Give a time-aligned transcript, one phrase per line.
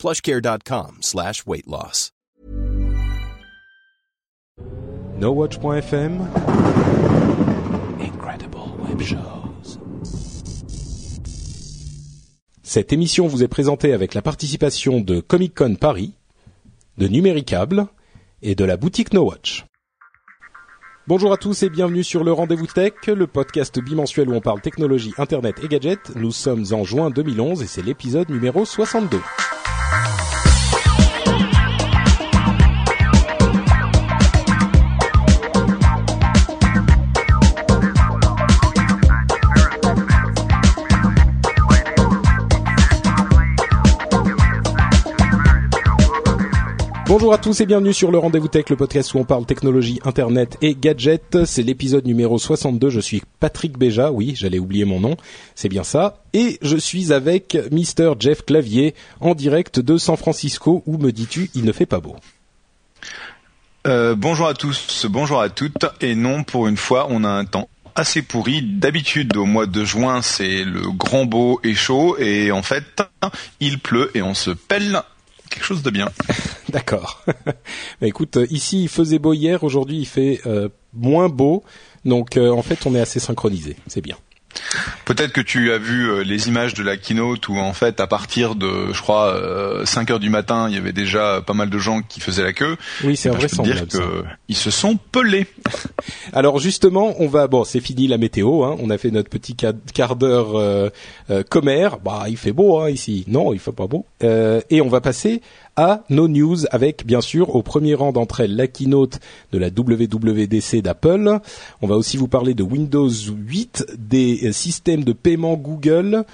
[0.00, 2.10] plushcare.com slash weight loss.
[5.18, 6.26] NoWatch.fm
[8.00, 8.58] Incredible
[8.88, 9.78] Web Shows
[12.62, 16.14] Cette émission vous est présentée avec la participation de Comic Con Paris,
[16.96, 17.86] de Numéricable
[18.40, 19.66] et de la boutique NoWatch.
[21.06, 24.62] Bonjour à tous et bienvenue sur le Rendez-vous Tech, le podcast bimensuel où on parle
[24.62, 26.14] technologie, internet et gadgets.
[26.16, 29.18] Nous sommes en juin 2011 et c'est l'épisode numéro 62.
[47.10, 49.98] Bonjour à tous et bienvenue sur le Rendez-vous Tech, le podcast où on parle technologie,
[50.04, 51.44] internet et gadgets.
[51.44, 52.88] C'est l'épisode numéro 62.
[52.88, 55.16] Je suis Patrick Béja, oui, j'allais oublier mon nom,
[55.56, 56.22] c'est bien ça.
[56.34, 58.12] Et je suis avec Mr.
[58.20, 62.14] Jeff Clavier en direct de San Francisco où me dis-tu, il ne fait pas beau?
[63.88, 65.86] Euh, bonjour à tous, bonjour à toutes.
[66.00, 68.62] Et non, pour une fois, on a un temps assez pourri.
[68.62, 72.16] D'habitude, au mois de juin, c'est le grand beau et chaud.
[72.18, 73.02] Et en fait,
[73.58, 75.02] il pleut et on se pèle
[75.50, 76.08] quelque chose de bien.
[76.72, 77.24] D'accord.
[77.26, 81.64] bah, écoute, euh, ici il faisait beau hier, aujourd'hui il fait euh, moins beau,
[82.04, 84.16] donc euh, en fait on est assez synchronisé, c'est bien.
[85.04, 88.54] Peut-être que tu as vu les images de la keynote où en fait à partir
[88.54, 91.78] de je crois euh, 5 heures du matin il y avait déjà pas mal de
[91.78, 92.76] gens qui faisaient la queue.
[93.04, 93.86] Oui, c'est ben, invraisemblable.
[93.86, 95.46] dire que ils se sont pelés.
[96.32, 98.64] Alors justement, on va bon, c'est fini la météo.
[98.64, 100.90] Hein, on a fait notre petit quart quart d'heure euh,
[101.30, 101.98] euh, commère.
[101.98, 103.24] Bah, il fait beau hein, ici.
[103.26, 104.06] Non, il fait pas beau.
[104.22, 105.42] Euh, et on va passer
[105.80, 109.18] à nos news avec bien sûr au premier rang d'entre elles la keynote
[109.50, 111.40] de la WWDC d'Apple.
[111.80, 116.26] On va aussi vous parler de Windows 8, des euh, systèmes de paiement Google,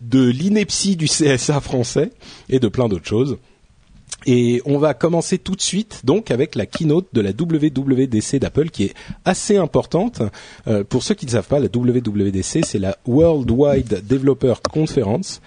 [0.00, 2.10] de l'ineptie du CSA français
[2.48, 3.38] et de plein d'autres choses.
[4.26, 8.70] Et on va commencer tout de suite donc avec la keynote de la WWDC d'Apple
[8.70, 8.94] qui est
[9.24, 10.22] assez importante.
[10.66, 15.40] Euh, pour ceux qui ne savent pas, la WWDC c'est la Worldwide Developer Conference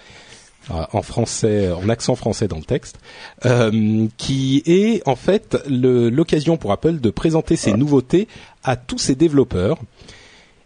[0.68, 2.98] en français, en accent français dans le texte,
[3.46, 8.28] euh, qui est en fait l'occasion pour Apple de présenter ses nouveautés
[8.62, 9.78] à tous ses développeurs.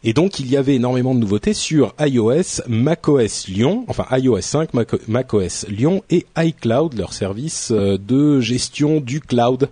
[0.07, 4.75] Et donc il y avait énormément de nouveautés sur iOS, macOS Lyon, enfin iOS 5,
[4.75, 9.71] Mac- macOS Lyon et iCloud, leur service euh, de gestion du cloud.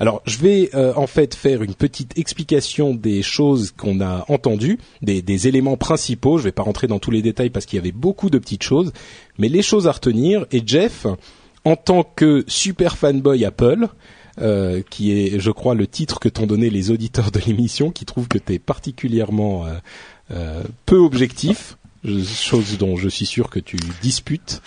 [0.00, 4.78] Alors je vais euh, en fait faire une petite explication des choses qu'on a entendues,
[5.02, 6.38] des, des éléments principaux.
[6.38, 8.62] Je vais pas rentrer dans tous les détails parce qu'il y avait beaucoup de petites
[8.62, 8.92] choses,
[9.38, 10.46] mais les choses à retenir.
[10.52, 11.06] Et Jeff,
[11.64, 13.88] en tant que super fanboy Apple,
[14.40, 18.04] euh, qui est, je crois, le titre que t'ont donné les auditeurs de l'émission, qui
[18.04, 19.74] trouvent que t'es particulièrement euh,
[20.32, 24.60] euh, peu objectif, je- chose dont je suis sûr que tu disputes.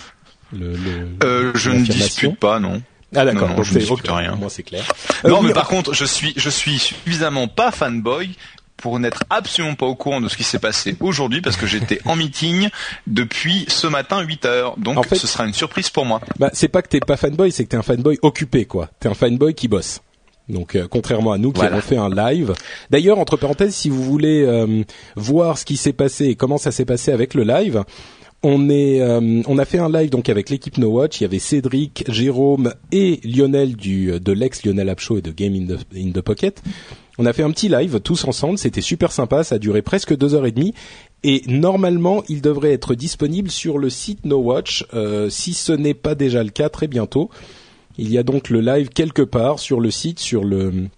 [0.53, 2.81] Le, le- Euh, je ne dispute pas, non.
[3.15, 4.35] Ah d'accord, donc je ne c'est- rien.
[4.35, 4.83] Moi c'est clair.
[5.23, 8.31] Non, Euh, mais par contre, je suis je suis suffisamment pas fanboy
[8.75, 11.99] pour n'être absolument pas au courant de ce qui s'est passé aujourd'hui parce que j'étais
[12.05, 12.69] en meeting
[13.07, 14.75] depuis ce matin 8 heures.
[14.77, 16.21] Donc En fait- ce sera une surprise pour moi.
[16.37, 18.89] Bah, c'est pas que t'es pas fanboy, c'est que t'es un fanboy occupé, quoi.
[18.99, 20.01] T'es un fanboy qui bosse.
[20.49, 21.73] Donc, euh, contrairement à nous qui Voilà.
[21.75, 22.53] avons fait un live.
[22.89, 24.83] D'ailleurs, entre parenthèses, si vous voulez euh,
[25.17, 27.83] voir ce qui s'est passé et comment ça s'est passé avec le live,
[28.47, 31.19] euh, on a fait un live donc avec l'équipe No Watch.
[31.19, 35.31] Il y avait Cédric, Jérôme et Lionel du de l'ex Lionel App Show et de
[35.31, 36.61] Game in the, Pocket.
[37.17, 38.57] On a fait un petit live tous ensemble.
[38.57, 39.43] C'était super sympa.
[39.43, 40.73] Ça a duré presque deux heures et demie.
[41.23, 44.85] Et normalement, il devrait être disponible sur le site No Watch.
[44.93, 47.29] euh, si ce n'est pas déjà le cas, très bientôt.
[47.97, 50.89] Il y a donc le live quelque part sur le site, sur le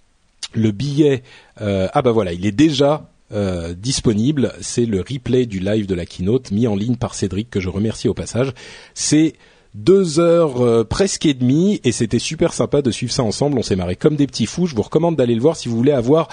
[0.53, 1.23] le billet.
[1.61, 4.53] euh, ah bah voilà, il est déjà euh, disponible.
[4.61, 7.69] C'est le replay du live de la keynote mis en ligne par Cédric que je
[7.69, 8.53] remercie au passage.
[8.93, 9.33] C'est
[9.75, 13.59] deux heures euh, presque et demie et c'était super sympa de suivre ça ensemble.
[13.59, 14.65] On s'est marré comme des petits fous.
[14.65, 16.27] Je vous recommande d'aller le voir si vous voulez avoir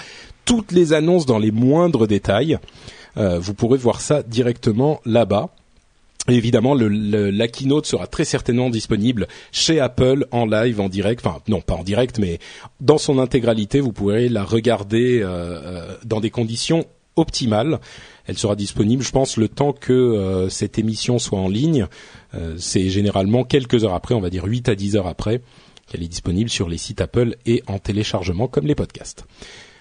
[0.45, 2.57] toutes les annonces dans les moindres détails.
[3.17, 5.49] Euh, vous pourrez voir ça directement là-bas.
[6.29, 11.25] Évidemment, la keynote sera très certainement disponible chez Apple en live, en direct.
[11.25, 12.39] Enfin, non, pas en direct, mais
[12.81, 16.85] dans son intégralité, vous pourrez la regarder euh, euh, dans des conditions
[17.15, 17.79] optimales.
[18.25, 21.87] Elle sera disponible, je pense, le temps que euh, cette émission soit en ligne.
[22.57, 25.41] C'est généralement quelques heures après, on va dire 8 à 10 heures après.
[25.87, 29.25] qu'elle est disponible sur les sites Apple et en téléchargement comme les podcasts.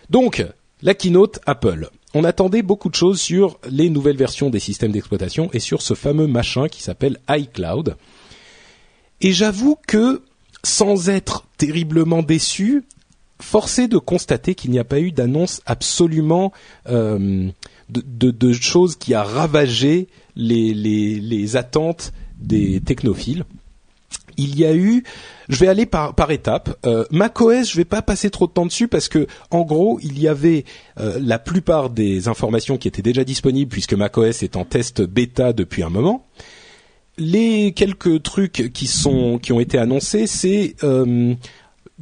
[0.08, 0.46] Donc,
[0.81, 1.90] la keynote Apple.
[2.19, 5.93] On attendait beaucoup de choses sur les nouvelles versions des systèmes d'exploitation et sur ce
[5.93, 7.99] fameux machin qui s'appelle iCloud.
[9.21, 10.23] Et j'avoue que,
[10.65, 12.85] sans être terriblement déçu,
[13.39, 16.55] forcé de constater qu'il n'y a pas eu d'annonce absolument
[16.89, 17.51] euh,
[17.91, 23.45] de, choses qui a ravagé les, les attentes des technophiles
[24.37, 25.05] il y a eu,
[25.49, 26.77] je vais aller par, par étapes.
[26.87, 30.19] Euh, macOS, je vais pas passer trop de temps dessus parce que en gros, il
[30.19, 30.65] y avait
[30.99, 35.53] euh, la plupart des informations qui étaient déjà disponibles puisque macOS est en test bêta
[35.53, 36.27] depuis un moment.
[37.19, 41.35] Les quelques trucs qui sont qui ont été annoncés, c'est euh,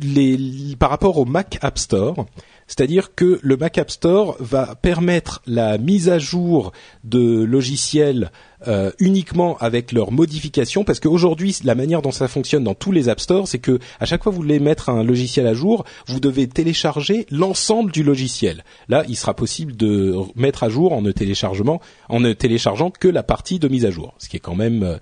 [0.00, 2.26] les par rapport au Mac App Store.
[2.66, 6.72] C'est-à-dire que le Mac App Store va permettre la mise à jour
[7.04, 8.30] de logiciels
[8.66, 13.08] euh, uniquement avec leurs modifications, parce qu'aujourd'hui, la manière dont ça fonctionne dans tous les
[13.08, 15.84] App Store, c'est que à chaque fois que vous voulez mettre un logiciel à jour,
[16.06, 18.64] vous devez télécharger l'ensemble du logiciel.
[18.88, 23.08] Là, il sera possible de mettre à jour en ne téléchargement, en ne téléchargeant que
[23.08, 24.96] la partie de mise à jour, ce qui est quand même euh,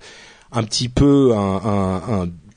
[0.51, 1.33] un petit peu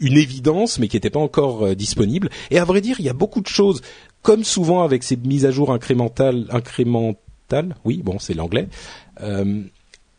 [0.01, 2.31] une évidence, mais qui n'était pas encore euh, disponible.
[2.51, 3.81] Et à vrai dire, il y a beaucoup de choses
[4.23, 8.69] comme souvent avec ces mises à jour incrémentales, incrémentales, oui, bon, c'est l'anglais,
[9.23, 9.63] euh,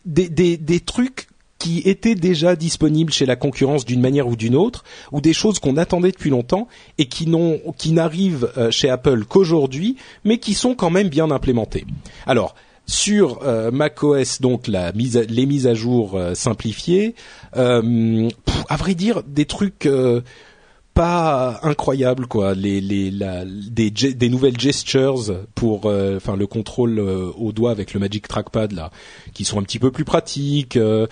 [0.05, 1.27] des, des, des trucs
[1.59, 5.59] qui étaient déjà disponibles chez la concurrence d'une manière ou d'une autre, ou des choses
[5.59, 6.67] qu'on attendait depuis longtemps
[6.97, 11.31] et qui n'ont, qui n'arrivent euh, chez Apple qu'aujourd'hui, mais qui sont quand même bien
[11.31, 11.85] implémentées.
[12.27, 12.55] Alors,
[12.87, 17.15] sur euh, macOS, donc la mise les mises à jour euh, simplifiées,
[17.57, 18.29] euh,
[18.69, 19.87] à vrai dire, des trucs
[20.97, 22.55] pas incroyable quoi.
[22.55, 27.69] Les les la, des des nouvelles gestures pour euh, enfin le contrôle euh, au doigt
[27.69, 28.89] avec le Magic Trackpad là
[29.33, 31.05] qui sont un petit peu plus pratiques euh,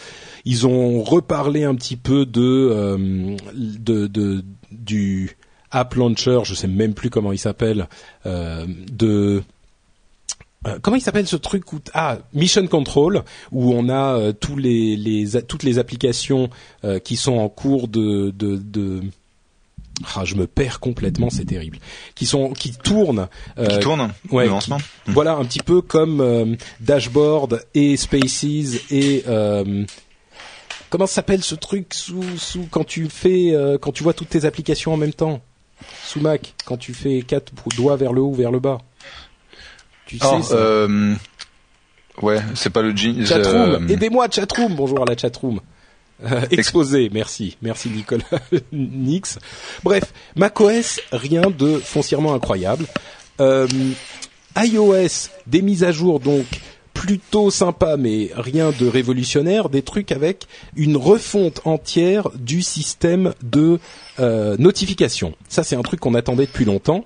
[0.43, 5.37] ils ont reparlé un petit peu de de, de du
[5.69, 7.87] app launcher je sais même plus comment il s'appelle
[8.25, 9.43] de
[10.81, 15.61] comment il s'appelle ce truc ah Mission Control où on a tous les, les toutes
[15.61, 16.49] les applications
[17.03, 19.03] qui sont en cours de de, de
[20.15, 21.79] ah, je me perds complètement, c'est terrible.
[22.15, 23.27] Qui sont, qui tournent.
[23.57, 24.11] Euh, qui tournent.
[24.29, 24.47] Ouais.
[24.47, 24.77] Mmh.
[25.07, 29.85] Voilà, un petit peu comme euh, Dashboard et Spaces et euh,
[30.89, 34.45] comment s'appelle ce truc sous, sous quand tu fais, euh, quand tu vois toutes tes
[34.45, 35.41] applications en même temps?
[36.05, 38.79] Sous Mac, quand tu fais quatre doigts vers le haut, vers le bas.
[40.05, 40.25] Tu sais.
[40.51, 41.15] Euh,
[42.21, 43.25] ouais, c'est pas le jean.
[43.25, 44.75] Chatroom, aidez-moi, chatroom.
[44.75, 45.59] Bonjour à la chatroom.
[46.23, 48.23] Euh, exposé, merci, merci Nicolas
[48.71, 49.37] Nix.
[49.83, 52.85] Bref, macOS, rien de foncièrement incroyable.
[53.41, 53.67] Euh,
[54.57, 56.45] iOS, des mises à jour donc
[56.93, 63.79] plutôt sympa, mais rien de révolutionnaire, des trucs avec une refonte entière du système de
[64.19, 65.35] euh, notification.
[65.49, 67.05] Ça, c'est un truc qu'on attendait depuis longtemps.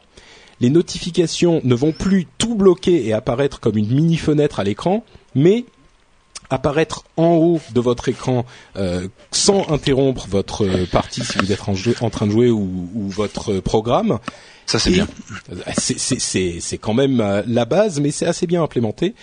[0.61, 5.03] Les notifications ne vont plus tout bloquer et apparaître comme une mini fenêtre à l'écran,
[5.33, 5.65] mais
[6.49, 11.61] apparaître en haut de votre écran euh, sans interrompre votre partie si vous êtes
[12.01, 12.69] en, train de jouer ou,
[13.09, 14.19] votre programme.
[14.65, 15.07] Ça c'est bien.
[15.75, 19.15] C'est quand même euh, la base, mais c'est assez bien implémenté.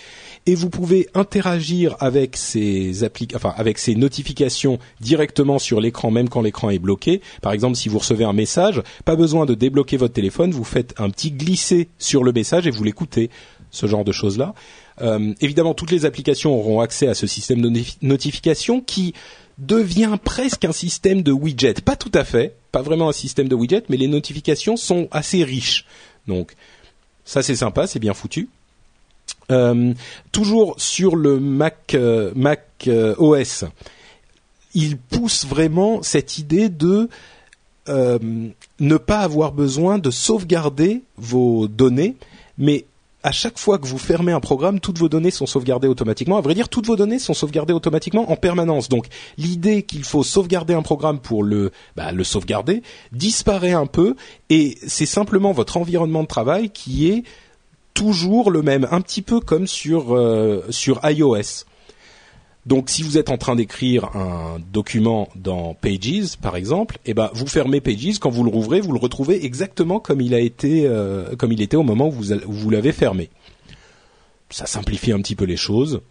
[0.45, 6.41] Et vous pouvez interagir avec ces enfin avec ces notifications directement sur l'écran, même quand
[6.41, 7.21] l'écran est bloqué.
[7.41, 10.93] Par exemple, si vous recevez un message, pas besoin de débloquer votre téléphone, vous faites
[10.97, 13.29] un petit glisser sur le message et vous l'écoutez.
[13.69, 14.53] Ce genre de choses là.
[15.01, 19.13] Euh, évidemment, toutes les applications auront accès à ce système de notification qui
[19.57, 21.75] devient presque un système de widget.
[21.75, 25.43] Pas tout à fait, pas vraiment un système de widget, mais les notifications sont assez
[25.43, 25.85] riches.
[26.27, 26.53] Donc,
[27.25, 28.49] ça c'est sympa, c'est bien foutu.
[29.51, 29.93] Euh,
[30.31, 33.65] toujours sur le Mac, euh, Mac OS,
[34.73, 37.09] il pousse vraiment cette idée de
[37.89, 42.17] ne pas avoir besoin de sauvegarder vos données,
[42.57, 42.85] mais
[43.23, 46.37] à chaque fois que vous fermez un programme, toutes vos données sont sauvegardées automatiquement.
[46.37, 48.89] À vrai dire, toutes vos données sont sauvegardées automatiquement en permanence.
[48.89, 49.07] Donc,
[49.37, 54.15] l'idée qu'il faut sauvegarder un programme pour le, bah, le sauvegarder disparaît un peu,
[54.49, 57.23] et c'est simplement votre environnement de travail qui est
[57.93, 61.65] toujours le même, un petit peu comme sur euh, sur iOS.
[62.67, 67.31] Donc, si vous êtes en train d'écrire un document dans Pages, par exemple, eh ben,
[67.33, 68.19] vous fermez Pages.
[68.19, 71.61] Quand vous le rouvrez, vous le retrouvez exactement comme il a été, euh, comme il
[71.61, 73.29] était au moment où vous, l'avez fermé.
[74.49, 76.01] Ça simplifie un petit peu les choses.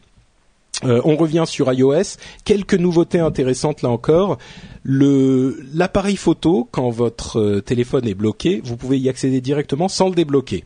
[0.85, 2.17] Euh, on revient sur iOS.
[2.47, 4.39] Quelques nouveautés intéressantes là encore.
[4.87, 10.15] L'appareil photo, quand votre euh, téléphone est bloqué, vous pouvez y accéder directement sans le
[10.15, 10.65] débloquer.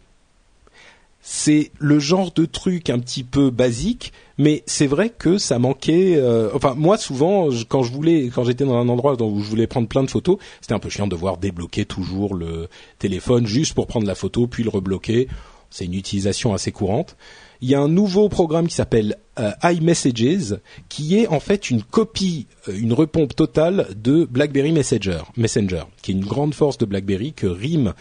[1.32, 6.16] C'est le genre de truc un petit peu basique, mais c'est vrai que ça manquait.
[6.16, 9.68] Euh, enfin, moi souvent, quand je voulais, quand j'étais dans un endroit où je voulais
[9.68, 12.68] prendre plein de photos, c'était un peu chiant de devoir débloquer toujours le
[12.98, 15.28] téléphone juste pour prendre la photo puis le rebloquer.
[15.70, 17.16] C'est une utilisation assez courante.
[17.62, 20.56] Il y a un nouveau programme qui s'appelle euh, iMessages,
[20.88, 26.14] qui est en fait une copie, euh, une repompe totale de BlackBerry Messenger, qui est
[26.14, 27.94] une grande force de BlackBerry que RIM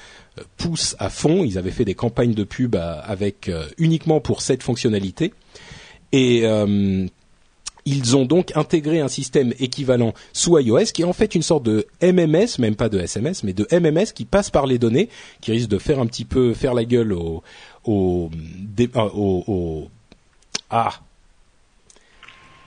[0.58, 1.44] pousse à fond.
[1.44, 5.34] Ils avaient fait des campagnes de pub avec uniquement pour cette fonctionnalité.
[6.12, 7.06] Et euh,
[7.86, 11.64] ils ont donc intégré un système équivalent sous iOS qui est en fait une sorte
[11.64, 15.10] de MMS, même pas de SMS, mais de MMS qui passe par les données,
[15.42, 17.16] qui risque de faire un petit peu faire la gueule
[17.86, 18.30] au
[18.96, 19.90] au au
[20.70, 20.92] ah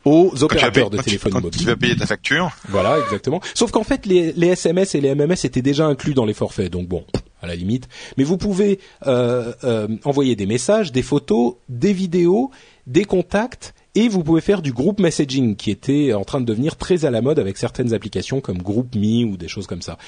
[0.04, 1.60] aux opérateurs de téléphonie mobile.
[1.60, 2.50] Tu vas payer ta facture.
[2.68, 3.40] Voilà, exactement.
[3.54, 6.72] Sauf qu'en fait, les, les, SMS et les MMS étaient déjà inclus dans les forfaits,
[6.72, 7.04] donc bon,
[7.40, 7.88] à la limite.
[8.16, 12.50] Mais vous pouvez euh, euh, envoyer des messages, des photos, des vidéos
[12.86, 16.76] des contacts et vous pouvez faire du group messaging qui était en train de devenir
[16.76, 19.98] très à la mode avec certaines applications comme GroupMe ou des choses comme ça.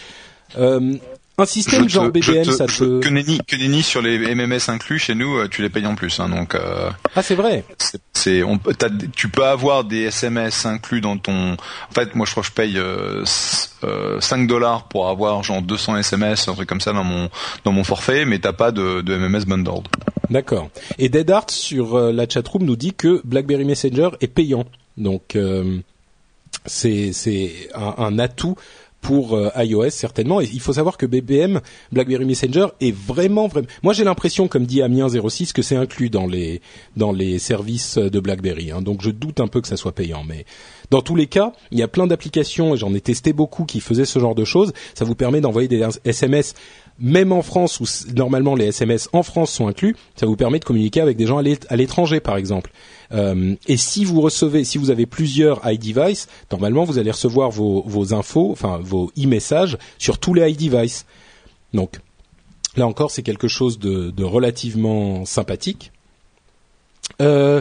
[0.57, 0.97] Euh,
[1.37, 3.01] un système genre BBM, ça te...
[3.01, 5.97] Que nenni, que nenni sur les MMS inclus chez nous, euh, tu les payes en
[5.97, 6.21] plus.
[6.21, 6.55] Hein, donc.
[6.55, 7.65] Euh, ah, c'est vrai.
[8.13, 8.61] C'est, on,
[9.17, 11.55] tu peux avoir des SMS inclus dans ton.
[11.55, 13.25] En fait, moi, je crois que je paye euh,
[14.21, 17.29] 5 dollars pour avoir genre 200 SMS, un truc comme ça dans mon
[17.65, 19.89] dans mon forfait, mais t'as pas de, de MMS bundled.
[20.31, 20.71] D'accord.
[20.99, 24.67] Et Dead Art sur euh, la chatroom nous dit que BlackBerry Messenger est payant.
[24.97, 25.37] Donc
[26.67, 28.55] c'est c'est un, un atout
[29.05, 30.41] pour euh, iOS certainement.
[30.41, 31.61] Et il faut savoir que BBM,
[31.93, 33.67] BlackBerry Messenger, est vraiment vraiment.
[33.83, 36.63] Moi, j'ai l'impression, comme dit Amien06, que c'est inclus dans les
[36.97, 38.71] dans les services de BlackBerry.
[38.71, 38.81] Hein.
[38.81, 40.47] Donc, je doute un peu que ça soit payant, mais
[40.91, 43.81] dans tous les cas, il y a plein d'applications et j'en ai testé beaucoup qui
[43.81, 44.73] faisaient ce genre de choses.
[44.95, 46.55] Ça vous permet d'envoyer des SMS
[46.99, 47.85] même en France où
[48.15, 51.39] normalement les SMS en France sont inclus, ça vous permet de communiquer avec des gens
[51.39, 52.71] à l'étranger par exemple.
[53.13, 58.15] Euh, et si vous recevez, si vous avez plusieurs iDevice, normalement vous allez recevoir vos,
[58.15, 61.07] infos, enfin vos e-messages sur tous les iDevice.
[61.73, 62.01] Donc
[62.77, 65.91] là encore, c'est quelque chose de, de relativement sympathique.
[67.21, 67.61] Euh,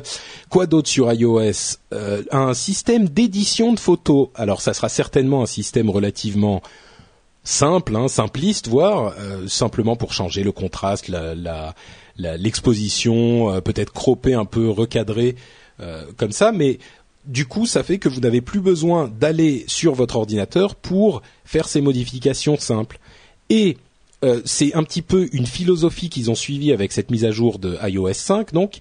[0.49, 1.77] quoi d'autre sur iOS?
[1.93, 4.29] Euh, Un système d'édition de photos.
[4.35, 6.61] Alors ça sera certainement un système relativement
[7.43, 11.75] simple, hein, simpliste, voire euh, simplement pour changer le contraste, la,
[12.17, 15.35] l'exposition, euh, peut-être cropper un peu, recadrer
[15.79, 16.79] euh, comme ça, mais
[17.25, 21.67] du coup, ça fait que vous n'avez plus besoin d'aller sur votre ordinateur pour faire
[21.67, 22.99] ces modifications simples.
[23.49, 23.77] Et
[24.45, 27.77] c'est un petit peu une philosophie qu'ils ont suivie avec cette mise à jour de
[27.85, 28.77] iOS 5, donc,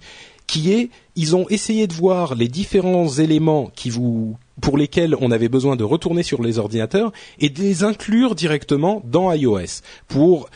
[0.47, 5.31] qui est, ils ont essayé de voir les différents éléments qui vous pour lesquels on
[5.31, 10.49] avait besoin de retourner sur les ordinateurs et de les inclure directement dans iOS pour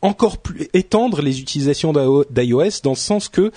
[0.00, 3.52] encore plus étendre les utilisations d'iOS dans le sens que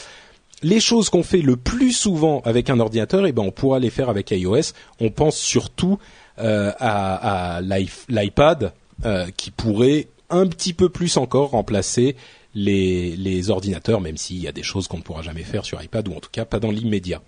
[0.62, 3.90] les choses qu'on fait le plus souvent avec un ordinateur, eh ben on pourra les
[3.90, 4.72] faire avec iOS.
[5.00, 6.00] On pense surtout
[6.40, 8.72] euh, à, à l'iPad
[9.06, 12.16] euh, qui pourrait un petit peu plus encore remplacer
[12.56, 15.82] les, les ordinateurs, même s'il y a des choses qu'on ne pourra jamais faire sur
[15.82, 17.22] iPad ou en tout cas pas dans l'immédiat.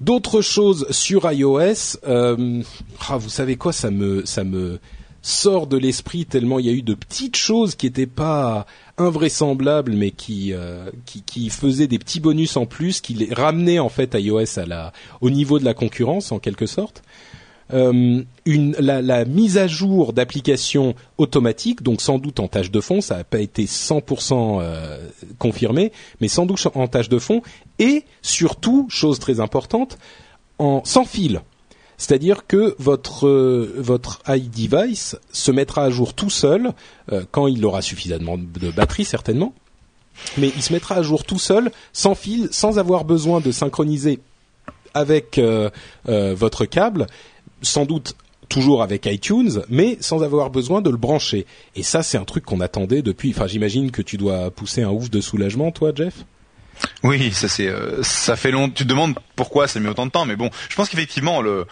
[0.00, 2.62] D'autres choses sur iOS, euh,
[3.08, 4.78] ah, vous savez quoi, ça me ça me
[5.20, 8.66] sort de l'esprit tellement il y a eu de petites choses qui n'étaient pas
[8.98, 13.80] invraisemblables mais qui, euh, qui, qui faisaient des petits bonus en plus qui les ramenaient
[13.80, 17.02] en fait iOS à la au niveau de la concurrence en quelque sorte.
[17.74, 23.18] Euh, la, mise à jour d'applications automatiques, donc sans doute en tâche de fond, ça
[23.18, 24.98] n'a pas été 100% euh,
[25.38, 27.42] confirmé, mais sans doute en tâche de fond,
[27.78, 29.98] et surtout, chose très importante,
[30.58, 31.42] en sans fil.
[31.98, 36.72] C'est-à-dire que votre euh, votre iDevice se mettra à jour tout seul
[37.30, 39.52] quand il aura suffisamment de batterie certainement,
[40.36, 44.20] mais il se mettra à jour tout seul, sans fil, sans avoir besoin de synchroniser
[44.94, 45.40] avec
[46.04, 47.06] votre câble
[47.62, 48.14] sans doute
[48.48, 51.46] toujours avec iTunes, mais sans avoir besoin de le brancher.
[51.76, 53.30] Et ça, c'est un truc qu'on attendait depuis.
[53.30, 56.24] Enfin, j'imagine que tu dois pousser un ouf de soulagement, toi, Jeff?
[57.02, 58.68] Oui, ça c'est, euh, ça fait long.
[58.68, 61.66] Tu te demandes pourquoi ça met autant de temps, mais bon, je pense qu'effectivement le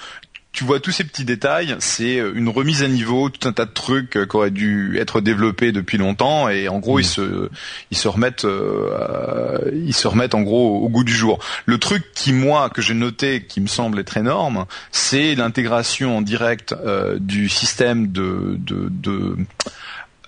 [0.56, 3.66] tu vois tous ces petits détails, c'est euh, une remise à niveau, tout un tas
[3.66, 7.04] de trucs euh, qui auraient dû être développés depuis longtemps et en gros ils mmh.
[7.04, 7.50] se
[7.90, 11.40] ils se remettent euh, ils se remettent en gros au goût du jour.
[11.66, 16.22] Le truc qui moi que j'ai noté qui me semble être énorme, c'est l'intégration en
[16.22, 16.74] direct
[17.20, 19.36] du système de de, de euh,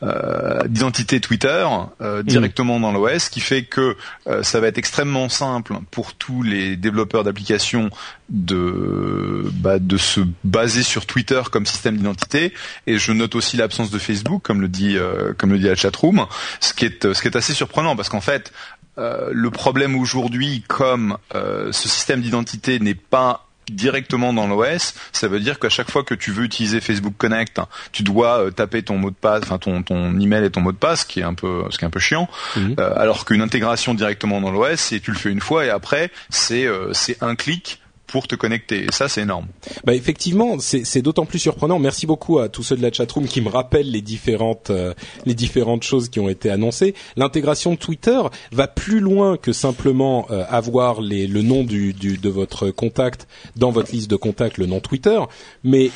[0.02, 1.66] d'identité Twitter
[2.00, 3.96] euh, directement dans l'OS, qui fait que
[4.28, 7.90] euh, ça va être extrêmement simple pour tous les développeurs d'applications
[8.28, 12.54] de bah, de se baser sur Twitter comme système d'identité.
[12.86, 14.96] Et je note aussi l'absence de Facebook, comme le dit
[15.36, 16.26] comme le dit la chatroom,
[16.60, 18.52] ce qui est ce qui est assez surprenant parce qu'en fait
[18.96, 25.58] le problème aujourd'hui, comme ce système d'identité n'est pas directement dans l'OS, ça veut dire
[25.58, 27.60] qu'à chaque fois que tu veux utiliser Facebook Connect,
[27.92, 30.72] tu dois euh, taper ton mot de passe, enfin ton ton email et ton mot
[30.72, 32.28] de passe, ce qui est un peu ce qui est un peu chiant.
[32.56, 32.76] Mhm.
[32.78, 36.10] Euh, alors qu'une intégration directement dans l'OS, c'est tu le fais une fois et après
[36.30, 38.84] c'est euh, c'est un clic pour te connecter.
[38.84, 39.46] Et ça, c'est énorme.
[39.84, 41.78] Bah effectivement, c'est d'autant plus surprenant.
[41.78, 44.94] Merci beaucoup à tous ceux de la chatroom qui me rappellent les différentes euh,
[45.26, 46.94] les différentes choses qui ont été annoncées.
[47.16, 52.16] L'intégration de Twitter va plus loin que simplement euh, avoir les, le nom du, du,
[52.16, 55.20] de votre contact dans votre liste de contacts, le nom Twitter,
[55.62, 55.90] mais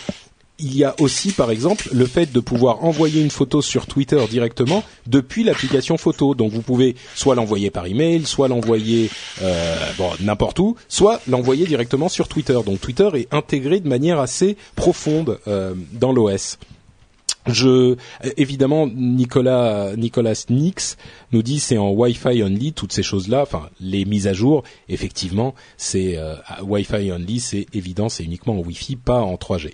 [0.63, 4.21] il y a aussi, par exemple, le fait de pouvoir envoyer une photo sur Twitter
[4.31, 6.35] directement depuis l'application photo.
[6.35, 9.11] Donc vous pouvez soit l'envoyer par email, soit l'envoyer
[9.43, 12.59] euh, bon, n'importe où, soit l'envoyer directement sur Twitter.
[12.65, 16.59] Donc Twitter est intégré de manière assez profonde euh, dans l'OS.
[17.47, 17.97] Je,
[18.37, 20.97] évidemment, Nicolas, Nicolas Nix
[21.33, 23.43] nous dit c'est en Wi-Fi only toutes ces choses-là.
[23.43, 28.61] Enfin, les mises à jour, effectivement, c'est euh, Wi-Fi only, c'est évident, c'est uniquement en
[28.61, 29.73] Wi-Fi, pas en 3G.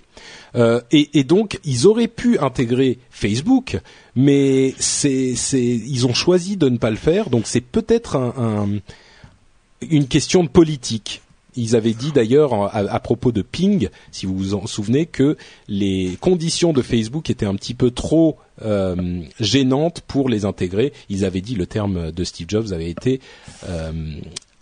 [0.55, 3.77] Euh, et, donc, ils auraient pu intégrer Facebook,
[4.15, 7.29] mais ils ont choisi de ne pas le faire.
[7.29, 11.21] Donc, c'est peut-être un, un, une question de politique
[11.59, 15.37] ils avaient dit d'ailleurs à, propos de Ping, si vous vous en souvenez, que
[15.67, 20.93] les conditions de Facebook étaient un petit peu trop euh, gênantes pour les intégrer.
[21.09, 23.19] Ils avaient dit le terme de Steve Jobs avait été
[23.67, 23.91] euh,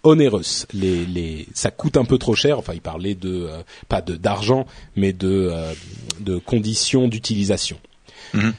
[0.03, 0.65] onéreuse.
[0.73, 2.57] Les, les, ça coûte un peu trop cher.
[2.57, 5.73] Enfin, il parlait de euh, pas de d'argent, mais de euh,
[6.19, 7.77] de conditions d'utilisation.
[8.33, 8.51] Mm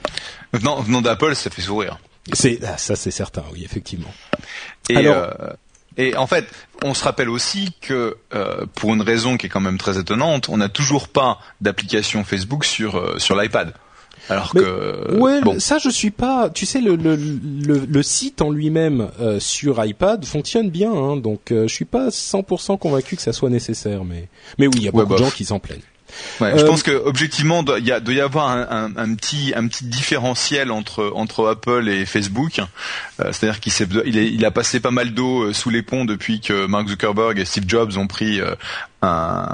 [0.53, 1.99] Venant, d'Apple, ça fait sourire.
[2.33, 4.13] C'est ah, ça, c'est certain, oui, effectivement.
[4.89, 5.31] Et Alors,
[5.99, 6.47] et en fait,
[6.83, 10.49] on se rappelle aussi que euh, pour une raison qui est quand même très étonnante,
[10.49, 13.75] on n'a toujours pas d'application Facebook sur euh, sur l'iPad.
[14.31, 16.51] Alors que ouais, ça je suis pas.
[16.51, 21.41] Tu sais, le le, le, site en lui-même euh, sur iPad fonctionne bien, hein, donc
[21.51, 24.29] je suis pas 100% convaincu que ça soit nécessaire, mais
[24.59, 25.81] mais oui, il y a beaucoup de bah, gens qui s'en plaignent.
[26.41, 29.85] Ouais, je pense que objectivement, il y doit y avoir un, un, petit un petit
[29.85, 32.61] différentiel entre entre Apple et Facebook.
[33.21, 33.73] Euh, C'est-à-dire qu'il
[34.07, 37.39] il, il, a passé pas mal d'eau euh, sous les ponts depuis que Mark Zuckerberg
[37.39, 38.55] et Steve Jobs ont pris euh,
[39.03, 39.49] un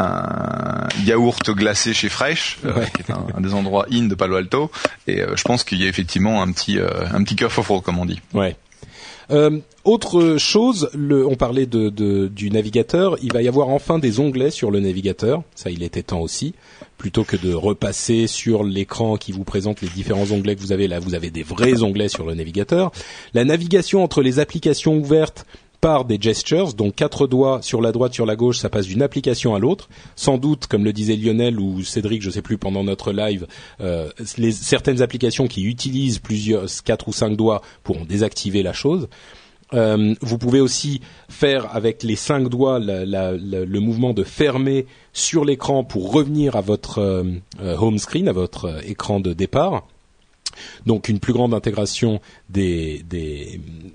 [0.00, 4.70] un yaourt glacé chez Fresh, euh, qui est un, des endroits in de Palo Alto,
[5.08, 8.06] et je pense qu'il y a effectivement un petit un petit cœur faux comme on
[8.06, 8.20] dit.
[8.32, 8.56] Ouais.
[9.30, 13.16] Euh, autre chose, le, on parlait de, de, du navigateur.
[13.22, 15.42] Il va y avoir enfin des onglets sur le navigateur.
[15.54, 16.54] Ça, il était temps aussi.
[16.96, 20.88] Plutôt que de repasser sur l'écran qui vous présente les différents onglets que vous avez,
[20.88, 22.90] là, vous avez des vrais onglets sur le navigateur.
[23.34, 25.46] La navigation entre les applications ouvertes
[25.80, 29.02] par des gestures, donc quatre doigts sur la droite, sur la gauche, ça passe d'une
[29.02, 29.88] application à l'autre.
[30.16, 33.46] Sans doute, comme le disait Lionel ou Cédric, je sais plus pendant notre live,
[33.80, 34.10] euh,
[34.50, 39.08] certaines applications qui utilisent plusieurs quatre ou cinq doigts pourront désactiver la chose.
[39.74, 45.84] Euh, vous pouvez aussi faire avec les cinq doigts le mouvement de fermer sur l'écran
[45.84, 47.24] pour revenir à votre euh,
[47.60, 49.86] home screen, à votre écran de départ
[50.86, 53.04] donc une plus grande intégration des,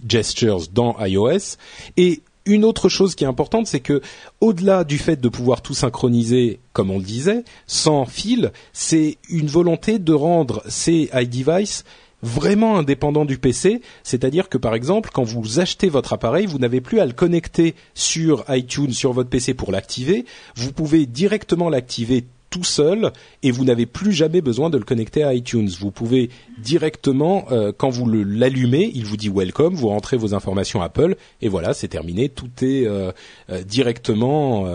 [0.07, 1.57] gestures dans iOS.
[1.97, 4.01] Et une autre chose qui est importante, c'est que
[4.41, 9.47] au-delà du fait de pouvoir tout synchroniser, comme on le disait, sans fil, c'est une
[9.47, 11.85] volonté de rendre ces iDevice
[12.23, 16.79] vraiment indépendants du PC, c'est-à-dire que par exemple, quand vous achetez votre appareil, vous n'avez
[16.79, 22.23] plus à le connecter sur iTunes sur votre PC pour l'activer, vous pouvez directement l'activer
[22.53, 23.11] tout seul
[23.41, 25.69] et vous n'avez plus jamais besoin de le connecter à iTunes.
[25.79, 30.83] Vous pouvez directement, euh, quand vous l'allumez, il vous dit welcome, vous rentrez vos informations
[30.83, 32.29] Apple et voilà, c'est terminé.
[32.29, 33.11] Tout est euh,
[33.49, 34.67] euh, directement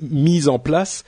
[0.00, 1.04] mis en place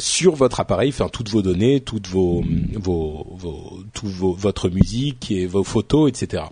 [0.00, 2.42] sur votre appareil, enfin toutes vos données, toutes vos,
[2.74, 6.42] vos, vos, tout vos, votre musique et vos photos, etc.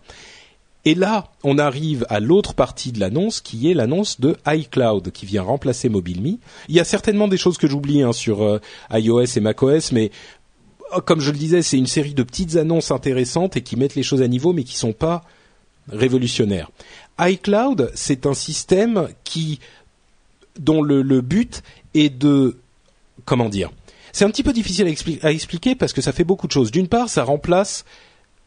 [0.84, 5.26] Et là, on arrive à l'autre partie de l'annonce, qui est l'annonce de iCloud, qui
[5.26, 6.38] vient remplacer MobileMe.
[6.68, 10.10] Il y a certainement des choses que j'oublie hein, sur euh, iOS et macOS, mais
[10.96, 13.94] oh, comme je le disais, c'est une série de petites annonces intéressantes et qui mettent
[13.94, 15.22] les choses à niveau, mais qui sont pas
[15.88, 16.70] révolutionnaires.
[17.18, 19.60] iCloud, c'est un système qui
[20.58, 21.62] dont le, but
[21.94, 22.58] est de
[23.24, 23.70] comment dire.
[24.12, 26.70] C'est un petit peu difficile à expliquer parce que ça fait beaucoup de choses.
[26.70, 27.84] D'une part, ça remplace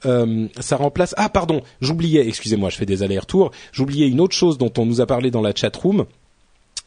[0.06, 1.14] euh, ça remplace.
[1.18, 2.28] Ah pardon, j'oubliais.
[2.28, 3.52] Excusez-moi, je fais des allers-retours.
[3.72, 6.06] J'oubliais une autre chose dont on nous a parlé dans la chat room.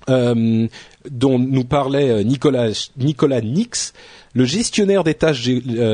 [0.09, 0.68] euh,
[1.11, 3.92] dont nous parlait Nicolas Nicolas Nix,
[4.35, 5.42] le gestionnaire des tâches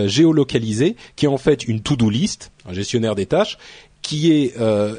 [0.07, 3.57] géolocalisées, qui est en fait une to-do list, un gestionnaire des tâches,
[4.03, 4.55] qui est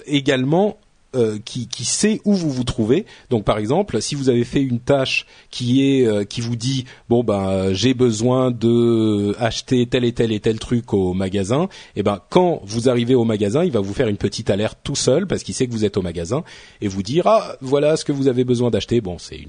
[0.07, 0.77] également
[1.15, 3.05] euh, qui, qui, sait où vous vous trouvez.
[3.29, 6.85] Donc par exemple, si vous avez fait une tâche qui est euh, qui vous dit
[7.09, 11.63] bon ben j'ai besoin de acheter tel et tel et tel truc au magasin,
[11.95, 14.79] et eh ben quand vous arrivez au magasin, il va vous faire une petite alerte
[14.83, 16.43] tout seul parce qu'il sait que vous êtes au magasin
[16.81, 19.01] et vous dire ah voilà ce que vous avez besoin d'acheter.
[19.01, 19.41] Bon c'est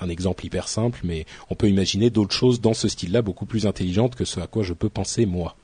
[0.00, 3.66] un exemple hyper simple, mais on peut imaginer d'autres choses dans ce style-là beaucoup plus
[3.66, 5.56] intelligentes que ce à quoi je peux penser moi.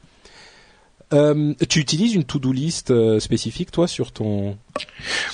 [1.13, 4.59] Euh, tu utilises une to-do list euh, spécifique, toi, sur ton...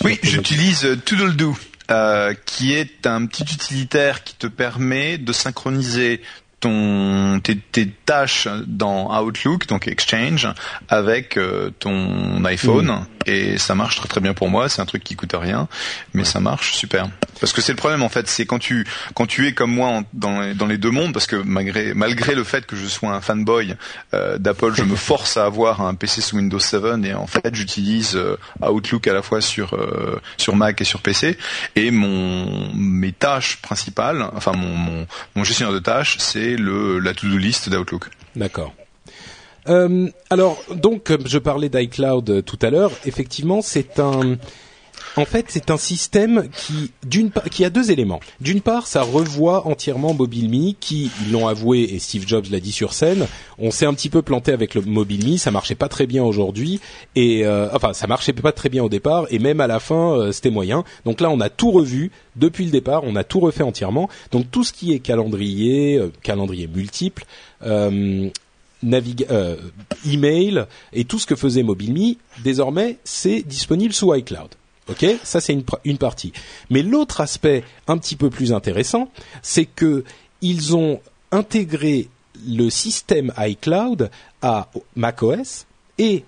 [0.04, 1.56] oui, j'utilise euh, Toodle-Do,
[1.90, 6.20] euh, qui est un petit utilitaire qui te permet de synchroniser
[6.62, 10.48] ton tes, tes, tâches dans Outlook, donc Exchange,
[10.88, 11.38] avec
[11.78, 12.86] ton iPhone.
[12.86, 14.68] Mm et ça marche très très bien pour moi.
[14.68, 15.68] C'est un truc qui coûte rien,
[16.14, 17.08] mais ça marche super.
[17.40, 20.02] Parce que c'est le problème en fait, c'est quand tu quand tu es comme moi
[20.12, 23.10] dans les, dans les deux mondes, parce que malgré malgré le fait que je sois
[23.10, 23.74] un fanboy
[24.14, 27.54] euh, d'Apple, je me force à avoir un PC sous Windows 7 et en fait
[27.54, 31.36] j'utilise euh, Outlook à la fois sur euh, sur Mac et sur PC
[31.76, 37.36] et mon mes tâches principales, enfin mon mon, mon gestionnaire de tâches, c'est la to-do
[37.36, 38.10] list d'Outlook.
[38.36, 38.72] D'accord.
[39.68, 44.36] Euh, alors, donc, je parlais d'iCloud euh, tout à l'heure, effectivement, c'est un,
[45.16, 48.20] en fait, c'est un système qui, a deux éléments.
[48.40, 52.72] D'une part, ça revoit entièrement MobileMe, qui, ils l'ont avoué, et Steve Jobs l'a dit
[52.72, 53.26] sur scène,
[53.58, 56.80] on s'est un petit peu planté avec le MobileMe, ça marchait pas très bien aujourd'hui,
[57.14, 60.32] et euh, enfin, ça marchait pas très bien au départ, et même à la fin,
[60.32, 60.84] c'était moyen.
[61.04, 64.08] Donc là, on a tout revu depuis le départ, on a tout refait entièrement.
[64.30, 67.24] Donc tout ce qui est calendrier, calendrier multiple,
[67.64, 68.30] euh,
[68.84, 69.56] euh,
[70.06, 74.48] email et tout ce que faisait MobileMe, désormais c'est disponible sous iCloud.
[74.88, 76.32] Ok, ça c'est une, une partie.
[76.70, 79.08] Mais l'autre aspect un petit peu plus intéressant,
[79.42, 80.04] c'est que
[80.40, 82.08] ils ont intégré
[82.46, 84.10] le système iCloud
[84.42, 85.66] à macOS
[85.98, 86.24] et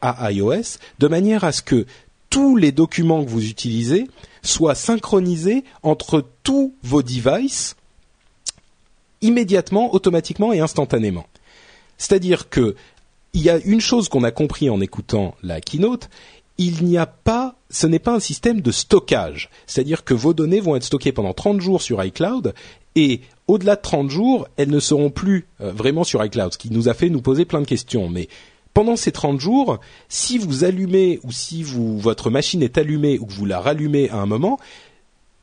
[0.00, 1.86] à iOS de manière à ce que
[2.30, 4.08] tous les documents que vous utilisez
[4.42, 7.76] soient synchronisés entre tous vos devices
[9.20, 11.26] immédiatement, automatiquement et instantanément.
[11.96, 12.74] C'est-à-dire que
[13.34, 16.10] il y a une chose qu'on a compris en écoutant la keynote,
[16.66, 19.50] il n'y a pas, ce n'est pas un système de stockage.
[19.66, 22.54] C'est-à-dire que vos données vont être stockées pendant 30 jours sur iCloud
[22.94, 26.70] et au-delà de 30 jours, elles ne seront plus euh, vraiment sur iCloud, ce qui
[26.70, 28.08] nous a fait nous poser plein de questions.
[28.08, 28.28] Mais
[28.74, 33.32] pendant ces 30 jours, si vous allumez ou si votre machine est allumée ou que
[33.32, 34.58] vous la rallumez à un moment,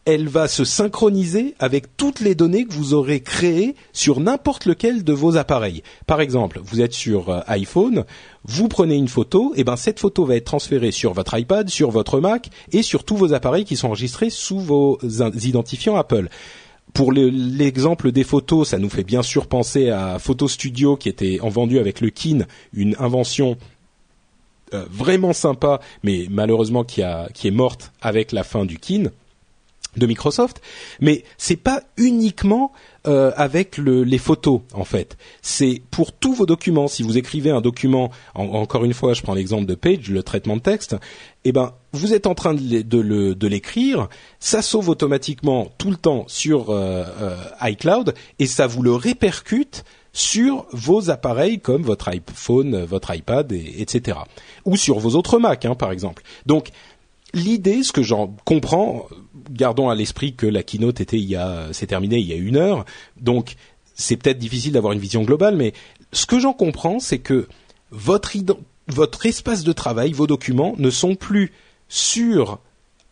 [0.10, 5.04] elle va se synchroniser avec toutes les données que vous aurez créées sur n'importe lequel
[5.04, 5.84] de vos appareils.
[6.08, 8.06] Par exemple, vous êtes sur euh, iPhone,
[8.44, 11.92] vous prenez une photo, et ben cette photo va être transférée sur votre iPad, sur
[11.92, 16.30] votre Mac et sur tous vos appareils qui sont enregistrés sous vos identifiants Apple.
[16.94, 21.40] Pour l'exemple des photos, ça nous fait bien sûr penser à Photo Studio qui était
[21.42, 23.58] en vendu avec le Kin, une invention
[24.74, 29.12] euh, vraiment sympa, mais malheureusement qui est morte avec la fin du Kin
[30.00, 30.62] de Microsoft,
[31.00, 32.72] mais c'est pas uniquement
[33.08, 35.18] euh, avec le, les photos en fait.
[35.42, 36.88] C'est pour tous vos documents.
[36.88, 40.58] Si vous écrivez un document, encore une fois, je prends l'exemple de Page, le traitement
[40.58, 40.98] de texte.
[41.46, 44.10] Eh ben, vous êtes en train de, l'écrire,
[44.40, 49.86] ça sauve automatiquement tout le temps sur euh, euh, iCloud et ça vous le répercute
[50.12, 54.18] sur vos appareils comme votre iPhone, votre iPad, et, etc.
[54.66, 56.24] Ou sur vos autres Mac, hein, par exemple.
[56.46, 56.70] Donc
[57.34, 59.08] l'idée, ce que j'en comprends,
[59.50, 62.58] gardons à l'esprit que la keynote était il y a, c'est il y a une
[62.58, 62.86] heure,
[63.20, 63.56] donc
[63.96, 65.74] c'est peut-être difficile d'avoir une vision globale, mais
[66.12, 67.48] ce que j'en comprends, c'est que
[67.92, 71.52] votre espace de travail, vos documents, ne sont plus
[71.88, 72.60] sur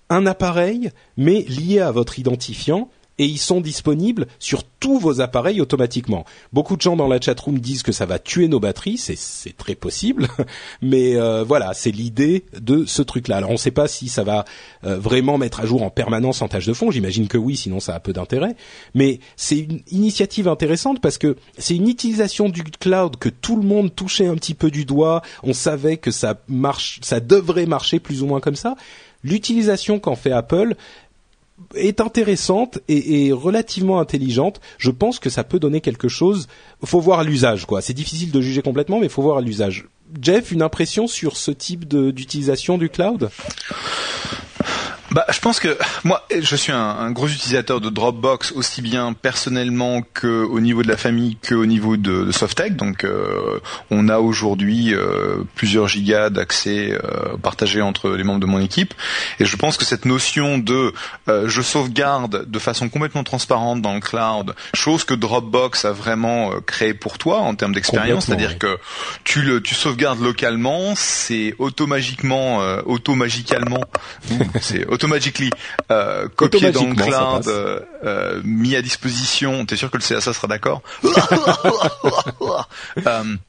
[0.10, 5.60] un appareil, mais liés à votre identifiant et ils sont disponibles sur tous vos appareils
[5.60, 6.26] automatiquement.
[6.54, 9.76] Beaucoup de gens dans la chatroom disent que ça va tuer nos batteries, c'est très
[9.76, 10.28] possible,
[10.82, 13.38] mais euh, voilà, c'est l'idée de ce truc-là.
[13.38, 14.46] Alors on ne sait pas si ça va
[14.84, 17.80] euh, vraiment mettre à jour en permanence en tâche de fond, j'imagine que oui, sinon
[17.80, 18.56] ça a peu d'intérêt,
[18.94, 23.64] mais c'est une initiative intéressante parce que c'est une utilisation du cloud que tout le
[23.64, 28.00] monde touchait un petit peu du doigt, on savait que ça marche, ça devrait marcher
[28.00, 28.76] plus ou moins comme ça.
[29.24, 30.76] L'utilisation qu'en fait Apple,
[31.76, 34.62] est intéressante et, relativement intelligente.
[34.78, 36.48] Je pense que ça peut donner quelque chose.
[36.84, 37.82] Faut voir l'usage, quoi.
[37.82, 39.86] C'est difficile de juger complètement, mais faut voir l'usage.
[40.22, 43.30] Jeff, une impression sur ce type d'utilisation du cloud?
[45.12, 49.14] Bah, je pense que moi, je suis un, un, gros utilisateur de Dropbox aussi bien
[49.14, 52.76] personnellement que au niveau de la famille que au niveau de, de Softtech.
[52.76, 58.46] Donc, euh, on a aujourd'hui euh, plusieurs gigas d'accès euh, partagés entre les membres de
[58.46, 58.94] mon équipe.
[59.40, 60.94] Et je pense que cette notion de
[61.30, 66.52] euh, je sauvegarde de façon complètement transparente dans le cloud, chose que Dropbox a vraiment
[66.52, 68.78] euh, créé pour toi en termes d'expérience, c'est-à-dire que
[69.24, 73.84] tu le tu sauvegardes localement, c'est automagiquement, automagiquement,
[74.62, 75.52] c'est automagically
[75.92, 79.66] euh, copié dans le cloud, euh, euh, mis à disposition.
[79.66, 80.82] T'es sûr que le CSA sera d'accord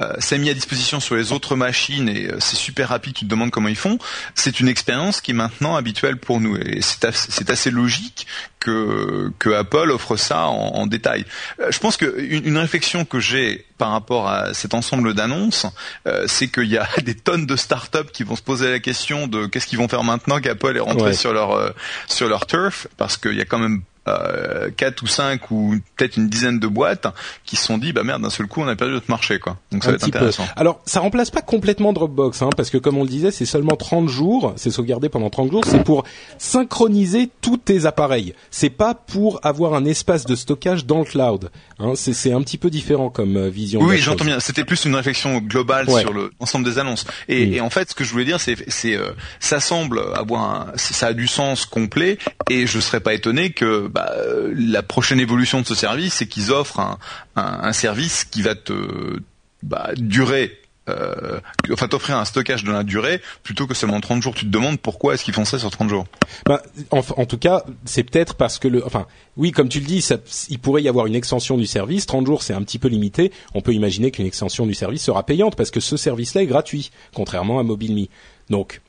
[0.00, 3.14] euh, euh, c'est mis à disposition sur les autres machines et euh, c'est super rapide,
[3.14, 3.98] tu te demandes comment ils font.
[4.34, 8.26] C'est une expérience qui est maintenant habituelle pour nous et c'est assez, assez, logique
[8.60, 11.24] que, que Apple offre ça en, en détail.
[11.60, 15.66] Euh, je pense qu'une une réflexion que j'ai par rapport à cet ensemble d'annonces,
[16.06, 19.26] euh, c'est qu'il y a des tonnes de startups qui vont se poser la question
[19.26, 21.74] de qu'est-ce qu'ils vont faire maintenant qu'Apple est rentré sur leur
[22.06, 26.16] sur leur turf parce qu'il y a quand même euh, quatre ou cinq ou peut-être
[26.16, 27.06] une dizaine de boîtes
[27.44, 29.56] qui se sont dit bah merde d'un seul coup on a perdu notre marché quoi.
[29.72, 30.46] Donc ça va être intéressant.
[30.56, 33.76] Alors ça remplace pas complètement Dropbox hein, parce que comme on le disait c'est seulement
[33.76, 36.04] 30 jours, c'est sauvegardé pendant 30 jours, c'est pour
[36.38, 38.34] synchroniser tous tes appareils.
[38.50, 41.50] C'est pas pour avoir un espace de stockage dans le cloud.
[41.78, 43.80] Hein, c'est un petit peu différent comme euh, vision.
[43.82, 44.40] Oui, j'entends bien.
[44.40, 47.06] C'était plus une réflexion globale sur l'ensemble des annonces.
[47.28, 50.42] Et, et, en fait, ce que je voulais dire, c'est, c'est, euh, ça semble avoir,
[50.42, 54.12] un, ça a du sens complet, et je serais pas étonné que bah,
[54.54, 56.98] la prochaine évolution de ce service, c'est qu'ils offrent un,
[57.34, 59.18] un, service qui va te
[59.62, 61.40] bah, durer euh,
[61.72, 64.34] enfin t'offrir un stockage de la durée plutôt que seulement 30 jours.
[64.34, 66.04] Tu te demandes pourquoi est-ce qu'ils font ça sur 30 jours
[66.44, 69.06] bah, en, tout cas, c'est peut-être parce que le, enfin,
[69.38, 70.06] oui, comme tu le dis,
[70.50, 72.04] il pourrait y avoir une extension du service.
[72.04, 73.32] 30 jours, c'est un petit peu limité.
[73.54, 76.90] On peut imaginer qu'une extension du service sera payante parce que ce service-là est gratuit,
[77.14, 78.08] contrairement à MobileMe.
[78.50, 78.82] Donc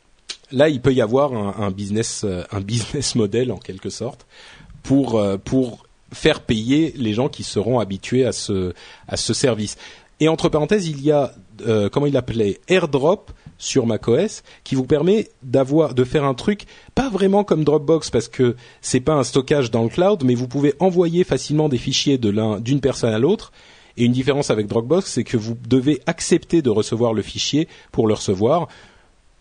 [0.51, 4.25] là, il peut y avoir un, un business, euh, un business model en quelque sorte
[4.87, 8.73] pour euh, pour faire payer les gens qui seront habitués à ce
[9.09, 9.75] à ce service.
[10.21, 11.33] Et entre parenthèses, il y a
[11.67, 16.65] euh, comment il l'appelait AirDrop sur macOS qui vous permet d'avoir de faire un truc
[16.95, 20.47] pas vraiment comme Dropbox parce que c'est pas un stockage dans le cloud, mais vous
[20.47, 23.51] pouvez envoyer facilement des fichiers de l'un d'une personne à l'autre.
[23.97, 28.07] Et une différence avec Dropbox, c'est que vous devez accepter de recevoir le fichier pour
[28.07, 28.69] le recevoir.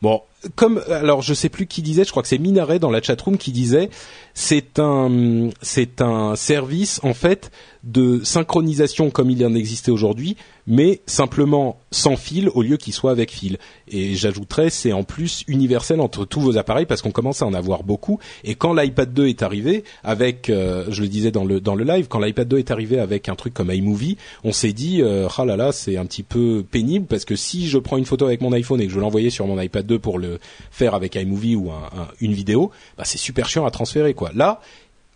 [0.02, 0.22] Bon,
[0.54, 3.38] comme alors je sais plus qui disait, je crois que c'est Minaret dans la chatroom
[3.38, 3.90] qui disait
[4.34, 7.50] c'est un c'est un service en fait
[7.86, 13.12] de synchronisation comme il en existait aujourd'hui, mais simplement sans fil au lieu qu'il soit
[13.12, 13.58] avec fil.
[13.88, 17.54] Et j'ajouterais, c'est en plus universel entre tous vos appareils parce qu'on commence à en
[17.54, 18.18] avoir beaucoup.
[18.42, 21.84] Et quand l'iPad 2 est arrivé avec, euh, je le disais dans le dans le
[21.84, 25.28] live, quand l'iPad 2 est arrivé avec un truc comme iMovie, on s'est dit, euh,
[25.38, 28.26] ah là là, c'est un petit peu pénible parce que si je prends une photo
[28.26, 30.25] avec mon iPhone et que je l'envoyer sur mon iPad 2 pour le
[30.70, 34.30] faire avec iMovie ou un, une vidéo, bah c'est super chiant à transférer quoi.
[34.34, 34.60] Là,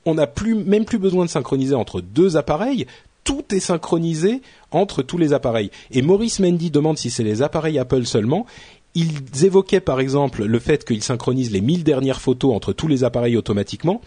[0.07, 2.87] on n'a plus même plus besoin de synchroniser entre deux appareils.
[3.25, 5.70] Tout est synchronisé entre tous les appareils.
[5.90, 8.46] Et Maurice Mendy demande si c'est les appareils Apple seulement.
[8.94, 13.05] Ils évoquaient par exemple le fait qu'ils synchronisent les 1000 dernières photos entre tous les
[13.05, 14.01] appareils automatiquement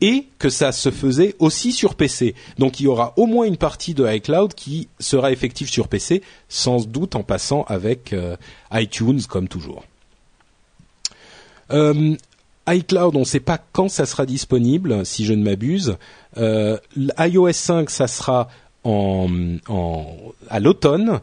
[0.00, 2.34] et que ça se faisait aussi sur PC.
[2.58, 6.22] Donc il y aura au moins une partie de iCloud qui sera effective sur PC,
[6.48, 8.36] sans doute en passant avec euh,
[8.72, 9.84] iTunes comme toujours.
[11.74, 12.14] Euh,
[12.68, 15.96] iCloud, on ne sait pas quand ça sera disponible, si je ne m'abuse.
[16.38, 16.78] Euh,
[17.18, 18.48] iOS 5, ça sera
[18.84, 19.28] en,
[20.48, 21.20] à l'automne.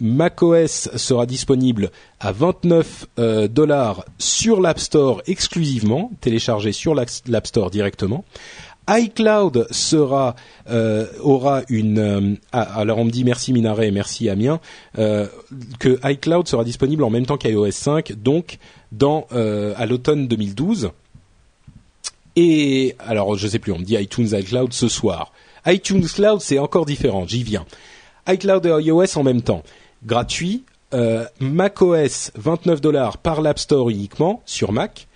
[0.00, 7.70] macOS sera disponible à 29 euh, dollars sur l'App Store exclusivement, téléchargé sur l'App Store
[7.70, 8.24] directement
[8.88, 10.34] iCloud sera
[11.20, 14.58] aura une ah, alors on me dit merci Minaret et merci Amiens
[14.96, 18.58] que iCloud sera disponible en même temps qu'iOS 5 donc
[18.92, 19.26] dans
[19.76, 20.90] à l'automne 2012
[22.36, 25.32] et alors je sais plus on me dit iTunes iCloud ce soir
[25.66, 27.64] iTunes Cloud c'est encore différent j'y viens
[28.28, 29.62] iCloud et iOS en même temps
[30.04, 30.64] gratuit
[31.40, 35.08] macOS 29 dollars par l'App Store uniquement sur Mac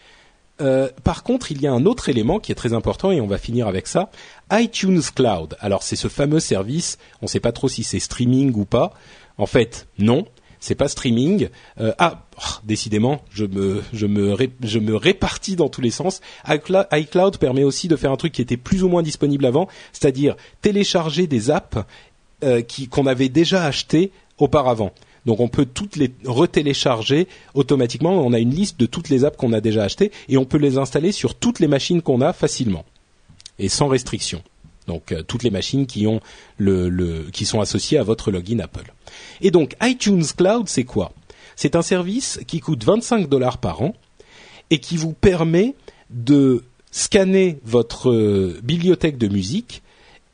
[0.60, 3.26] euh, par contre, il y a un autre élément qui est très important et on
[3.26, 4.10] va finir avec ça.
[4.52, 5.56] iTunes Cloud.
[5.60, 6.98] Alors c'est ce fameux service.
[7.22, 8.92] On ne sait pas trop si c'est streaming ou pas.
[9.36, 10.26] En fait, non.
[10.64, 11.50] C'est pas streaming.
[11.78, 16.22] Euh, ah, oh, décidément, je me, je me, je me répartis dans tous les sens.
[16.48, 20.36] iCloud permet aussi de faire un truc qui était plus ou moins disponible avant, c'est-à-dire
[20.62, 21.76] télécharger des apps
[22.44, 24.92] euh, qu'on avait déjà achetées auparavant.
[25.26, 28.12] Donc on peut toutes les retélécharger automatiquement.
[28.12, 30.56] On a une liste de toutes les apps qu'on a déjà achetées et on peut
[30.56, 32.86] les installer sur toutes les machines qu'on a facilement
[33.58, 34.42] et sans restriction.
[34.86, 36.06] Donc euh, toutes les machines qui
[37.44, 38.92] sont associées à votre login Apple.
[39.40, 41.12] Et donc iTunes Cloud, c'est quoi?
[41.56, 43.94] C'est un service qui coûte 25 dollars par an
[44.70, 45.74] et qui vous permet
[46.10, 49.82] de scanner votre euh, bibliothèque de musique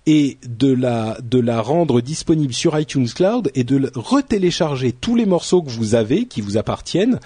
[0.06, 5.70] et de la rendre disponible sur iTunes Cloud et de retélécharger tous les morceaux que
[5.70, 7.20] vous avez qui vous appartiennent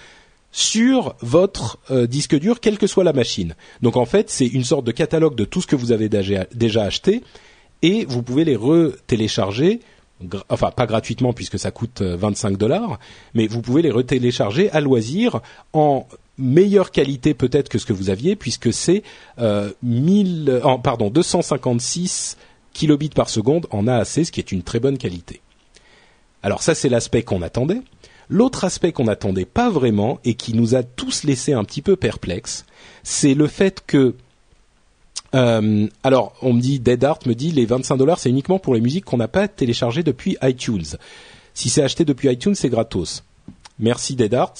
[0.54, 3.56] sur votre euh, disque dur, quelle que soit la machine.
[3.82, 6.84] Donc en fait, c'est une sorte de catalogue de tout ce que vous avez déjà
[6.84, 7.24] acheté
[7.82, 9.80] et vous pouvez les retélécharger
[10.48, 13.00] enfin pas gratuitement puisque ça coûte 25 euh, dollars,
[13.34, 15.40] mais vous pouvez les retélécharger à loisir
[15.72, 16.06] en
[16.38, 19.02] meilleure qualité peut-être que ce que vous aviez puisque c'est
[19.40, 22.36] euh, 1000 pardon 256
[22.72, 25.40] kilobits par seconde en AAC, ce qui est une très bonne qualité.
[26.44, 27.82] Alors ça c'est l'aspect qu'on attendait.
[28.28, 31.96] L'autre aspect qu'on n'attendait pas vraiment et qui nous a tous laissé un petit peu
[31.96, 32.64] perplexes,
[33.02, 34.14] c'est le fait que
[35.34, 38.74] euh, alors, on me dit, Dead Art me dit, les 25 dollars, c'est uniquement pour
[38.74, 40.84] les musiques qu'on n'a pas téléchargées depuis iTunes.
[41.54, 43.24] Si c'est acheté depuis iTunes, c'est gratos.
[43.78, 44.54] Merci Dead Art.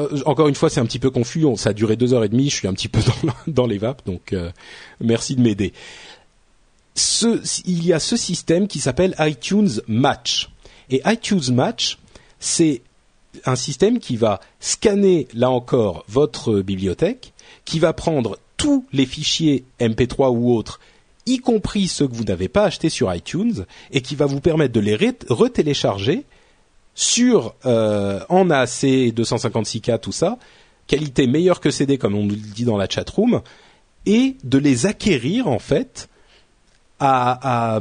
[0.00, 1.44] Euh, encore une fois, c'est un petit peu confus.
[1.56, 2.48] ça a duré deux heures et demie.
[2.48, 3.00] Je suis un petit peu
[3.46, 4.50] dans, les vapes, donc euh,
[5.00, 5.72] merci de m'aider.
[7.66, 10.51] il y a ce système qui s'appelle iTunes Match.
[10.92, 11.98] Et iTunes Match,
[12.38, 12.82] c'est
[13.46, 17.32] un système qui va scanner, là encore, votre bibliothèque,
[17.64, 20.80] qui va prendre tous les fichiers MP3 ou autres,
[21.24, 24.74] y compris ceux que vous n'avez pas achetés sur iTunes, et qui va vous permettre
[24.74, 24.96] de les
[25.30, 26.24] retélécharger
[26.94, 30.38] sur euh, en AAC 256K tout ça,
[30.86, 33.40] qualité meilleure que CD comme on nous le dit dans la chatroom,
[34.04, 36.10] et de les acquérir en fait
[37.00, 37.80] à,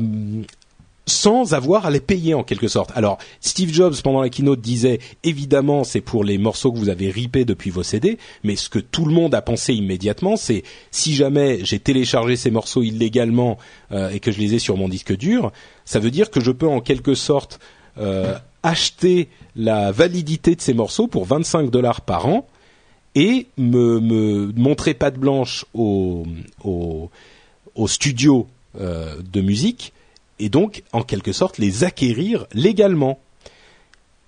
[1.12, 2.92] sans avoir à les payer en quelque sorte.
[2.96, 7.12] Alors, Steve Jobs pendant la keynote disait évidemment c'est pour les morceaux que vous avez
[7.12, 11.14] ripés depuis vos CD, mais ce que tout le monde a pensé immédiatement, c'est si
[11.14, 13.58] jamais j'ai téléchargé ces morceaux illégalement
[13.92, 15.52] euh, et que je les ai sur mon disque dur,
[15.86, 17.60] ça veut dire que je peux en quelque sorte
[17.98, 22.48] euh, acheter la validité de ces morceaux pour 25 dollars par an
[23.16, 24.00] et me,
[24.56, 26.26] montrer patte blanche au,
[26.64, 27.10] au,
[27.76, 28.48] au studio
[28.80, 29.92] euh, de musique
[30.42, 33.20] et donc en quelque sorte les acquérir légalement.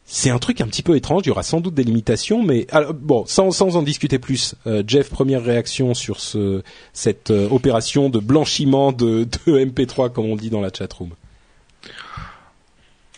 [0.06, 1.24] C'est un truc un petit peu étrange.
[1.26, 4.56] Il y aura sans doute des limitations, mais bon, sans, en discuter plus.
[4.68, 10.26] Euh, Jeff, première réaction sur ce, cette euh, opération de blanchiment de, de MP3, comme
[10.26, 11.12] on dit dans la chatroom.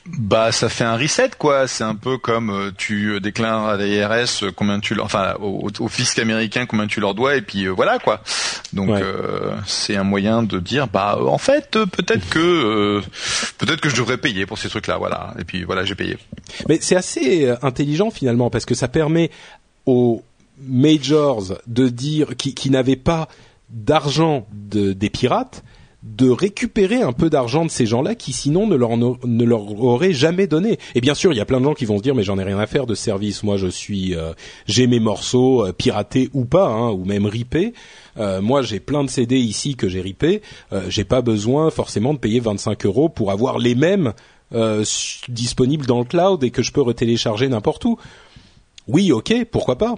[0.08, 1.68] Bah, ça fait un reset, quoi.
[1.68, 5.68] C'est un peu comme euh, tu euh, déclares à l'IRS euh, combien tu, enfin, au,
[5.80, 8.22] au, fisc américain combien tu leur dois, et puis voilà, quoi.
[8.72, 9.02] Donc,
[9.66, 13.02] c'est un moyen de dire, bah, en fait, peut-être que,
[13.58, 15.34] peut-être que je devrais payer pour ces trucs-là, voilà.
[15.40, 16.18] Et puis voilà, j'ai payé.
[16.70, 19.32] Mais c'est assez intelligent finalement parce que ça permet
[19.86, 20.24] aux
[20.62, 23.28] majors de dire qui, qui n'avaient pas
[23.70, 25.64] d'argent de, des pirates
[26.06, 30.78] de récupérer un peu d'argent de ces gens-là qui sinon ne leur, auraient jamais donné.
[30.94, 32.38] Et bien sûr, il y a plein de gens qui vont se dire mais j'en
[32.38, 33.44] ai rien à faire de service.
[33.44, 34.34] Moi, je suis euh,
[34.68, 37.74] j'ai mes morceaux euh, piratés ou pas, hein, ou même ripés.
[38.18, 40.42] Euh, moi, j'ai plein de CD ici que j'ai ripés.
[40.88, 44.14] j'ai pas besoin forcément de payer 25 euros pour avoir les mêmes
[45.28, 47.98] disponibles dans le cloud et que je peux retélécharger n'importe où.
[48.88, 49.96] Oui, ok, pourquoi pas.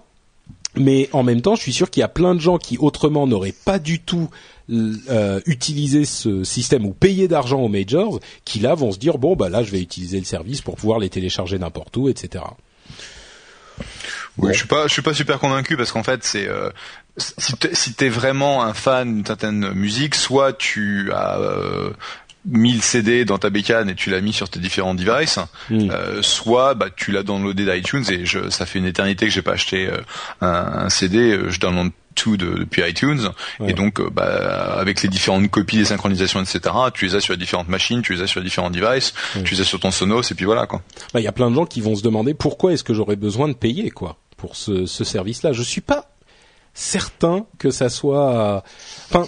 [0.75, 3.25] Mais en même temps, je suis sûr qu'il y a plein de gens qui autrement
[3.25, 4.29] n'auraient pas du tout
[4.69, 9.37] euh, utiliser ce système ou payer d'argent aux majors qui là vont se dire bon
[9.37, 12.43] bah là je vais utiliser le service pour pouvoir les télécharger n'importe où etc.
[14.37, 16.69] Oui, je suis pas, je suis pas super convaincu parce qu'en fait, c'est euh,
[17.17, 21.91] si t'es vraiment un fan d'une certaine musique, soit tu as euh,
[22.47, 25.39] 1000 CD dans ta bécane et tu l'as mis sur tes différents devices,
[25.71, 29.41] euh, soit bah tu l'as downloadé d'iTunes et je, ça fait une éternité que j'ai
[29.41, 29.97] pas acheté euh,
[30.41, 33.29] un, un, CD, euh, je download tout de, depuis iTunes
[33.67, 36.61] et donc bah, avec les différentes copies, les synchronisations, etc.
[36.91, 39.13] Tu les as sur les différentes machines, tu les as sur les différents devices,
[39.45, 40.81] tu les as sur ton Sonos et puis voilà quoi.
[41.13, 43.17] Bah, il y a plein de gens qui vont se demander pourquoi est-ce que j'aurais
[43.17, 45.53] besoin de payer quoi pour ce, ce service-là.
[45.53, 46.09] Je suis pas
[46.73, 48.63] certain que ça soit.
[49.09, 49.27] Enfin,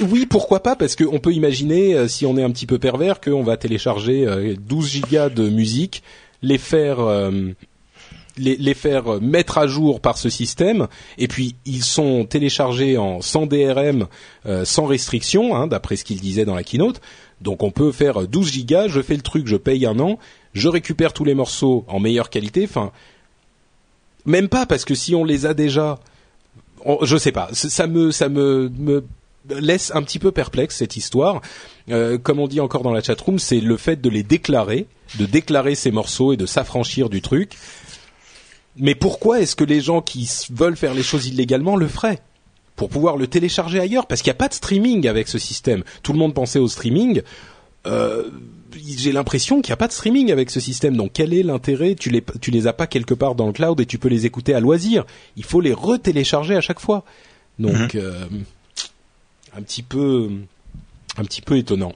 [0.00, 3.20] oui, pourquoi pas Parce qu'on peut imaginer, euh, si on est un petit peu pervers,
[3.20, 4.26] qu'on va télécharger
[4.60, 6.02] 12 euh, gigas de musique,
[6.42, 7.52] les faire euh,
[8.38, 10.86] les, faire mettre à jour par ce système,
[11.18, 14.06] et puis ils sont téléchargés en sans DRM,
[14.62, 17.00] sans restriction, hein, d'après ce qu'il disait dans la keynote.
[17.40, 20.20] Donc on peut faire 12 gigas, je fais le truc, je paye un an,
[20.54, 22.62] je récupère tous les morceaux en meilleure qualité.
[22.62, 22.92] Enfin,
[24.24, 25.98] même pas parce que si on les a déjà,
[27.02, 29.02] je sais pas, ça me ça me, me
[29.50, 31.40] laisse un petit peu perplexe cette histoire.
[31.90, 34.86] Euh, comme on dit encore dans la chatroom, c'est le fait de les déclarer,
[35.18, 37.52] de déclarer ces morceaux et de s'affranchir du truc.
[38.76, 42.20] Mais pourquoi est-ce que les gens qui veulent faire les choses illégalement le feraient?
[42.76, 44.06] Pour pouvoir le télécharger ailleurs?
[44.06, 45.82] Parce qu'il n'y a pas de streaming avec ce système.
[46.02, 47.22] Tout le monde pensait au streaming.
[47.86, 48.30] Euh,
[48.76, 50.96] j'ai l'impression qu'il n'y a pas de streaming avec ce système.
[50.96, 51.96] Donc quel est l'intérêt?
[51.96, 54.26] Tu les tu les as pas quelque part dans le cloud et tu peux les
[54.26, 55.06] écouter à loisir.
[55.36, 57.04] Il faut les retélécharger à chaque fois.
[57.58, 58.00] Donc mhm.
[58.00, 58.26] euh,
[59.58, 61.94] un petit peu étonnant.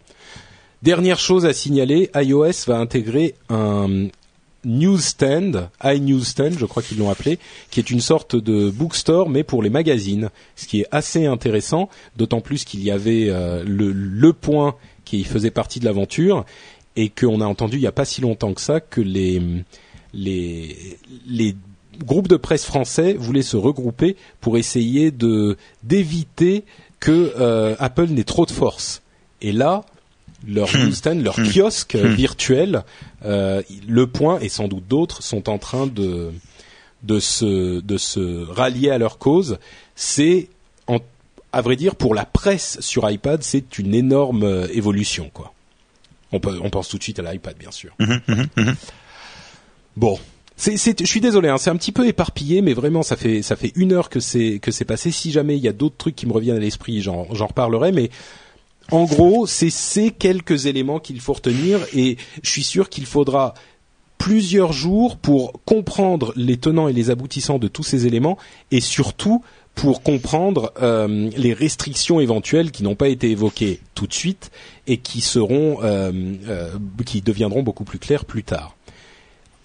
[0.83, 4.09] Dernière chose à signaler, iOS va intégrer un
[4.65, 7.39] newsstand, iNewsstand, je crois qu'ils l'ont appelé,
[7.71, 11.89] qui est une sorte de bookstore mais pour les magazines, ce qui est assez intéressant,
[12.17, 16.45] d'autant plus qu'il y avait euh, le, le point qui faisait partie de l'aventure
[16.97, 19.41] et qu'on a entendu il n'y a pas si longtemps que ça que les
[20.13, 21.57] les les
[21.99, 25.11] groupes de presse français voulaient se regrouper pour essayer
[25.83, 26.65] d'éviter
[27.03, 29.03] que euh, Apple n'ait trop de force.
[29.41, 29.85] Et là,
[30.47, 30.87] leur hmm.
[30.87, 31.53] newsstand, leur hmm.
[31.53, 32.15] kiosque hmm.
[32.15, 32.85] virtuel,
[33.25, 36.31] euh, Le Point et sans doute d'autres sont en train de
[37.03, 39.59] de se de se rallier à leur cause.
[39.97, 40.49] C'est
[41.53, 45.53] à vrai dire, pour la presse sur iPad, c'est une énorme euh, évolution, quoi.
[46.33, 47.95] On, peut, on pense tout de suite à l'iPad, bien sûr.
[47.99, 48.75] Mhm, mhm, mhm.
[49.97, 50.19] Bon,
[50.59, 53.43] je suis désolé, hein, c'est un petit peu éparpillé, mais vraiment, ça fait
[53.77, 55.11] une heure que c'est passé.
[55.11, 57.93] Si jamais il y a d'autres trucs qui me reviennent à l'esprit, j'en, j'en reparlerai.
[57.93, 58.11] Mais
[58.91, 63.55] en gros, c'est ces quelques éléments qu'il faut retenir, et je suis sûr qu'il faudra
[64.19, 68.39] plusieurs jours pour comprendre les tenants et les aboutissants de tous ces éléments,
[68.71, 69.43] et surtout
[69.75, 74.51] pour comprendre euh, les restrictions éventuelles qui n'ont pas été évoquées tout de suite
[74.87, 76.13] et qui seront, euh,
[76.47, 76.71] euh,
[77.07, 78.77] qui deviendront beaucoup plus claires plus tard.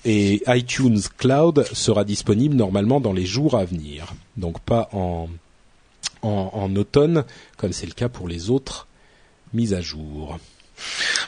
[0.09, 5.27] Et iTunes Cloud sera disponible normalement dans les jours à venir, donc pas en,
[6.77, 7.25] automne
[7.57, 8.87] comme c'est le cas pour les autres
[9.53, 10.39] mises à jour.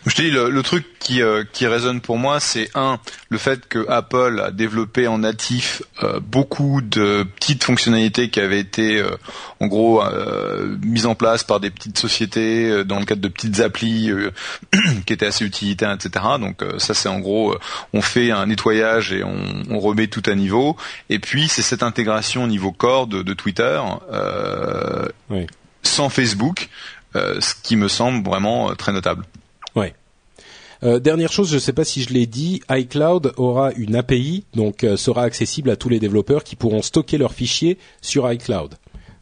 [0.05, 3.67] Je te dis le, truc qui euh, qui résonne pour moi, c'est un le fait
[3.67, 9.09] que Apple a développé en natif euh, beaucoup de petites fonctionnalités qui avaient été euh,
[9.59, 10.01] en gros
[10.81, 14.11] mises en place par des petites sociétés dans le cadre de petites applis
[15.05, 16.25] qui étaient assez utilitaires, etc.
[16.39, 17.57] Donc ça c'est en gros
[17.93, 20.77] on fait un nettoyage et on, on remet tout à niveau.
[21.09, 23.81] Et puis c'est cette intégration au niveau core de, de Twitter
[25.83, 26.69] sans Facebook.
[27.13, 29.25] ce qui me semble vraiment très notable.
[30.81, 34.45] Euh, dernière chose, je ne sais pas si je l'ai dit, iCloud aura une API,
[34.53, 38.75] donc euh, sera accessible à tous les développeurs qui pourront stocker leurs fichiers sur iCloud.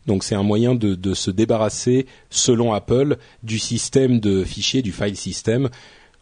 [0.05, 4.91] Donc c'est un moyen de, de, se débarrasser, selon Apple, du système de fichiers, du
[4.91, 5.69] file system.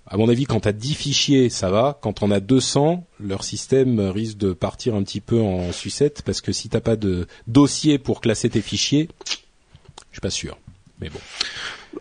[0.08, 2.00] À mon avis, quand tu as 10 fichiers, ça va.
[2.02, 6.42] Quand on a 200, leur système risque de partir un petit peu en sucette, parce
[6.42, 9.10] que si t'as pas de dossier pour classer tes fichiers,
[10.12, 10.58] je suis pas sûr.
[11.02, 11.20] Mais bon.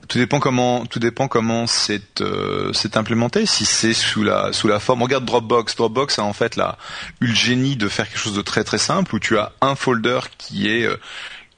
[0.08, 3.46] Tout dépend comment, tout dépend comment c'est euh, implémenté.
[3.46, 5.76] Si c'est sous la sous la forme, regarde Dropbox.
[5.76, 6.78] Dropbox a en fait la
[7.20, 9.74] eu le génie de faire quelque chose de très très simple où tu as un
[9.74, 10.96] folder qui est euh,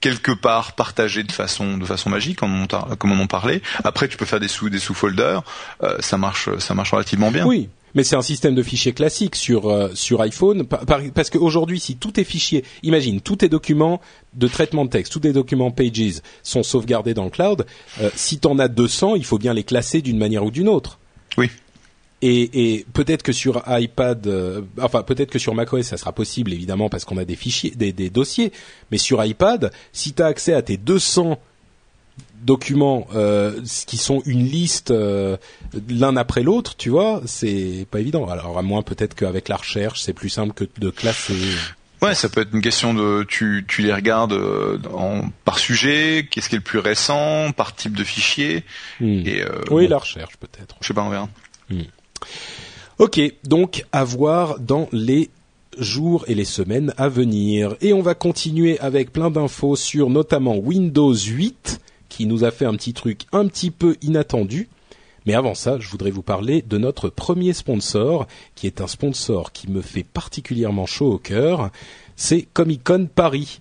[0.00, 3.62] quelque part partagé de façon de façon magique comme on, comme on en parlait.
[3.84, 5.42] Après, tu peux faire des sous des sous-folders.
[5.82, 7.46] Euh, ça marche ça marche relativement bien.
[7.46, 11.96] Oui, mais c'est un système de fichiers classique sur euh, sur iPhone parce qu'aujourd'hui si
[11.96, 14.00] tous tes fichiers, imagine tous tes documents
[14.34, 17.66] de traitement de texte, tous tes documents Pages sont sauvegardés dans le cloud,
[18.00, 20.68] euh, si tu en as 200, il faut bien les classer d'une manière ou d'une
[20.68, 21.00] autre.
[21.38, 21.50] Oui.
[22.22, 26.52] Et, et peut-être que sur iPad, euh, enfin peut-être que sur macOS ça sera possible
[26.52, 28.52] évidemment parce qu'on a des fichiers, des, des dossiers.
[28.90, 31.38] Mais sur iPad, si tu as accès à tes 200
[32.42, 35.36] documents euh, qui sont une liste euh,
[35.88, 38.28] l'un après l'autre, tu vois, c'est pas évident.
[38.28, 41.34] Alors à moins peut-être qu'avec la recherche, c'est plus simple que de classer.
[42.02, 44.78] Ouais, ça peut être une question de tu tu les regardes euh,
[45.44, 48.64] par sujet, qu'est-ce qui est le plus récent, par type de fichier.
[49.00, 49.22] Hmm.
[49.26, 50.76] Et oui, la recherche peut-être.
[50.80, 51.28] Je sais pas, on verra.
[51.70, 51.82] Hmm.
[52.98, 55.30] Ok, donc à voir dans les
[55.78, 57.76] jours et les semaines à venir.
[57.80, 61.80] Et on va continuer avec plein d'infos sur notamment Windows 8
[62.16, 64.70] qui nous a fait un petit truc un petit peu inattendu.
[65.26, 69.52] Mais avant ça, je voudrais vous parler de notre premier sponsor, qui est un sponsor
[69.52, 71.70] qui me fait particulièrement chaud au cœur.
[72.14, 73.60] C'est Comic Con Paris.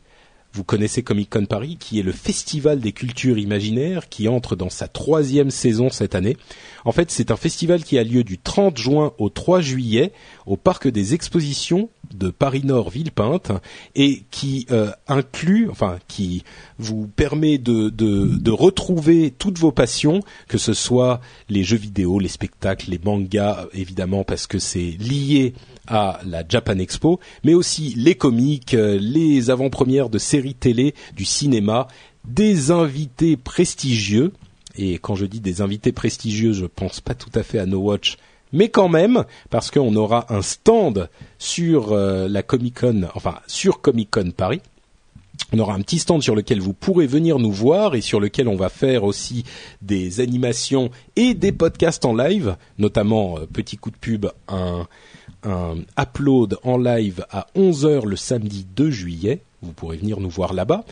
[0.53, 4.69] Vous connaissez Comic Con Paris, qui est le festival des cultures imaginaires, qui entre dans
[4.69, 6.37] sa troisième saison cette année.
[6.85, 10.13] En fait, c'est un festival qui a lieu du 30 juin au 3 juillet
[10.45, 13.51] au parc des expositions de Paris Nord Villepinte
[13.95, 16.43] et qui euh, inclut, enfin qui
[16.77, 22.89] vous permet de, retrouver toutes vos passions, que ce soit les jeux vidéo, les spectacles,
[22.89, 25.53] les mangas, évidemment parce que c'est lié
[25.87, 31.25] à la Japan Expo, mais aussi les comics, euh, les avant-premières de séries télé, du
[31.25, 31.87] cinéma,
[32.27, 34.31] des invités prestigieux.
[34.77, 37.79] Et quand je dis des invités prestigieux, je pense pas tout à fait à No
[37.79, 38.17] Watch,
[38.53, 43.81] mais quand même parce qu'on aura un stand sur euh, la Comic Con, enfin sur
[43.81, 44.61] Comic Con Paris.
[45.51, 48.47] On aura un petit stand sur lequel vous pourrez venir nous voir et sur lequel
[48.47, 49.43] on va faire aussi
[49.81, 54.87] des animations et des podcasts en live, notamment euh, petit coup de pub, un,
[55.43, 59.41] un upload en live à 11h le samedi 2 juillet.
[59.61, 60.85] Vous pourrez venir nous voir là-bas.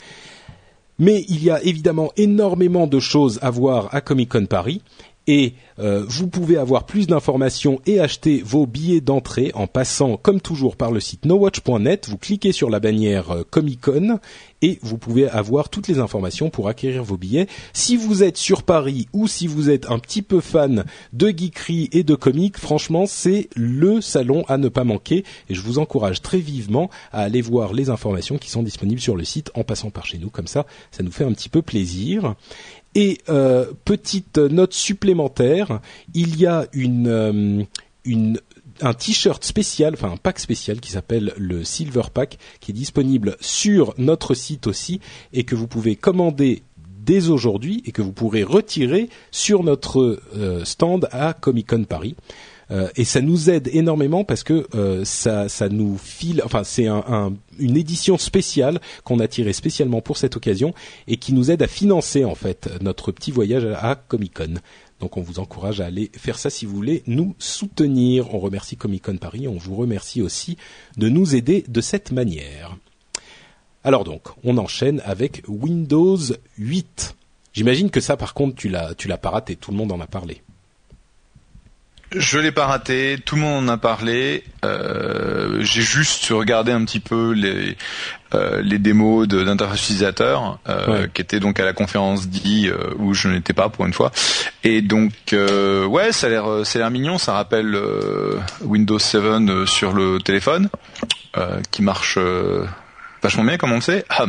[1.00, 4.82] Mais il y a évidemment énormément de choses à voir à Comic Con Paris
[5.28, 10.42] et euh, vous pouvez avoir plus d'informations et acheter vos billets d'entrée en passant comme
[10.42, 12.10] toujours par le site nowatch.net.
[12.10, 14.20] Vous cliquez sur la bannière euh, Comic Con
[14.62, 17.48] et vous pouvez avoir toutes les informations pour acquérir vos billets.
[17.74, 21.90] Si vous êtes sur Paris ou si vous êtes un petit peu fan de geekery
[21.92, 26.22] et de comics, franchement c'est le salon à ne pas manquer et je vous encourage
[26.22, 29.90] très vivement à aller voir les informations qui sont disponibles sur le site en passant
[29.90, 30.30] par chez nous.
[30.30, 32.36] Comme ça, ça nous fait un petit peu plaisir.
[32.96, 35.80] Et euh, petite note supplémentaire,
[36.14, 37.64] il y a euh,
[38.82, 43.36] un t-shirt spécial, enfin un pack spécial qui s'appelle le Silver Pack, qui est disponible
[43.40, 45.00] sur notre site aussi
[45.32, 46.62] et que vous pouvez commander
[47.04, 52.16] dès aujourd'hui et que vous pourrez retirer sur notre euh, stand à Comic Con Paris.
[52.74, 56.42] Euh, et ça nous aide énormément parce que euh, ça, ça nous file.
[56.44, 60.74] Enfin, c'est un, un, une édition spéciale qu'on a tirée spécialement pour cette occasion
[61.08, 64.56] et qui nous aide à financer en fait notre petit voyage à Comic Con.
[65.00, 68.34] Donc on vous encourage à aller faire ça si vous voulez nous soutenir.
[68.34, 70.58] On remercie Comic Con Paris, on vous remercie aussi
[70.98, 72.78] de nous aider de cette manière.
[73.84, 76.18] Alors donc, on enchaîne avec Windows
[76.58, 77.16] 8.
[77.52, 80.00] J'imagine que ça par contre tu l'as tu l'as pas raté, tout le monde en
[80.00, 80.42] a parlé.
[82.16, 84.44] Je l'ai pas raté, tout le monde en a parlé.
[84.64, 87.76] Euh, j'ai juste regardé un petit peu les
[88.36, 91.10] euh, les démos d'interface utilisateur euh, Ouais.
[91.14, 94.12] qui étaient donc à la conférence dit euh, où je n'étais pas pour une fois.
[94.64, 97.76] Et donc euh, ouais, ça a l'air euh, l'air mignon, ça rappelle
[98.62, 100.70] Windows 7 euh, sur le téléphone
[101.38, 102.66] euh, qui marche euh,
[103.24, 104.06] vachement bien comme on le sait.
[104.10, 104.26] Ah,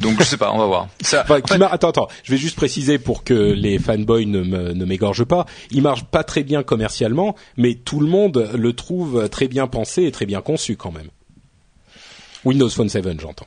[0.00, 0.88] donc je sais pas, on va voir.
[1.00, 2.08] Ça, Enfin, en qui fait, mar- Attends, attends.
[2.24, 5.44] Je vais juste préciser pour que les fanboys ne m'égorgent pas.
[5.70, 10.04] Il marche pas très bien commercialement, mais tout le monde le trouve très bien pensé
[10.04, 11.08] et très bien conçu quand même.
[12.44, 13.46] Windows Phone 7, j'entends.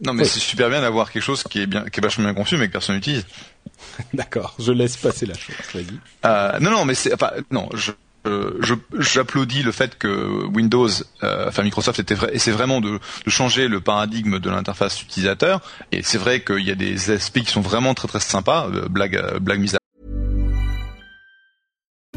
[0.00, 0.28] non mais Ouais.
[0.28, 2.66] c'est super bien d'avoir quelque chose qui est bien qui est vachement bien conçu mais
[2.66, 3.24] que personne n'utilise.
[4.14, 4.54] D'accord.
[4.58, 5.54] Je laisse passer la chose.
[5.72, 5.86] Vas-y.
[6.26, 7.92] Euh, non, non, mais c'est, enfin, non, je,
[8.26, 8.60] euh,
[8.98, 10.88] j'applaudis le fait que Windows,
[11.22, 15.60] euh, enfin Microsoft était vrai, c'est vraiment de, de changer le paradigme de l'interface utilisateur.
[15.92, 18.68] Et c'est vrai qu'il y a des aspects qui sont vraiment très très sympas.
[18.74, 19.78] euh, blague, euh, blague mise à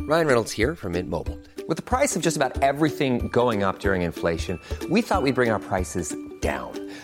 [0.07, 1.37] Ryan Reynolds here from Mint Mobile.
[1.67, 4.57] With the price of just about everything going up during inflation,
[4.89, 6.71] we thought we'd bring our prices down.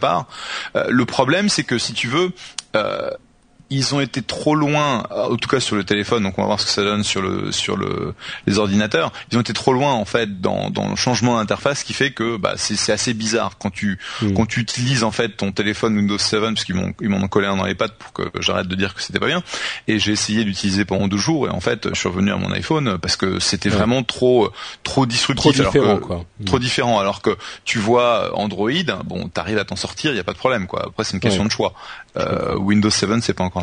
[0.00, 0.26] Part.
[0.76, 2.32] Euh, le problème, c'est que si tu veux,
[2.74, 3.10] euh,
[3.70, 6.60] ils ont été trop loin, en tout cas sur le téléphone, donc on va voir
[6.60, 8.14] ce que ça donne sur le sur le
[8.46, 9.12] les ordinateurs.
[9.30, 12.36] Ils ont été trop loin en fait dans, dans le changement d'interface, qui fait que
[12.36, 13.98] bah, c'est c'est assez bizarre quand tu
[14.34, 17.28] quand tu utilises en fait ton téléphone Windows 7, parce qu'ils m'ont ils m'en ont
[17.28, 19.42] collé un dans les pattes pour que j'arrête de dire que c'était pas bien.
[19.88, 22.50] Et j'ai essayé d'utiliser pendant deux jours, et en fait, je suis revenu à mon
[22.52, 24.50] iPhone parce que c'était vraiment trop
[24.82, 25.52] trop disruptif.
[25.56, 26.24] Trop alors différent, que- quoi.
[26.44, 26.98] Trop différent.
[26.98, 28.70] Alors que tu vois Android,
[29.04, 30.86] bon, t'arrives à t'en sortir, il y a pas de problème, quoi.
[30.86, 31.48] Après, c'est une question Ouais.
[31.48, 31.72] de choix.
[32.16, 33.59] Euh, Windows 7, c'est pas encore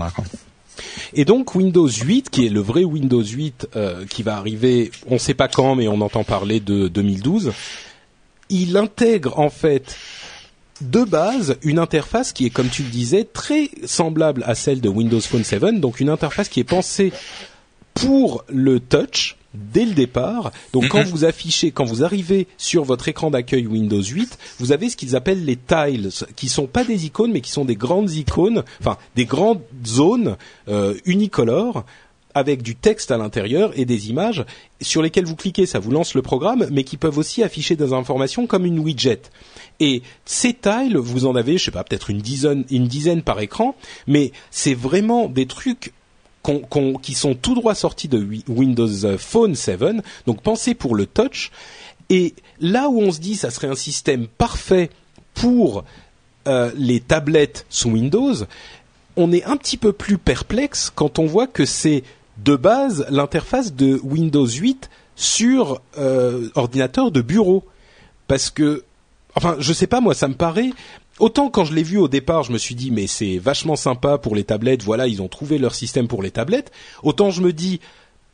[1.13, 5.15] Et donc Windows 8, qui est le vrai Windows 8, euh, qui va arriver, on
[5.15, 7.53] ne sait pas quand, mais on entend parler de 2012.
[8.49, 9.95] Il intègre en fait
[10.81, 14.89] de base une interface qui est, comme tu le disais, très semblable à celle de
[14.89, 17.11] Windows Phone 7, donc une interface qui est pensée
[17.93, 19.37] pour le touch
[19.73, 20.51] dès le départ.
[20.73, 24.89] Donc quand vous affichez, quand vous arrivez sur votre écran d'accueil Windows 8, vous avez
[24.89, 28.11] ce qu'ils appellent les tiles, qui sont pas des icônes, mais qui sont des grandes
[28.11, 30.37] icônes, enfin des grandes zones
[30.67, 31.85] euh, unicolores
[32.37, 34.45] avec du texte à l'intérieur et des images
[34.79, 37.93] sur lesquelles vous cliquez, ça vous lance le programme, mais qui peuvent aussi afficher des
[37.93, 39.23] informations comme une widget.
[39.79, 43.39] Et ces tiles, vous en avez, je sais pas, peut-être une dizaine, une dizaine par
[43.39, 45.93] écran, mais c'est vraiment des trucs
[47.01, 49.79] qui sont tout droit sortis de Windows Phone 7,
[50.25, 51.51] donc pensés pour le touch.
[52.09, 54.89] Et là où on se dit ça serait un système parfait
[55.33, 55.83] pour
[56.47, 58.33] euh, les tablettes sous Windows,
[59.17, 62.03] on est un petit peu plus perplexe quand on voit que c'est
[62.37, 67.65] de base l'interface de Windows 8 sur euh, ordinateur de bureau.
[68.27, 68.83] Parce que,
[69.35, 70.71] enfin, je sais pas moi, ça me paraît
[71.19, 74.17] autant quand je l'ai vu au départ, je me suis dit mais c'est vachement sympa
[74.17, 74.83] pour les tablettes.
[74.83, 76.71] Voilà, ils ont trouvé leur système pour les tablettes.
[77.03, 77.79] Autant je me dis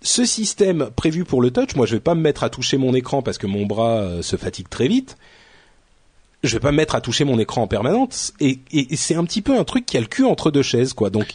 [0.01, 2.93] ce système prévu pour le touch, moi je vais pas me mettre à toucher mon
[2.93, 5.17] écran parce que mon bras euh, se fatigue très vite.
[6.43, 8.59] Je vais pas me mettre à toucher mon écran en permanence et,
[8.97, 11.09] c'est un petit peu un truc qui a le cul entre deux chaises quoi.
[11.09, 11.33] Donc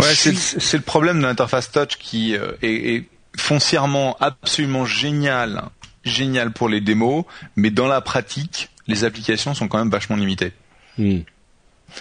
[0.00, 3.04] ouais, c'est le problème de l'interface touch qui euh, est,
[3.36, 5.64] foncièrement absolument génial,
[6.04, 7.24] génial pour les démos,
[7.54, 10.52] mais dans la pratique, les applications sont quand même vachement limitées.
[10.98, 11.20] Hmm.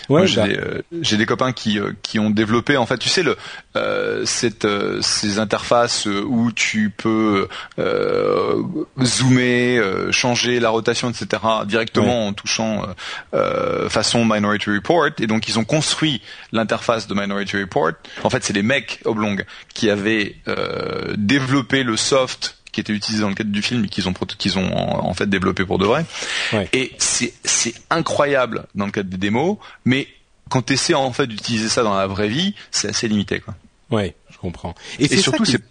[0.10, 0.46] Ouais, bah.
[0.48, 3.38] euh, j'ai des, copains qui euh, qui ont développé en fait tu sais le
[3.76, 4.68] euh, cette
[5.02, 7.48] ces interfaces où tu peux
[9.04, 9.80] zoomer
[10.12, 12.84] changer la rotation etc directement en touchant
[13.90, 16.22] façon Minority Report et donc ils ont construit
[16.52, 17.92] l'interface de Minority Report
[18.24, 19.38] en fait c'est les mecs Oblong
[19.74, 20.36] qui avaient
[21.16, 24.60] développé le soft qui était utilisé dans le cadre du film et qu'ils ont qu'ils
[24.60, 26.06] ont en, fait développé pour de vrai.
[26.74, 30.10] Et c'est c'est incroyable dans le cadre des démos, mais
[30.50, 33.56] quand tu essaies en fait d'utiliser ça dans la vraie vie, c'est assez limité quoi.
[33.92, 34.76] Ouais, je comprends.
[35.00, 35.62] Et, surtout c'est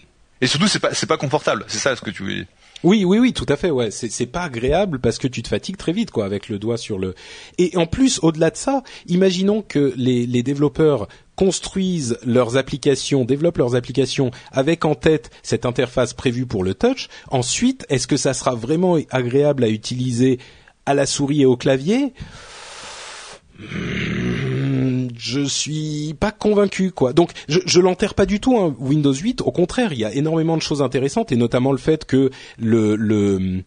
[0.41, 2.47] et surtout c'est pas c'est pas confortable, c'est ça ce que tu veux dire.
[2.83, 3.71] Oui, oui, oui, tout à fait.
[3.71, 6.59] Ouais, c'est c'est pas agréable parce que tu te fatigues très vite, quoi, avec le
[6.59, 7.15] doigt sur le.
[7.59, 13.59] Et en plus, au-delà de ça, imaginons que les les développeurs construisent leurs applications, développent
[13.59, 17.09] leurs applications avec en tête cette interface prévue pour le touch.
[17.31, 20.39] Ensuite, est-ce que ça sera vraiment agréable à utiliser
[20.87, 22.13] à la souris et au clavier?
[25.17, 27.13] Je suis pas convaincu quoi.
[27.13, 29.43] Donc je, je l'enterre pas du tout hein, Windows 8.
[29.43, 33.63] Au contraire, il y a énormément de choses intéressantes et notamment le fait que le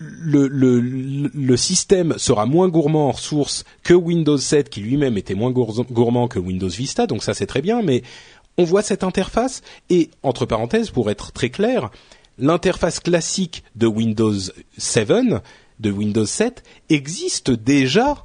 [0.00, 6.26] le, système sera moins gourmand en ressources que Windows 7 qui lui-même était moins gourmand
[6.26, 8.02] que Windows Vista, donc ça c'est très bien, mais
[8.56, 11.90] on voit cette interface et, entre parenthèses, pour être très clair,
[12.38, 14.34] l'interface classique de Windows
[14.78, 15.12] 7,
[15.80, 18.24] de Windows 7, existe déjà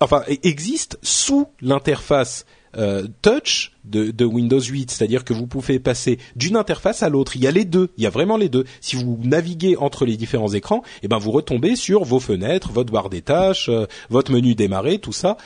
[0.00, 2.44] enfin e-, existe sous l'interface
[2.76, 7.36] euh, touch de, Windows 8, c'est-à-dire que vous pouvez passer d'une interface à l'autre.
[7.36, 8.64] Il y a les deux, il y a vraiment les deux.
[8.80, 12.92] Si vous naviguez entre les différents écrans, eh ben vous retombez sur vos fenêtres, votre
[12.92, 15.36] barre des tâches, euh, votre menu démarrer, tout ça.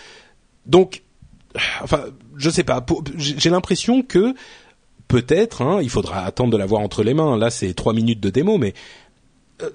[0.66, 1.03] Donc,
[1.83, 2.05] enfin,
[2.37, 2.85] je sais pas.
[3.16, 4.35] J'ai l'impression que
[5.09, 7.37] peut-être, hein, il faudra attendre de l'avoir entre les mains.
[7.37, 8.74] Là, c'est trois minutes de démo, mais
[9.62, 9.70] euh,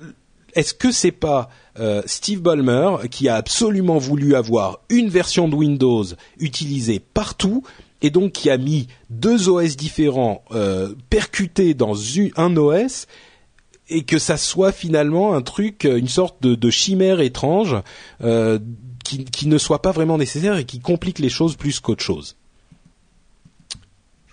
[0.56, 1.50] est-ce que c'est pas
[1.80, 6.06] euh, Steve Ballmer qui a absolument voulu avoir une version de Windows
[6.38, 7.64] utilisée partout
[8.02, 11.96] et donc qui a mis deux OS différents euh, percutés dans
[12.38, 13.08] un OS
[13.90, 17.76] et que ça soit finalement un truc, une sorte de, chimère étrange
[18.22, 18.60] euh,
[19.04, 22.38] qui, qui, ne soit pas vraiment nécessaire et qui complique les choses plus qu'autre chose?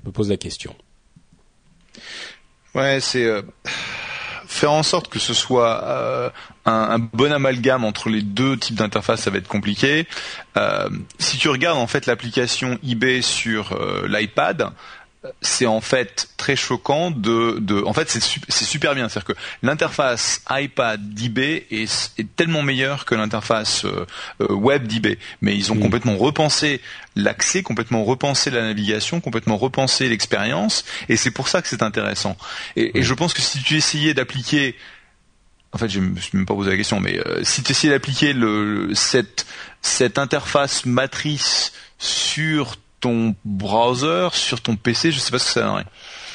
[0.01, 0.75] Je me pose la question.
[2.75, 3.27] Ouais, c'est
[4.51, 6.29] faire en sorte que ce soit euh,
[6.67, 10.09] un, bon amalgame entre les deux types d'interfaces, ça va être compliqué.
[10.57, 10.89] Euh,
[11.19, 14.71] si tu regardes en fait l'application eBay sur euh, l'iPad,
[15.43, 20.43] c'est en fait très choquant de, de en fait c'est super bien c'est-à-dire que l'interface
[20.49, 24.07] iPad d'eBay est, est, tellement meilleure que l'interface euh,
[24.41, 25.81] euh, web d'eBay mais ils ont mm.
[25.81, 26.81] complètement repensé
[27.17, 32.39] l'accès complètement repensé la navigation complètement repensé l'expérience et c'est pour ça que c'est intéressant
[32.77, 33.05] et, et, mm.
[33.05, 34.75] je pense que si tu essayais d'appliquer
[35.73, 37.93] en fait je me suis même pas posé la question mais euh, si tu essayais
[37.93, 39.45] d'appliquer le cette
[39.83, 45.63] cette interface matrice sur ton browser, sur ton PC, je sais pas ce que ça
[45.63, 45.87] donnerait.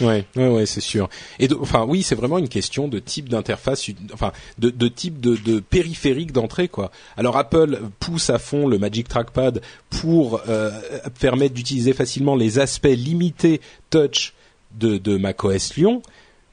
[0.02, 1.10] Ouais, ouais, ouais, c'est sûr.
[1.40, 5.36] Et enfin, oui, c'est vraiment une question de type d'interface, enfin, de, de type de,
[5.38, 6.92] de périphérique d'entrée, quoi.
[7.16, 10.72] Alors Apple pousse à fond le Magic Trackpad pour euh,
[11.20, 14.34] permettre d'utiliser facilement les aspects limités touch
[14.78, 16.02] de, de macOS Lyon.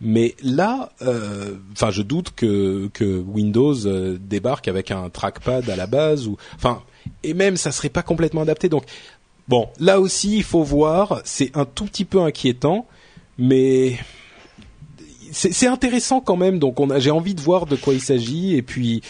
[0.05, 5.77] Mais là, euh, enfin, je doute que, que Windows euh, débarque avec un trackpad à
[5.77, 6.83] la base ou, enfin,
[7.23, 8.69] et même ça serait pas complètement adapté.
[8.69, 8.85] Donc,
[9.53, 11.21] Bon, là aussi, il faut voir.
[11.25, 12.87] C'est un tout petit peu inquiétant,
[13.37, 13.99] mais
[15.31, 16.59] c'est intéressant quand même.
[16.59, 18.57] Donc, j'ai envie de voir de quoi il s'agit.
[18.57, 19.03] Et puis,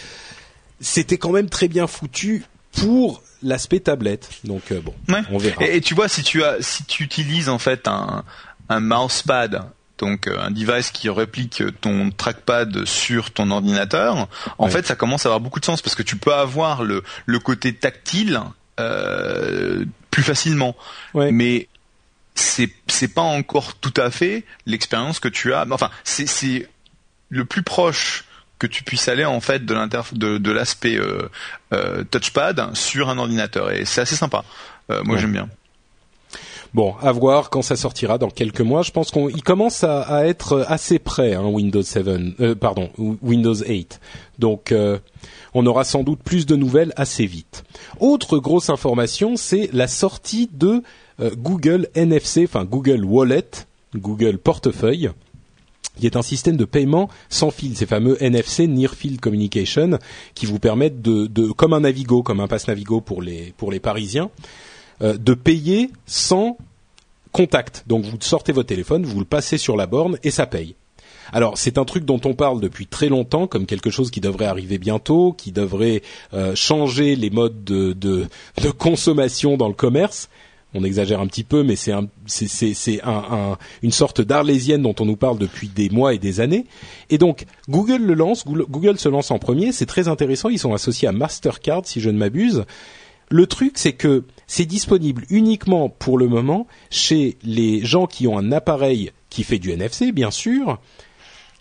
[0.80, 4.30] c'était quand même très bien foutu pour l'aspect tablette.
[4.43, 4.93] Donc, euh, bon,
[5.30, 5.64] on verra.
[5.64, 8.24] Et, tu vois, si tu as, si tu utilises en fait un,
[8.68, 9.62] un mousepad
[9.99, 14.26] donc euh, un device qui réplique ton trackpad sur ton ordinateur,
[14.59, 17.05] en fait ça commence à avoir beaucoup de sens parce que tu peux avoir le,
[17.26, 18.40] le côté tactile
[18.81, 20.77] euh, plus facilement.
[21.14, 21.68] Mais
[22.35, 25.66] c'est c'est pas encore tout à fait l'expérience que tu as.
[25.70, 26.68] Enfin, c'est c'est
[27.29, 28.25] le plus proche
[28.59, 29.75] que tu puisses aller en fait de
[30.12, 31.29] de, de l'aspect euh,
[31.73, 34.45] euh, touchpad sur un ordinateur et c'est assez sympa.
[35.05, 35.49] Moi j'aime bien.
[36.75, 38.83] Bon, à voir quand ça sortira dans quelques mois.
[38.83, 42.07] Je pense qu'il commence à, être assez près, hein, Windows 7,
[42.41, 44.01] euh, pardon, Windows 8.
[44.39, 44.99] Donc, euh,
[45.53, 47.64] on aura sans doute plus de nouvelles assez vite.
[48.01, 50.83] Autre grosse information, c'est la sortie de
[51.20, 53.51] euh, Google NFC, enfin Google Wallet,
[53.95, 55.11] Google Portefeuille
[55.99, 59.99] qui est un système de paiement sans fil, ces fameux NFC Near Field Communication,
[60.35, 63.70] qui vous permettent de, de comme un Navigo, comme un passe Navigo pour les pour
[63.70, 64.31] les Parisiens,
[65.03, 66.57] de payer sans
[67.32, 67.84] contact.
[67.86, 70.76] Donc vous sortez votre téléphone, vous le passez sur la borne et ça paye.
[71.32, 74.46] Alors c'est un truc dont on parle depuis très longtemps comme quelque chose qui devrait
[74.46, 76.03] arriver bientôt, qui devrait
[76.34, 78.28] euh, changer les modes de, de,
[78.70, 80.28] consommation dans le commerce.
[80.74, 82.09] On exagère un petit peu, mais c'est un,
[83.82, 86.64] une sorte d'arlésienne dont on nous parle depuis des mois et des années.
[87.11, 89.72] Et donc Google le lance, Google se lance en premier.
[89.72, 90.48] C'est très intéressant.
[90.48, 92.64] Ils sont associés à Mastercard, si je ne m'abuse.
[93.28, 98.36] Le truc, c'est que c'est disponible uniquement pour le moment chez les gens qui ont
[98.36, 100.78] un appareil qui fait du NFC, bien sûr,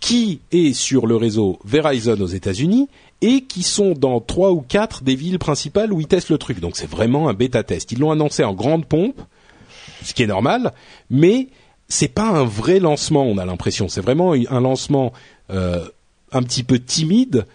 [0.01, 2.89] qui est sur le réseau Verizon aux États-Unis
[3.21, 6.59] et qui sont dans trois ou quatre des villes principales où ils testent le truc.
[6.59, 7.93] Donc c'est vraiment un bêta test.
[7.93, 9.21] Ils l'ont annoncé en grande pompe,
[10.03, 10.73] ce qui est normal,
[11.09, 11.47] mais
[11.87, 13.23] c'est pas un vrai lancement.
[13.23, 13.87] On a l'impression.
[13.87, 15.13] C'est vraiment un lancement
[15.49, 15.87] euh,
[16.33, 17.45] un petit peu timide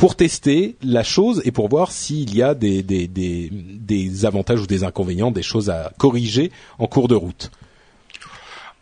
[0.00, 4.62] pour tester la chose et pour voir s'il y a des, des, des, des, avantages
[4.62, 7.50] ou des inconvénients, des choses à corriger en cours de route.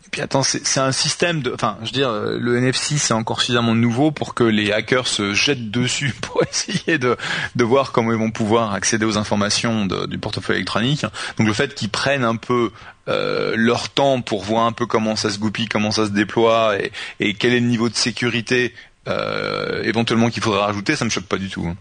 [0.06, 3.40] Et puis attends, c'est un système de, enfin, je veux dire, le NFC c'est encore
[3.40, 7.16] suffisamment nouveau pour que les hackers se jettent dessus pour essayer de,
[7.56, 11.04] de voir comment ils vont pouvoir accéder aux informations du portefeuille électronique.
[11.36, 12.70] Donc le fait qu'ils prennent un peu
[13.08, 16.78] euh, leur temps pour voir un peu comment ça se goupille, comment ça se déploie
[16.78, 18.72] et, et quel est le niveau de sécurité
[19.08, 21.64] euh, éventuellement qu'il faudrait rajouter, ça me choque pas du tout.
[21.66, 21.76] Hein.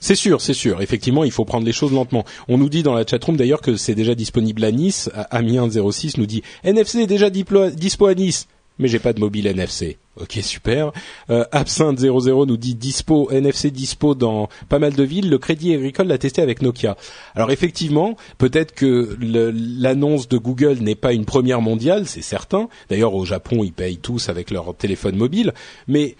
[0.00, 0.82] C'est sûr, c'est sûr.
[0.82, 2.24] Effectivement, il faut prendre les choses lentement.
[2.48, 5.10] On nous dit dans la chatroom d'ailleurs que c'est déjà disponible à Nice.
[5.32, 8.46] Amien06 nous dit NFC est déjà dispo à Nice,
[8.78, 9.98] mais j'ai pas de mobile NFC.
[10.20, 10.92] Ok, super.
[11.28, 15.28] Euh, Absinthe 00 nous dit dispo NFC dispo dans pas mal de villes.
[15.28, 16.96] Le Crédit Agricole l'a testé avec Nokia.
[17.34, 22.68] Alors effectivement, peut-être que l'annonce de Google n'est pas une première mondiale, c'est certain.
[22.88, 25.52] D'ailleurs, au Japon, ils payent tous avec leur téléphone mobile,
[25.86, 26.16] mais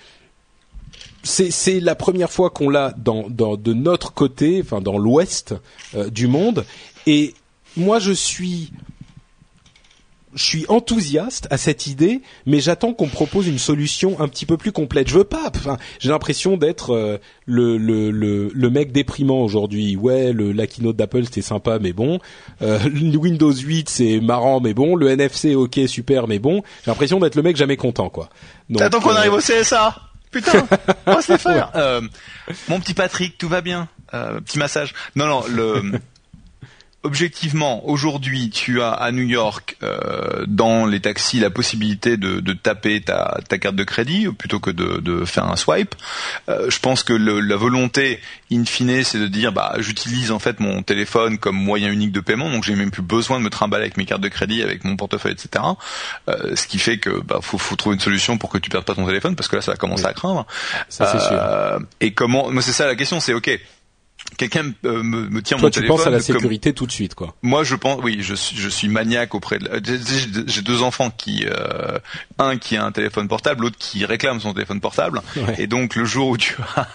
[1.23, 5.55] c'est la première fois qu'on l'a dans, de notre côté, enfin dans l'ouest
[5.97, 6.65] euh, du monde.
[7.07, 7.35] Et
[7.77, 8.71] moi, je suis
[10.37, 14.57] je suis enthousiaste à cette idée, mais j'attends qu'on propose une solution un petit peu
[14.57, 15.09] plus complète.
[15.09, 15.51] Je veux pas.
[15.55, 19.97] Enfin, j'ai l'impression d'être euh, le, le, le, le, mec déprimant aujourd'hui.
[19.97, 22.21] Ouais, le la keynote d'Apple c'était sympa, mais bon.
[22.63, 22.79] Euh,
[23.17, 24.95] Windows 8 c'est marrant, mais bon.
[24.95, 26.63] Le NFC ok super, mais bon.
[26.85, 28.29] J'ai l'impression d'être le mec jamais content, quoi.
[28.77, 29.97] T'attends qu'on arrive au CSA
[30.37, 30.67] putain,
[31.07, 31.71] on va faire.
[31.77, 32.03] Euh,
[32.69, 33.89] mon petit Patrick, tout va bien.
[34.13, 34.93] Euh, petit massage.
[35.15, 35.83] Non, non, le
[37.07, 42.53] objectivement, aujourd'hui, tu as à New York, euh, dans les taxis, la possibilité de, de
[42.53, 45.95] taper ta, ta, carte de crédit plutôt que de, de faire un swipe.
[46.49, 48.21] Euh, je pense que le, la volonté,
[48.53, 52.21] in fine, c'est de dire, bah, j'utilise en fait mon téléphone comme moyen unique de
[52.21, 54.83] paiement, donc j'ai même plus besoin de me trimballer avec mes cartes de crédit, avec
[54.83, 55.65] mon portefeuille, etc.
[56.29, 58.85] Euh, ce qui fait que, bah, faut, faut trouver une solution pour que tu perdes
[58.85, 60.45] pas ton téléphone, parce que là, ça va commencer à craindre.
[60.89, 61.39] Ça, c'est sûr.
[61.41, 63.61] Euh, et comment, moi, c'est ça la question, c'est ok
[64.37, 65.97] quelqu'un euh, me, me, tient Toi, mon tu téléphone.
[65.97, 67.35] penses à la sécurité tout de suite, quoi.
[67.43, 69.69] Moi, je pense, oui, je suis, je suis maniaque auprès de.
[70.47, 71.99] J'ai deux enfants qui, euh,
[72.39, 75.55] un qui a un téléphone portable, l'autre qui réclame son téléphone portable, ouais.
[75.59, 76.89] et donc le jour où tu as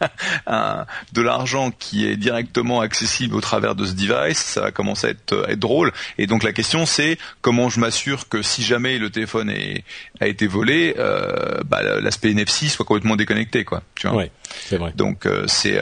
[0.46, 5.08] un, de l'argent qui est directement accessible au travers de ce device, ça va commencer
[5.08, 5.92] à être, à être drôle.
[6.18, 9.84] Et donc la question c'est comment je m'assure que si jamais le téléphone est,
[10.20, 13.82] a été volé, euh, bah, l'aspect NFC soit complètement déconnecté, quoi.
[13.94, 14.16] Tu vois.
[14.16, 14.30] Ouais,
[14.66, 14.92] c'est vrai.
[14.96, 15.80] Donc euh, c'est,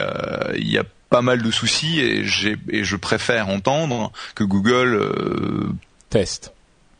[0.57, 2.23] il y a pas mal de soucis et,
[2.69, 5.69] et je préfère entendre que Google euh,
[6.09, 6.53] teste.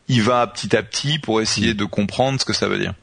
[0.09, 1.77] Il va petit à petit pour essayer mmh.
[1.77, 2.93] de comprendre ce que ça veut dire.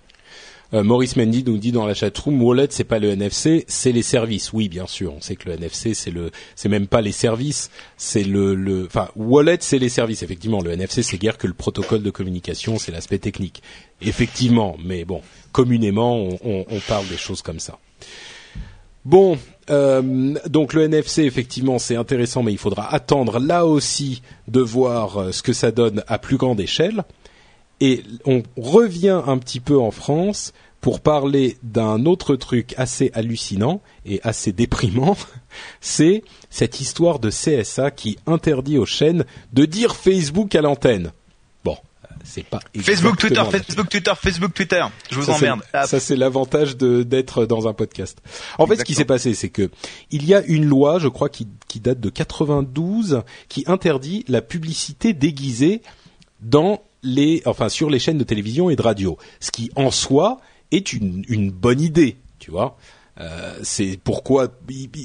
[0.74, 4.02] Euh, Maurice Mendy nous dit dans la chatroom, Wallet c'est pas le NFC, c'est les
[4.02, 4.52] services.
[4.52, 7.70] Oui, bien sûr, on sait que le NFC c'est le, c'est même pas les services,
[7.96, 10.22] c'est le, le, enfin Wallet c'est les services.
[10.22, 13.62] Effectivement, le NFC c'est guère que le protocole de communication, c'est l'aspect technique.
[14.02, 17.78] Effectivement, mais bon, communément on, parle des choses comme ça.
[19.06, 19.38] Bon,
[19.70, 25.16] euh, donc le NFC effectivement c'est intéressant, mais il faudra attendre là aussi de voir
[25.16, 27.04] euh, ce que ça donne à plus grande échelle.
[27.80, 33.80] Et on revient un petit peu en France pour parler d'un autre truc assez hallucinant
[34.06, 35.16] et assez déprimant,
[35.80, 41.12] c'est cette histoire de CSA qui interdit aux chaînes de dire Facebook à l'antenne.
[42.24, 44.84] c'est pas Facebook, Twitter, Facebook, Twitter, Facebook, Twitter.
[45.10, 45.62] Je vous ça, emmerde.
[45.72, 48.18] Ah, Ça, c'est l'avantage d'être dans un podcast.
[48.58, 49.70] En fait, ce qui s'est passé, c'est que
[50.10, 54.42] il y a une loi, je crois, qui, qui date de 92, qui interdit la
[54.42, 55.82] publicité déguisée
[56.40, 59.16] dans les, enfin, sur les chaînes de télévision et de radio.
[59.40, 60.38] Ce qui, en soi,
[60.72, 62.76] est une, une bonne idée, tu vois.
[63.20, 64.46] Euh, c'est pourquoi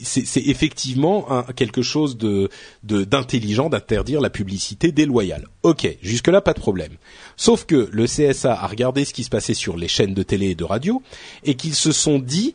[0.03, 1.25] c'est effectivement
[1.55, 2.47] quelque chose de-
[2.83, 5.47] d'intelligent d'interdire la publicité déloyale.
[5.63, 6.91] Ok, jusque là pas de problème.
[7.37, 10.49] Sauf que le CSA a regardé ce qui se passait sur les chaînes de télé
[10.51, 11.01] et de radio
[11.43, 12.53] et qu'ils se sont dit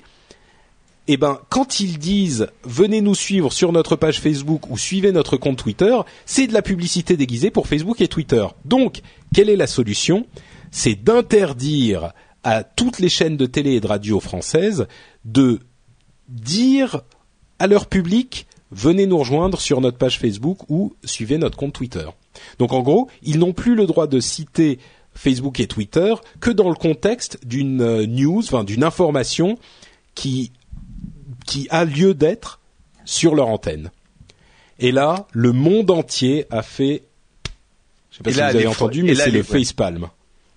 [1.09, 5.37] eh ben, quand ils disent venez nous suivre sur notre page Facebook ou suivez notre
[5.39, 8.47] compte Twitter, c'est de la publicité déguisée pour Facebook et Twitter.
[8.65, 9.01] Donc,
[9.35, 10.27] quelle est la solution?
[10.71, 12.13] C'est d'interdire
[12.45, 14.87] à toutes les chaînes de télé et de radio françaises
[15.25, 15.61] de
[16.29, 17.03] dire
[17.59, 22.07] à leur public venez nous rejoindre sur notre page Facebook ou suivez notre compte Twitter.
[22.59, 24.79] Donc en gros, ils n'ont plus le droit de citer
[25.15, 29.59] Facebook et Twitter que dans le contexte d'une euh, news, enfin d'une information
[30.15, 30.53] qui
[31.47, 32.61] qui a lieu d'être
[33.05, 33.91] sur leur antenne.
[34.79, 37.08] Et là, le monde entier a fait
[38.19, 40.09] sais pas Et si là, vous avez entendu mais c'est le facepalm.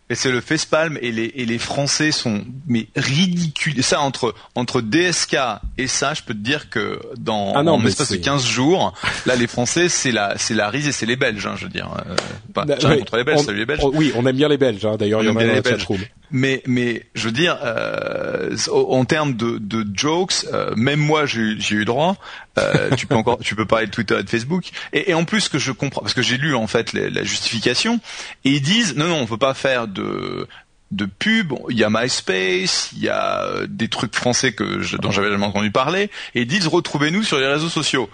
[0.10, 3.82] Et c'est le facepalm et les et les Français sont mais ridicules.
[3.82, 5.38] Ça entre entre DSK
[5.78, 8.20] et ça, je peux te dire que dans Ah non, en mais espace de c'est-
[8.22, 8.94] 15 jours,
[9.26, 11.70] là les Français c'est la c'est la Rise et c'est les Belges, hein, je veux
[11.72, 11.90] dire.
[12.10, 12.16] Euh,
[12.54, 13.80] pas Bah, ouais, contre les Belges, on- salut les Belges.
[13.84, 14.86] on- oui, on aime bien les Belges.
[14.86, 14.98] hein.
[15.00, 16.00] D'ailleurs, il y en a dans la chatroom.
[16.32, 21.42] Mais mais je veux dire euh, en termes de, de jokes, euh, même moi j'ai
[21.42, 22.16] eu- j'ai eu droit.
[22.58, 24.66] Euh, tu peux encore tu peux parler de Twitter et de Facebook.
[24.94, 27.10] Et, et en plus ce que je comprends parce que j'ai lu en fait les-
[27.10, 28.00] la justification
[28.46, 30.48] et ils disent non non on peut pas faire de
[30.92, 34.98] de pub, il y a MySpace, il y a euh, des trucs français que je-
[34.98, 38.10] dont j'avais jamais entendu parler, et ils disent retrouvez-nous sur les réseaux sociaux.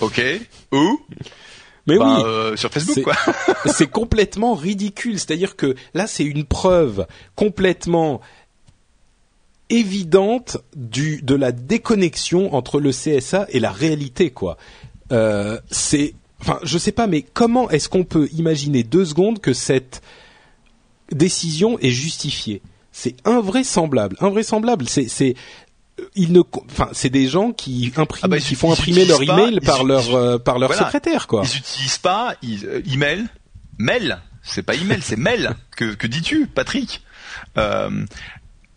[0.00, 0.22] Ok,
[0.72, 1.00] où?
[1.86, 3.16] Mais Ben, oui, euh, Sur Facebook C'est- quoi.
[3.72, 5.18] c'est complètement ridicule.
[5.18, 8.20] C'est-à-dire que là, c'est une preuve complètement
[9.70, 14.56] évidente du de la déconnexion entre le CSA et la réalité, quoi.
[15.12, 19.52] Euh, c'est, enfin, je sais pas, mais comment est-ce qu'on peut imaginer deux secondes que
[19.52, 20.02] cette
[21.10, 22.62] décision est justifiée?
[22.92, 24.86] C'est invraisemblable, invraisemblable.
[24.88, 25.34] C'est, c'est
[26.14, 26.40] ils ne,
[26.70, 29.84] enfin, c'est des gens qui impriment, Ah bah, qui font imprimer leur pas- email par
[29.84, 30.84] leur euh, par leur Voilà.
[30.86, 31.42] secrétaire, quoi.
[31.44, 33.26] Ils utilisent pas ils, euh, email,
[33.78, 34.18] mail.
[34.42, 35.54] C'est pas email, c'est mail.
[35.76, 37.02] Que, que dis-tu, Patrick?
[37.58, 37.90] Euh,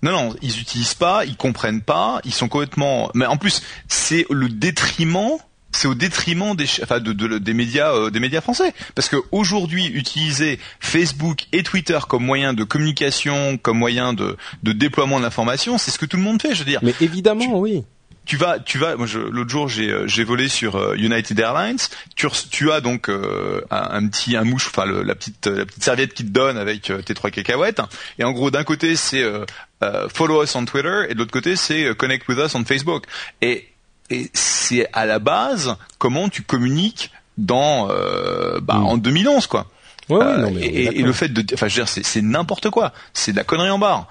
[0.02, 3.10] Non, non, ils utilisent pas, ils comprennent pas, ils sont complètement.
[3.16, 5.38] Mais en plus, c'est le détriment.
[5.76, 9.18] C'est au détriment des, enfin, de, de- des médias, euh, des médias français, parce que
[9.32, 15.24] aujourd'hui, utiliser Facebook et Twitter comme moyen de communication, comme moyen de, de déploiement de
[15.24, 16.54] l'information, c'est ce que tout le monde fait.
[16.56, 17.84] Je veux dire, Mais évidemment, oui.
[18.26, 18.96] tu vas, tu vas.
[18.96, 21.78] Moi, l'autre jour, j'ai, euh, j'ai volé sur euh, United Airlines.
[22.16, 25.66] Tu, tu as donc euh, un, un petit, un mouche, enfin le- la petite, la
[25.66, 27.82] petite serviette qui te donne avec euh, tes trois cacahuètes.
[28.18, 29.46] Et en gros, d'un côté, c'est euh,
[29.84, 33.04] euh, follow us on Twitter, et de l'autre côté, c'est connect with us on Facebook.
[33.42, 33.68] Et,
[34.10, 38.86] et c'est à la base comment tu communiques dans, euh, bah, Mm.
[38.86, 39.68] en 2011, quoi.
[40.08, 42.70] Ouais, Euh, non, mais et, le fait de, enfin, je veux dire, c'est, c'est n'importe
[42.70, 42.94] quoi.
[43.14, 44.08] C'est de la connerie en barre.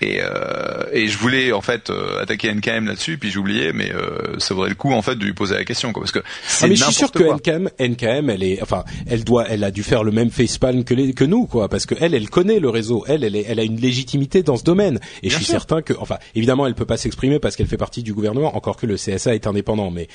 [0.00, 3.92] Et, euh, et je voulais en fait euh, attaquer NKM là-dessus, puis j'ai oublié, mais
[3.92, 6.20] euh, ça vaudrait le coup en fait de lui poser la question, quoi, parce que
[6.46, 7.24] c'est Ah mais je suis sûr que.
[7.24, 10.94] NKM, NKM, elle est, enfin, elle doit, elle a dû faire le même facepalm que
[10.94, 13.58] les, que nous, quoi, parce que elle, elle connaît le réseau, elle, elle, est- elle
[13.58, 15.52] a une légitimité dans ce domaine, et je suis sûr.
[15.54, 18.76] certain que, enfin, évidemment, elle peut pas s'exprimer parce qu'elle fait partie du gouvernement, encore
[18.76, 20.06] que le CSA est indépendant, mais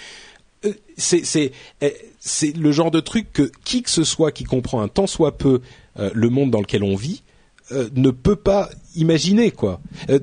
[0.66, 1.52] euh, c'est, c'est,
[1.84, 1.90] euh,
[2.22, 5.38] c'est le genre de truc que qui que ce soit qui comprend un tant soit
[5.38, 5.60] peu
[6.00, 7.23] euh, le monde dans lequel on vit
[7.72, 9.80] euh, ne peut pas imaginer quoi.
[10.10, 10.20] Euh,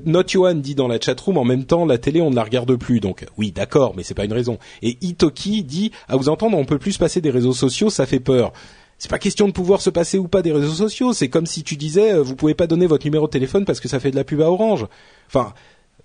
[0.53, 3.25] dit dans la chatroom en même temps la télé on ne la regarde plus donc
[3.37, 4.59] oui d'accord mais c'est pas une raison.
[4.83, 8.05] Et Itoki dit à vous entendre on peut plus se passer des réseaux sociaux ça
[8.05, 8.53] fait peur.
[8.99, 11.63] C'est pas question de pouvoir se passer ou pas des réseaux sociaux, c'est comme si
[11.63, 14.11] tu disais euh, vous pouvez pas donner votre numéro de téléphone parce que ça fait
[14.11, 14.85] de la pub à Orange.
[15.27, 15.53] Enfin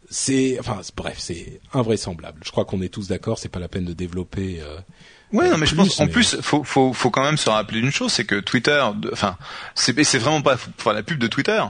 [0.09, 2.41] c'est enfin bref c'est invraisemblable.
[2.45, 4.61] Je crois qu'on est tous d'accord c'est pas la peine de développer.
[4.61, 4.79] euh,
[5.33, 7.91] Ouais, non, mais je pense en plus faut faut faut quand même se rappeler une
[7.91, 8.81] chose, c'est que Twitter,
[9.13, 9.37] enfin,
[9.75, 11.61] c'est c'est vraiment pas pour faire la pub de Twitter.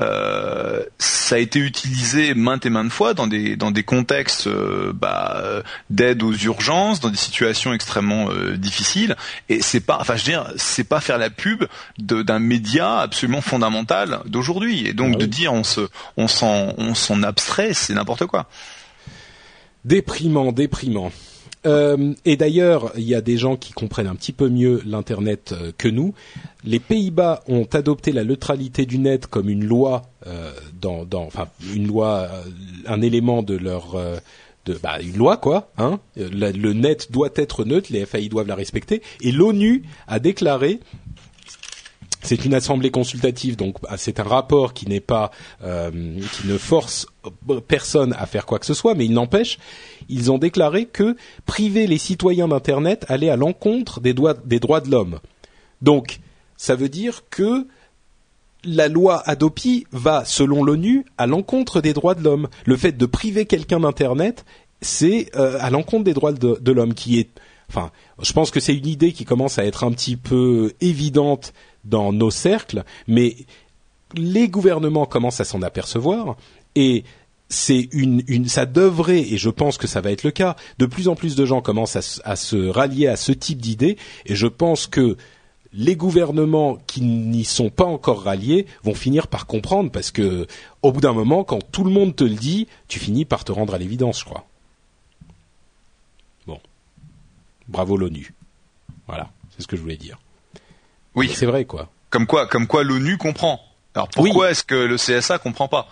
[0.00, 4.92] Euh, ça a été utilisé maintes et maintes fois dans des dans des contextes euh,
[4.94, 9.14] bah, d'aide aux urgences, dans des situations extrêmement euh, difficiles.
[9.50, 11.64] Et c'est pas, enfin, je veux dire, c'est pas faire la pub
[11.98, 14.86] de- d'un média absolument fondamental d'aujourd'hui.
[14.88, 15.82] Et donc Ah de dire on se
[16.16, 18.48] on s'en on s'en abstrait, c'est n'importe quoi.
[19.84, 21.12] Déprimant, déprimant.
[21.66, 25.52] Euh, et d'ailleurs, il y a des gens qui comprennent un petit peu mieux l'internet
[25.52, 26.14] euh, que nous.
[26.64, 31.06] Les Pays-Bas ont adopté la neutralité du net comme une loi, euh, dans,
[32.86, 33.96] un élément de leur,
[34.82, 35.70] bah, une loi quoi.
[35.78, 39.02] Hein le net doit être neutre, les FAI doivent la respecter.
[39.20, 40.80] Et l'ONU a déclaré
[42.22, 45.30] c'est une assemblée consultative, donc bah, c'est un rapport qui n'est pas,
[45.62, 47.06] euh, qui ne force
[47.66, 49.58] personne à faire quoi que ce soit, mais il n'empêche,
[50.08, 51.16] ils ont déclaré que
[51.46, 54.14] priver les citoyens d'Internet allait à l'encontre des,
[54.44, 55.18] des droits de l'homme.
[55.82, 56.20] Donc,
[56.56, 57.66] ça veut dire que
[58.64, 62.48] la loi Adopi va, selon l'ONU, à l'encontre des droits de l'homme.
[62.64, 64.44] Le fait de priver quelqu'un d'Internet,
[64.80, 67.30] c'est euh, à l'encontre des droits de, de l'homme, qui est,
[67.68, 71.52] enfin, je pense que c'est une idée qui commence à être un petit peu évidente
[71.84, 73.36] dans nos cercles, mais
[74.14, 76.36] les gouvernements commencent à s'en apercevoir
[76.74, 77.04] et
[77.48, 80.86] c'est une, une, ça devrait, et je pense que ça va être le cas, de
[80.86, 84.34] plus en plus de gens commencent à, à se rallier à ce type d'idée, et
[84.34, 85.18] je pense que
[85.74, 90.46] les gouvernements qui n'y sont pas encore ralliés vont finir par comprendre, parce que
[90.82, 93.52] au bout d'un moment, quand tout le monde te le dit, tu finis par te
[93.52, 94.46] rendre à l'évidence, je crois.
[96.46, 96.58] Bon,
[97.68, 98.34] bravo l'ONU.
[99.06, 100.18] Voilà, c'est ce que je voulais dire.
[101.14, 101.88] Oui, c'est vrai quoi.
[102.10, 103.60] Comme quoi, comme quoi l'ONU comprend.
[103.94, 105.88] Alors pourquoi est-ce que le CSA comprend pas?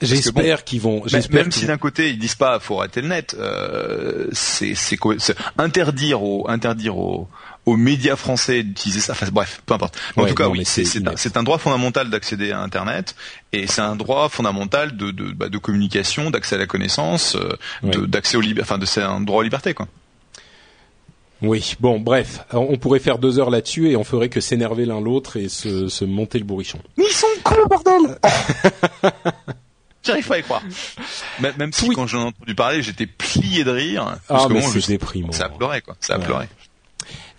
[0.00, 1.02] J'espère qu'ils vont.
[1.30, 4.74] Même si d'un côté ils disent pas faut arrêter le net, euh, c'est
[5.56, 7.28] interdire aux interdire aux,
[7.66, 9.12] aux médias français d'utiliser ça.
[9.12, 9.98] Enfin bref, peu importe.
[10.16, 13.16] en tout cas, oui, c'est un droit fondamental d'accéder à Internet
[13.52, 18.06] et c'est un droit fondamental de de, bah, de communication, d'accès à la connaissance, euh,
[18.06, 18.42] d'accès au.
[18.60, 19.88] Enfin, c'est un droit aux libertés quoi.
[21.40, 25.00] Oui, bon, bref, on pourrait faire deux heures là-dessus et on ferait que s'énerver l'un
[25.00, 26.78] l'autre et se, se, monter le bourrichon.
[26.96, 28.18] Mais ils sont cons, bordel
[30.02, 30.62] J'arrive pas à y croire.
[31.40, 34.16] Même, si quand j'en ai entendu parler, j'étais plié de rire.
[34.28, 35.32] Ah, mais c'est déprimant.
[35.32, 35.96] Ça a pleuré, quoi.
[36.00, 36.46] Ça a pleuré.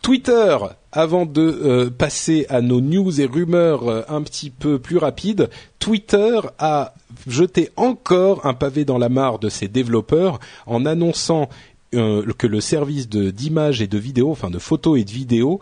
[0.02, 0.58] Twitter,
[0.92, 5.50] avant de euh, passer à nos news et rumeurs euh, un petit peu plus rapides,
[5.80, 6.94] Twitter a
[7.28, 11.50] jeté encore un pavé dans la mare de ses développeurs en annonçant
[11.96, 15.60] euh, que le service d'image et de vidéo, enfin de photos et de vidéos,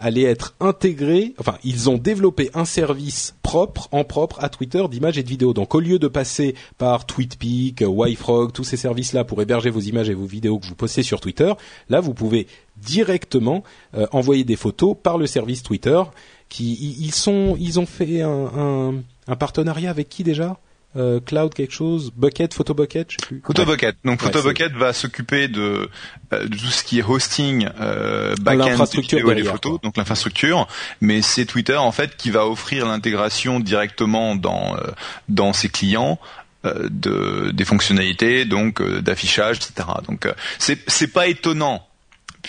[0.00, 1.34] allait être intégré.
[1.38, 5.52] Enfin, ils ont développé un service propre, en propre, à Twitter d'images et de vidéos.
[5.52, 10.08] Donc, au lieu de passer par TweetPeak, YFrog, tous ces services-là pour héberger vos images
[10.08, 11.52] et vos vidéos que vous postez sur Twitter,
[11.88, 12.46] là, vous pouvez
[12.78, 13.62] directement
[13.94, 16.02] euh, envoyer des photos par le service Twitter.
[16.48, 18.94] Qui ils sont, ils ont fait un,
[19.28, 20.58] un partenariat avec qui déjà?
[20.96, 23.42] Euh, cloud quelque chose, Bucket, Photo Bucket, je sais plus.
[23.46, 23.96] Photo Bucket.
[24.04, 25.88] Donc Photo Bucket va s'occuper de,
[26.32, 30.66] euh, de, tout ce qui est hosting, euh, backend, vidéo et photos, donc l'infrastructure.
[31.00, 34.80] Mais c'est Twitter en fait qui va offrir l'intégration directement dans euh,
[35.28, 36.18] dans ses clients.
[36.62, 40.28] de des fonctionnalités donc d'affichage etc donc
[40.58, 41.86] c'est c'est pas étonnant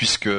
[0.01, 0.29] puisque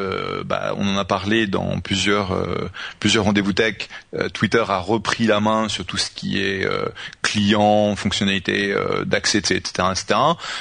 [0.44, 3.88] bah, on en a parlé dans plusieurs euh, plusieurs rendez-vous tech.
[4.12, 6.86] Euh, Twitter a repris la main sur tout ce qui est euh,
[7.22, 8.74] client, fonctionnalité
[9.06, 10.18] d'accès, etc., etc.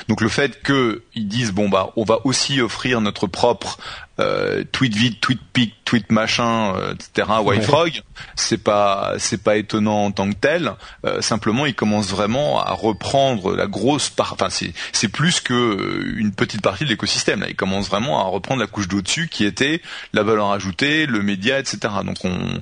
[0.08, 3.80] Donc le fait qu'ils disent bon bah on va aussi offrir notre propre
[4.22, 7.28] euh, tweet vide, tweet pic, tweet machin, euh, etc.
[7.44, 8.04] YFrog,
[8.36, 10.74] c'est pas c'est pas étonnant en tant que tel.
[11.06, 14.34] Euh, simplement, il commence vraiment à reprendre la grosse part.
[14.34, 17.42] Enfin, c'est c'est plus que une petite partie de l'écosystème.
[17.42, 19.82] Là, il commence vraiment à reprendre la couche d'au-dessus qui était
[20.14, 21.80] la valeur ajoutée, le média, etc.
[22.06, 22.62] Donc, on,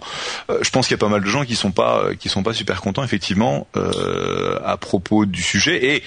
[0.61, 2.53] je pense qu'il y a pas mal de gens qui sont pas qui sont pas
[2.53, 3.67] super contents effectivement
[4.63, 5.95] à propos du sujet.
[5.95, 6.03] Et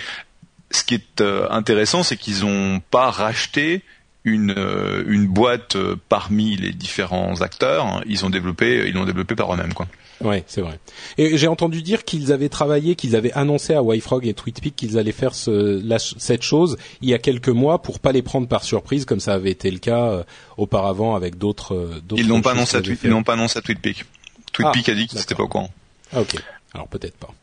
[0.70, 3.82] ce qui est intéressant, c'est qu'ils ont pas racheté
[4.24, 7.86] une, euh, une boîte euh, parmi les différents acteurs.
[7.86, 8.02] Hein.
[8.06, 9.88] Ils ont développé, ils l'ont développé par eux-mêmes, quoi.
[10.20, 10.78] Ouais, c'est vrai.
[11.18, 14.96] Et j'ai entendu dire qu'ils avaient travaillé, qu'ils avaient annoncé à YFrog et TweetPeak qu'ils
[14.96, 15.82] allaient faire ce,
[16.18, 19.32] cette chose il y a quelques mois pour pas les prendre par surprise comme ça
[19.34, 20.22] avait été le cas euh,
[20.56, 22.00] auparavant avec d'autres.
[22.14, 24.04] ils n'ont pas annoncé à ils n'ont pas annoncé à TweetPeak.
[24.52, 25.70] TweetPeak ah, a dit qu'ils n'étaient pas au courant.
[26.12, 26.36] Ah, ok.
[26.74, 27.34] Alors peut-être pas.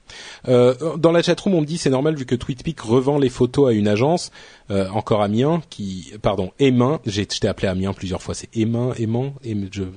[0.48, 3.70] Euh, dans la chatroom, on me dit c'est normal vu que TweetPic revend les photos
[3.70, 4.32] à une agence,
[4.72, 9.34] euh, encore Amiens, qui, pardon, Emin, j'ai, appelé Amiens plusieurs fois, c'est Emin, Emin,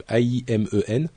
[0.08, 1.08] A-I-M-E-N.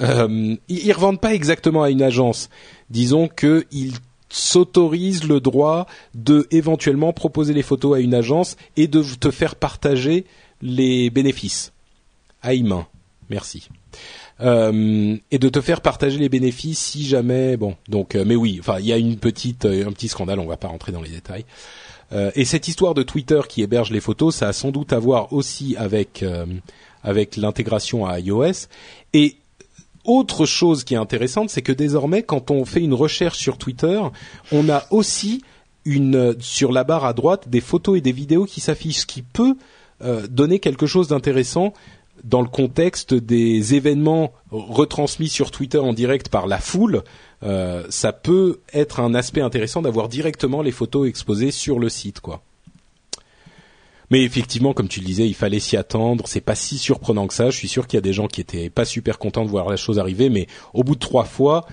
[0.00, 2.50] Euh, ils, revendent pas exactement à une agence.
[2.90, 3.94] Disons qu'ils
[4.28, 9.56] s'autorisent le droit de éventuellement proposer les photos à une agence et de te faire
[9.56, 10.26] partager
[10.62, 11.72] les bénéfices.
[12.42, 12.86] Aïmin,
[13.30, 13.68] merci.
[14.42, 18.58] Euh, et de te faire partager les bénéfices si jamais bon donc euh, mais oui
[18.60, 21.00] enfin il y a une petite euh, un petit scandale on va pas rentrer dans
[21.00, 21.44] les détails.
[22.36, 25.32] Et cette histoire de Twitter qui héberge les photos ça a sans doute à voir
[25.32, 26.24] aussi avec
[27.02, 28.68] avec l'intégration à iOS.
[29.12, 29.34] Et
[30.04, 34.00] autre chose qui est intéressante c'est que désormais quand on fait une recherche sur Twitter
[34.52, 35.42] on a aussi
[35.84, 39.22] une sur la barre à droite des photos et des vidéos qui s'affichent ce qui
[39.22, 39.56] peut
[40.28, 41.72] donner quelque chose d'intéressant
[42.24, 47.02] dans le contexte des événements retransmis sur Twitter en direct par la foule,
[47.42, 52.20] euh, ça peut être un aspect intéressant d'avoir directement les photos exposées sur le site,
[52.20, 52.42] quoi.
[54.10, 56.28] Mais effectivement, comme tu le disais, il fallait s'y attendre.
[56.28, 57.50] C'est pas si surprenant que ça.
[57.50, 59.68] Je suis sûr qu'il y a des gens qui étaient pas super contents de voir
[59.68, 61.66] la chose arriver, mais au bout de trois fois,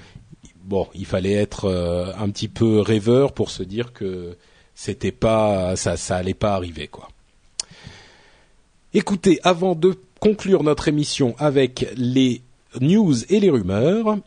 [0.64, 4.36] bon, il fallait être euh, un petit peu rêveur pour se dire que
[4.74, 7.08] c'était pas, ça, ça allait pas arriver, quoi.
[8.96, 12.44] Écoutez, avant de conclure notre émission avec les
[12.80, 14.20] news et les rumeurs,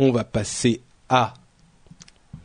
[0.00, 1.34] on va passer à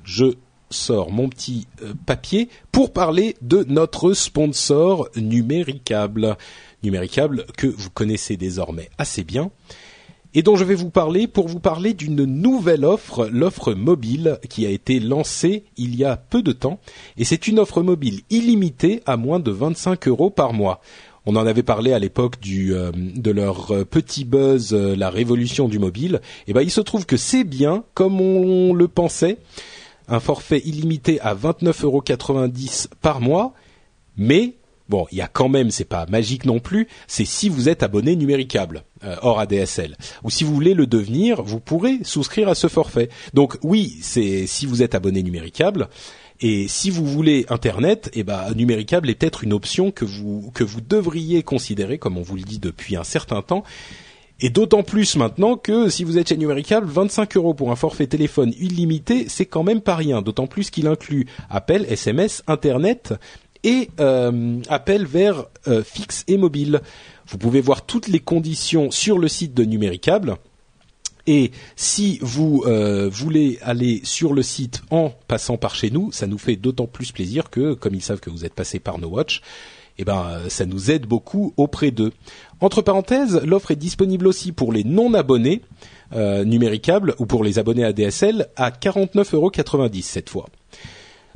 [0.04, 0.36] je
[0.70, 6.38] sors mon petit euh, papier pour parler de notre sponsor Numéricable.
[6.84, 9.50] Numéricable que vous connaissez désormais assez bien
[10.36, 14.68] et dont je vais vous parler pour vous parler d'une nouvelle offre, l'offre mobile qui
[14.68, 16.80] a été lancée il y a peu de temps.
[17.18, 20.82] Et c'est une offre mobile illimitée à moins de 25 euros par mois.
[21.26, 25.68] On en avait parlé à l'époque du euh, de leur euh, petit buzz, la révolution
[25.68, 26.22] du mobile.
[26.48, 29.38] Et ben il se trouve que c'est bien comme on le pensait
[30.08, 32.04] un forfait illimité à 29,90 euros
[33.02, 33.54] par mois,
[34.18, 34.56] mais
[34.90, 37.84] bon, il y a quand même, c'est pas magique non plus, c'est si vous êtes
[37.84, 42.56] abonné numéricable euh, hors ADSL, ou si vous voulez le devenir, vous pourrez souscrire à
[42.56, 43.10] ce forfait.
[43.34, 45.90] Donc oui, c'est si vous êtes abonné numéricable.
[46.42, 50.64] Et si vous voulez Internet, eh ben, numéricable est peut-être une option que vous que
[50.64, 53.64] vous devriez considérer, comme on vous le dit depuis un certain temps,
[54.42, 58.08] et d'autant plus maintenant que si vous êtes chez Numéricable, 25 euros pour un forfait
[58.08, 60.22] téléphone illimité, c'est quand même pas rien.
[60.22, 63.14] D'autant plus qu'il inclut appel, SMS, Internet
[63.64, 66.82] et euh, appel vers euh, fixe et mobile.
[67.28, 70.36] Vous pouvez voir toutes les conditions sur le site de Numéricable.
[71.28, 76.28] Et si vous euh, voulez aller sur le site en passant par chez nous, ça
[76.28, 79.08] nous fait d'autant plus plaisir que, comme ils savent que vous êtes passé par No
[79.08, 79.42] Watch,
[79.98, 82.12] eh ben, ça nous aide beaucoup auprès d'eux.
[82.60, 85.62] Entre parenthèses, l'offre est disponible aussi pour les non-abonnés
[86.14, 89.52] euh, numéricables ou pour les abonnés ADSL à 49,90 euros
[90.02, 90.46] cette fois.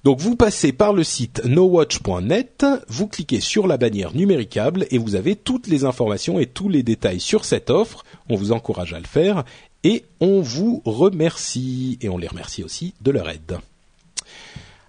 [0.04, 5.16] Donc vous passez par le site nowatch.net, vous cliquez sur la bannière numéricable et vous
[5.16, 8.06] avez toutes les informations et tous les détails sur cette offre.
[8.30, 9.44] On vous encourage à le faire
[9.84, 13.58] et on vous remercie et on les remercie aussi de leur aide.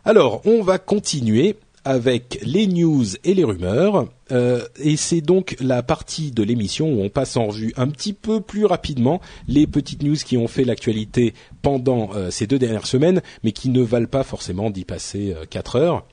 [0.05, 4.09] Alors, on va continuer avec les news et les rumeurs.
[4.33, 8.13] Euh, et c'est donc la partie de l'émission où on passe en revue un petit
[8.13, 12.87] peu plus rapidement les petites news qui ont fait l'actualité pendant euh, ces deux dernières
[12.87, 16.05] semaines, mais qui ne valent pas forcément d'y passer euh, quatre heures.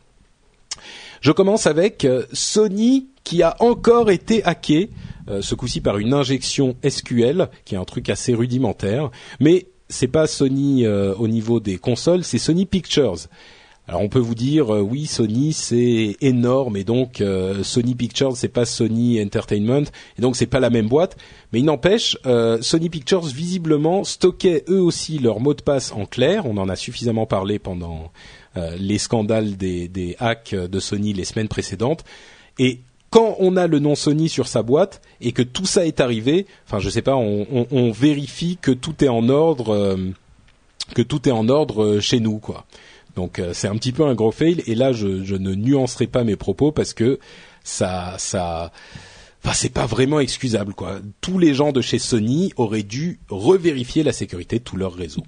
[1.21, 4.91] Je commence avec Sony qui a encore été hacké,
[5.41, 10.27] ce coup-ci par une injection SQL, qui est un truc assez rudimentaire, mais c'est pas
[10.27, 13.27] Sony au niveau des consoles, c'est Sony Pictures.
[13.89, 18.35] Alors on peut vous dire euh, oui Sony c'est énorme et donc euh, Sony Pictures
[18.35, 19.85] c'est pas Sony Entertainment
[20.17, 21.15] et donc c'est pas la même boîte.
[21.53, 26.05] Mais il n'empêche euh, Sony Pictures visiblement stockait eux aussi leur mot de passe en
[26.05, 26.45] clair.
[26.45, 28.11] On en a suffisamment parlé pendant
[28.79, 32.03] les scandales des, des hacks de Sony les semaines précédentes.
[32.57, 36.01] Et quand on a le nom Sony sur sa boîte et que tout ça est
[36.01, 39.97] arrivé, enfin je sais pas, on, vérifie que tout est en ordre,
[40.93, 42.65] que tout est en ordre chez nous quoi.
[43.17, 44.63] Donc euh, c'est un petit peu un gros fail.
[44.67, 47.19] Et là, je, ne nuancerai pas mes propos parce que
[47.63, 48.71] ça, ça,
[49.43, 50.99] enfin c'est pas vraiment excusable quoi.
[51.19, 55.23] Tous les gens de chez Sony auraient dû revérifier la sécurité de tout leur réseau.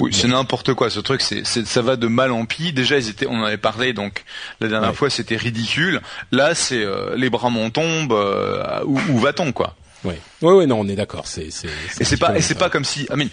[0.00, 0.90] Oui, c'est n'importe quoi.
[0.90, 2.72] Ce truc, c'est, ça va de mal en pis.
[2.72, 4.24] Déjà, ils étaient, on en avait parlé, donc
[4.60, 6.00] la dernière fois, c'était ridicule.
[6.30, 8.12] Là, c'est euh, les bras m'en tombent.
[8.12, 9.76] Euh, où, va-t-on, quoi?
[10.04, 11.26] Oui, oui, oui, non, on est d'accord.
[11.26, 11.68] C'est, c'est,
[12.00, 13.28] et c'est pas, et c'est pas comme si, I mean,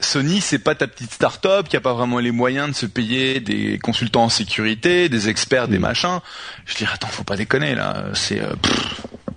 [0.00, 3.40] Sony, c'est pas ta petite start-up qui a pas vraiment les moyens de se payer
[3.40, 5.82] des consultants en sécurité, des experts, des mm.
[5.82, 6.20] machins.
[6.66, 8.04] Je dis attends, faut pas déconner là.
[8.14, 8.40] C'est.
[8.40, 8.54] Euh,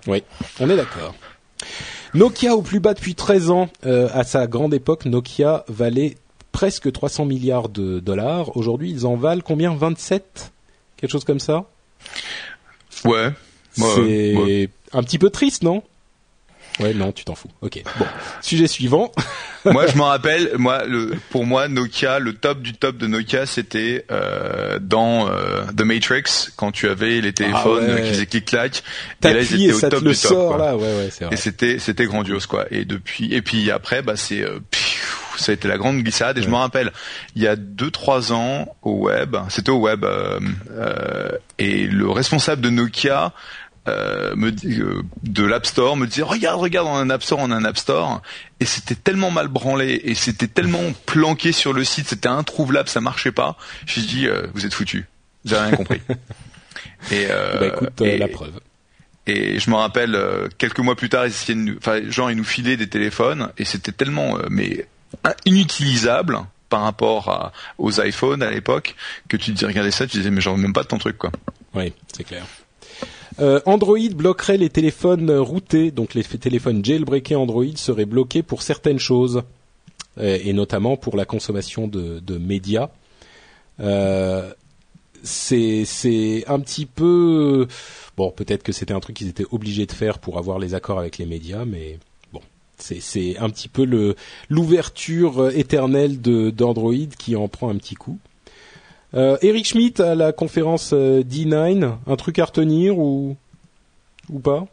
[0.08, 0.24] oui,
[0.60, 1.16] on est d'accord.
[2.14, 3.70] Nokia au plus bas depuis 13 ans.
[3.86, 6.18] Euh, à sa grande époque, Nokia valait
[6.52, 8.56] presque 300 milliards de dollars.
[8.58, 9.74] Aujourd'hui, ils en valent combien?
[9.74, 10.52] 27
[10.98, 11.66] Quelque chose comme ça?
[13.06, 13.30] Ouais.
[13.72, 15.84] c'est un petit peu triste, non?
[16.80, 17.50] Ouais, non, tu t'en fous.
[17.62, 17.82] Ok.
[17.98, 18.06] Bon,
[18.42, 19.12] sujet suivant.
[19.66, 20.52] moi, je m'en rappelle.
[20.58, 25.64] Moi, le, pour moi, Nokia, le top du top de Nokia, c'était euh, dans euh,
[25.76, 28.84] The Matrix quand tu avais les téléphones ah qui faisaient clic-clac.
[29.24, 30.58] Et là, ils étaient au top du top.
[30.58, 31.30] Là, ouais, ouais, vrai.
[31.32, 32.66] Et c'était, c'était grandiose, quoi.
[32.72, 34.60] Et depuis, et puis après, bah, c'est euh,
[35.40, 36.92] ça a été la grande glissade et je me rappelle
[37.36, 40.40] il y a deux trois ans au web c'était au web euh,
[40.72, 43.34] euh, et le responsable de Nokia
[43.88, 47.40] euh, me euh, de l'App Store me disait regarde regarde on a un App Store
[47.40, 48.22] on a un App Store.
[48.60, 53.02] Et c'était tellement mal branlé et c'était tellement planqué sur le site c'était introuvable ça
[53.02, 53.58] marchait pas.
[53.86, 55.08] J'ai dit euh, vous êtes foutu
[55.46, 56.02] vous avez rien compris.
[57.12, 58.60] Et, bah écoute la preuve.
[59.26, 60.20] Et je me rappelle
[60.58, 63.94] quelques mois plus tard ils nous, enfin genre ils nous filaient des téléphones et c'était
[63.94, 64.86] tellement mais
[65.46, 68.96] inutilisable par rapport aux iPhones à l'époque
[69.30, 70.98] que tu te dis regardez ça tu disais mais j'en veux même pas de ton
[70.98, 71.32] truc quoi.
[71.74, 72.46] Oui, c'est clair.
[73.40, 79.00] Euh, Android bloquerait les téléphones routés, donc les téléphones jailbreakés Android seraient bloqués pour certaines
[79.00, 79.44] choses,
[80.18, 82.90] euh, et notamment pour la consommation de, médias.
[83.80, 84.52] Euh,
[85.24, 87.68] c'est un petit peu
[88.18, 91.00] bon, peut-être que c'était un truc qu'ils étaient obligés de faire pour avoir les accords
[91.00, 92.00] avec les médias, mais
[92.34, 92.42] bon,
[92.78, 93.86] c'est un petit peu
[94.50, 98.18] l'ouverture éternelle d'Android qui en prend un petit coup.
[99.16, 103.36] Euh, Eric Schmidt à la conférence euh, D9, un truc à retenir ou
[104.30, 104.68] ou pas?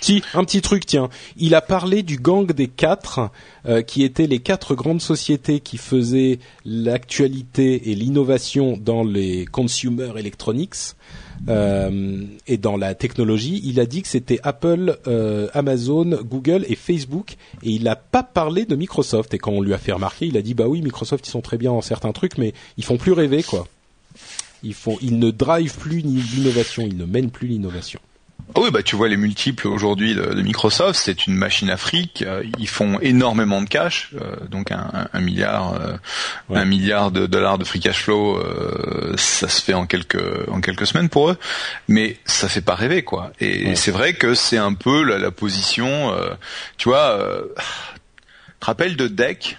[0.00, 1.10] Si, un petit truc, tiens.
[1.36, 3.30] Il a parlé du gang des quatre,
[3.66, 10.10] euh, qui étaient les quatre grandes sociétés qui faisaient l'actualité et l'innovation dans les consumer
[10.16, 10.96] electronics.
[11.48, 16.76] Euh, et dans la technologie, il a dit que c'était Apple, euh, Amazon, Google et
[16.76, 19.34] Facebook, et il n'a pas parlé de Microsoft.
[19.34, 21.40] Et quand on lui a fait remarquer, il a dit bah oui, Microsoft ils sont
[21.40, 23.66] très bien en certains trucs, mais ils font plus rêver quoi.
[24.62, 28.00] Ils ils ne drivent plus l'innovation, ils ne mènent plus l'innovation.
[28.54, 31.76] Ah oui, bah tu vois les multiples aujourd'hui de, de Microsoft, c'est une machine à
[31.78, 32.22] fric.
[32.22, 35.96] euh, ils font énormément de cash, euh, donc un, un- milliard, euh,
[36.50, 36.58] Ouais.
[36.58, 40.20] un milliard de dollars de free cash flow, euh, ça se fait en quelques
[40.50, 41.38] en quelques semaines pour eux,
[41.88, 43.32] mais ça fait pas rêver quoi.
[43.40, 43.74] Et Ouais.
[43.74, 46.30] c'est vrai que c'est un peu la, la position, euh,
[46.76, 47.18] tu vois.
[47.18, 47.42] Euh,
[48.60, 49.58] te rappelles de Deck?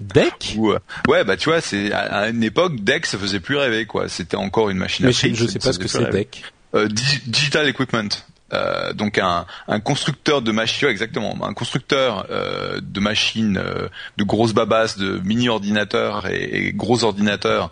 [0.00, 0.54] Deck?
[0.56, 0.78] Ou, euh,
[1.08, 4.08] ouais bah tu vois c'est à, à une époque Deck ça faisait plus rêver quoi
[4.08, 6.08] c'était encore une machine Mais à je, fric je sais pas ce que c'est.
[6.10, 6.42] Deck.
[6.74, 8.08] Euh, Digi- digital equipment.
[8.52, 13.86] Euh, donc un, un constructeur de machines, exactement, un constructeur euh, de machines, euh,
[14.16, 17.70] de grosses babasses, de mini ordinateurs et, et gros ordinateurs.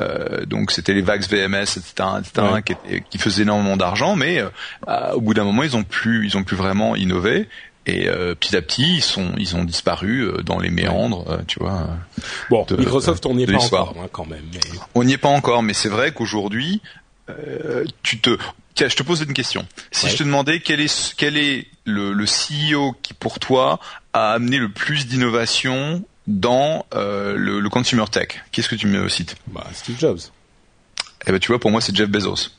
[0.00, 2.62] Euh, donc c'était les Vax VMS, etc., etc., Ouais.
[2.62, 2.74] qui,
[3.10, 6.44] qui faisaient énormément d'argent, mais euh, au bout d'un moment ils ont plus, ils ont
[6.44, 7.48] plus vraiment innové.
[7.86, 11.38] Et euh, petit à petit, ils sont, ils ont disparu euh, dans les méandres, euh,
[11.48, 11.88] tu vois.
[12.50, 14.44] Bon, de- Microsoft, on n'y est pas encore hein, quand même.
[14.52, 14.60] mais-
[14.94, 16.82] On n'y est pas encore, mais c'est vrai qu'aujourd'hui,
[17.38, 18.36] euh, tu te,
[18.74, 19.66] tiens, je te pose une question.
[19.90, 20.12] Si Ouais.
[20.12, 23.78] je te demandais quel est quel est le, le CEO qui pour toi
[24.12, 29.08] a amené le plus d'innovation dans euh, le, le consumer tech, qu'est-ce que tu me
[29.08, 29.36] cites?
[29.48, 30.20] Bah, Steve Jobs.
[31.26, 32.50] Eh ben tu vois, pour moi c'est Jeff Bezos.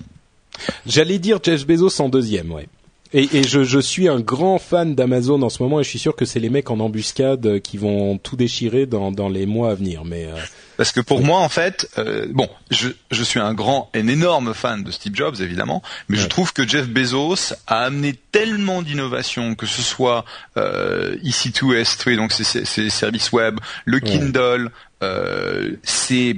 [0.86, 2.68] J'allais dire Jeff Bezos en deuxième, ouais.
[3.14, 6.00] Et, et je, je suis un grand fan d'Amazon en ce moment et je suis
[6.00, 9.46] sûr que c'est les mecs en embuscade euh, qui vont tout déchirer dans, dans les
[9.46, 10.06] mois à venir.
[10.06, 10.36] Mais euh,
[10.78, 14.54] Parce que pour moi, en fait, euh, bon, je, je suis un grand, un énorme
[14.54, 16.28] fan de Steve Jobs, évidemment, mais je Ouais.
[16.30, 20.24] trouve que Jeff Bezos a amené tellement d'innovation, que ce soit
[20.56, 24.72] euh, EC2, S3, donc les services web, le Kindle,
[25.04, 26.38] euh, c'est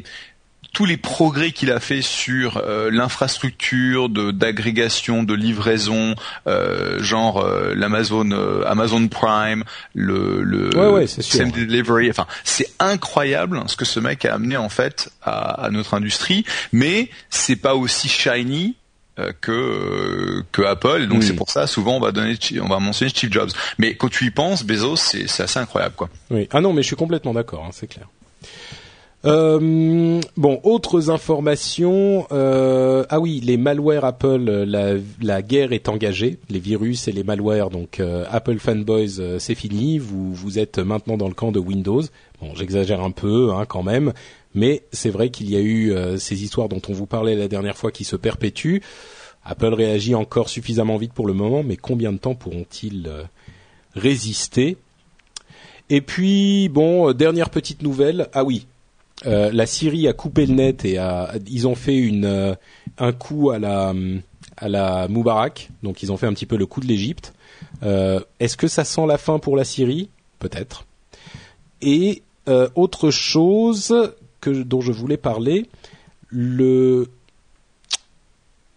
[0.73, 6.15] tous les progrès qu'il a fait sur euh, l'infrastructure de d'agrégation, de livraison,
[6.47, 9.63] euh, genre euh, l'Amazon euh, Amazon Prime,
[9.93, 12.09] le, le Ouais, ouais, same delivery.
[12.09, 16.43] Enfin, c'est incroyable ce que ce mec a amené en fait à, à notre industrie,
[16.71, 18.75] mais c'est pas aussi shiny
[19.19, 21.05] euh, que euh, que Apple.
[21.07, 23.51] Donc c'est pour ça souvent on va donner on va mentionner Steve Jobs.
[23.77, 26.09] Mais quand tu y penses, Bezos c'est c'est assez incroyable quoi.
[26.31, 26.47] oui.
[26.51, 28.07] Ah non, mais je suis complètement d'accord, hein, c'est clair.
[29.25, 32.27] Euh, bon, autres informations.
[32.31, 36.39] euh, ah oui, les malwares Apple, euh, la, guerre est engagée.
[36.49, 39.97] Les virus et les malwares, donc Apple fanboys, c'est fini.
[39.97, 42.01] Vous vous êtes maintenant dans le camp de Windows.
[42.41, 44.13] Bon, j'exagère un peu hein, quand même,
[44.53, 47.77] mais c'est vrai qu'il y a eu ces histoires dont on vous parlait la dernière
[47.77, 48.81] fois qui se perpétuent.
[49.45, 53.09] Apple réagit encore suffisamment vite pour le moment, mais combien de temps pourront-ils
[53.95, 54.77] résister?
[55.89, 58.29] Et puis bon, dernière petite nouvelle.
[58.33, 58.67] Ah oui,
[59.25, 60.97] euh, la Syrie a coupé le net et
[61.47, 62.55] ils ont fait euh,
[62.97, 63.93] un coup à la
[64.55, 67.33] à la Moubarak, donc ils ont fait un petit peu le coup de l'Égypte.
[67.81, 70.09] Euh, Est-ce que ça sent la fin pour la Syrie?
[70.39, 70.85] Peut-être.
[71.81, 72.21] Et
[72.75, 75.65] autre chose que dont je voulais parler,
[76.29, 77.07] le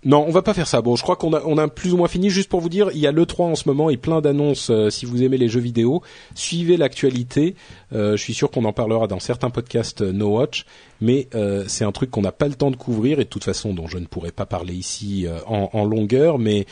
[0.07, 0.83] non, on va pas faire ça.
[0.83, 2.31] Bon, je crois qu'on a, plus ou moins fini.
[2.31, 4.71] Juste pour vous dire, il y a le 3 en ce moment et plein d'annonces.
[4.71, 6.01] euh, si vous aimez les jeux vidéo,
[6.37, 7.57] suivez l'actualité.
[7.93, 10.65] Euh, je suis sûr qu'on en parlera dans certains podcasts euh, No Watch,
[11.01, 11.29] mais
[11.67, 13.89] c'est un truc qu'on n'a pas le temps de couvrir et de toute façon dont
[13.89, 16.39] je ne pourrais pas parler ici en, longueur.
[16.39, 16.65] Mais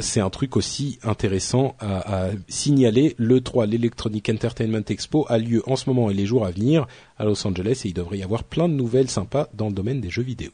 [0.00, 3.16] c'est un truc aussi intéressant à, à signaler.
[3.18, 6.86] Le 3, l'Electronic Entertainment Expo, a lieu en ce moment et les jours à venir
[7.18, 10.00] à Los Angeles et il devrait y avoir plein de nouvelles sympas dans le domaine
[10.00, 10.52] des jeux vidéo.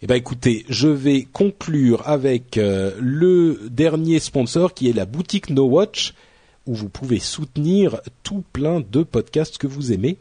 [0.00, 5.50] Eh ben écoutez, je vais conclure avec euh, le dernier sponsor qui est la boutique
[5.50, 6.14] No Watch
[6.68, 10.16] où vous pouvez soutenir tout plein de podcasts que vous aimez.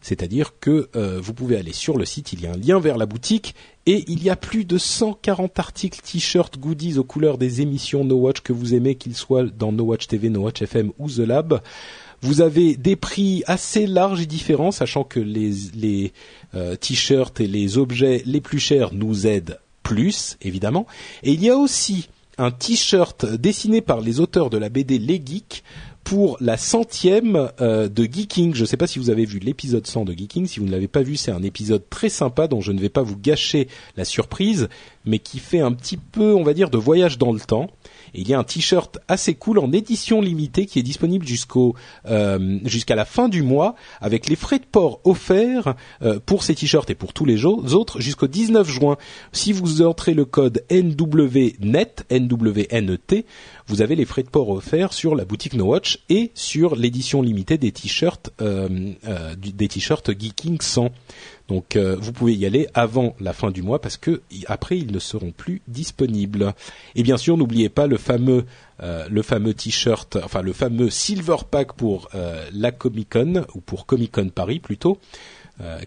[0.00, 2.96] C'est-à-dire que euh, vous pouvez aller sur le site, il y a un lien vers
[2.96, 7.62] la boutique et il y a plus de 140 articles, t-shirts, goodies aux couleurs des
[7.62, 10.92] émissions No Watch que vous aimez, qu'ils soient dans No Watch TV, No Watch FM
[11.00, 11.60] ou The Lab.
[12.22, 16.12] Vous avez des prix assez larges et différents, sachant que les,
[16.54, 20.86] euh, t-shirts et les objets les plus chers nous aident plus, évidemment.
[21.22, 25.22] Et il y a aussi un t-shirt dessiné par les auteurs de la BD Les
[25.24, 25.62] Geeks
[26.04, 28.54] pour la centième euh, de Geeking.
[28.54, 30.46] Je ne sais pas si vous avez vu l'épisode 100 de Geeking.
[30.46, 32.88] Si vous ne l'avez pas vu, c'est un épisode très sympa dont je ne vais
[32.88, 34.68] pas vous gâcher la surprise,
[35.04, 37.70] mais qui fait un petit peu, on va dire, de voyage dans le temps.
[38.14, 41.74] Il y a un t-shirt assez cool en édition limitée qui est disponible jusqu'au
[42.06, 46.54] euh, jusqu'à la fin du mois avec les frais de port offerts euh, pour ces
[46.54, 48.96] t-shirts et pour tous les autres jusqu'au 19 juin.
[49.32, 53.24] Si vous entrez le code NWNET, NWNET,
[53.70, 57.22] vous avez les frais de port offerts sur la boutique No Watch et sur l'édition
[57.22, 60.90] limitée des t-shirts euh, euh des t-shirts Geeking 100.
[61.46, 64.90] Donc euh, vous pouvez y aller avant la fin du mois parce que après ils
[64.90, 66.52] ne seront plus disponibles.
[66.96, 68.44] Et bien sûr, n'oubliez pas le fameux
[69.56, 72.08] t-shirt, le fameux Silver Pack pour
[72.52, 74.98] la Comic Con ou pour Comic Con Paris plutôt,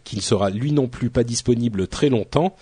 [0.05, 2.55] qui ne sera lui non plus pas disponible très longtemps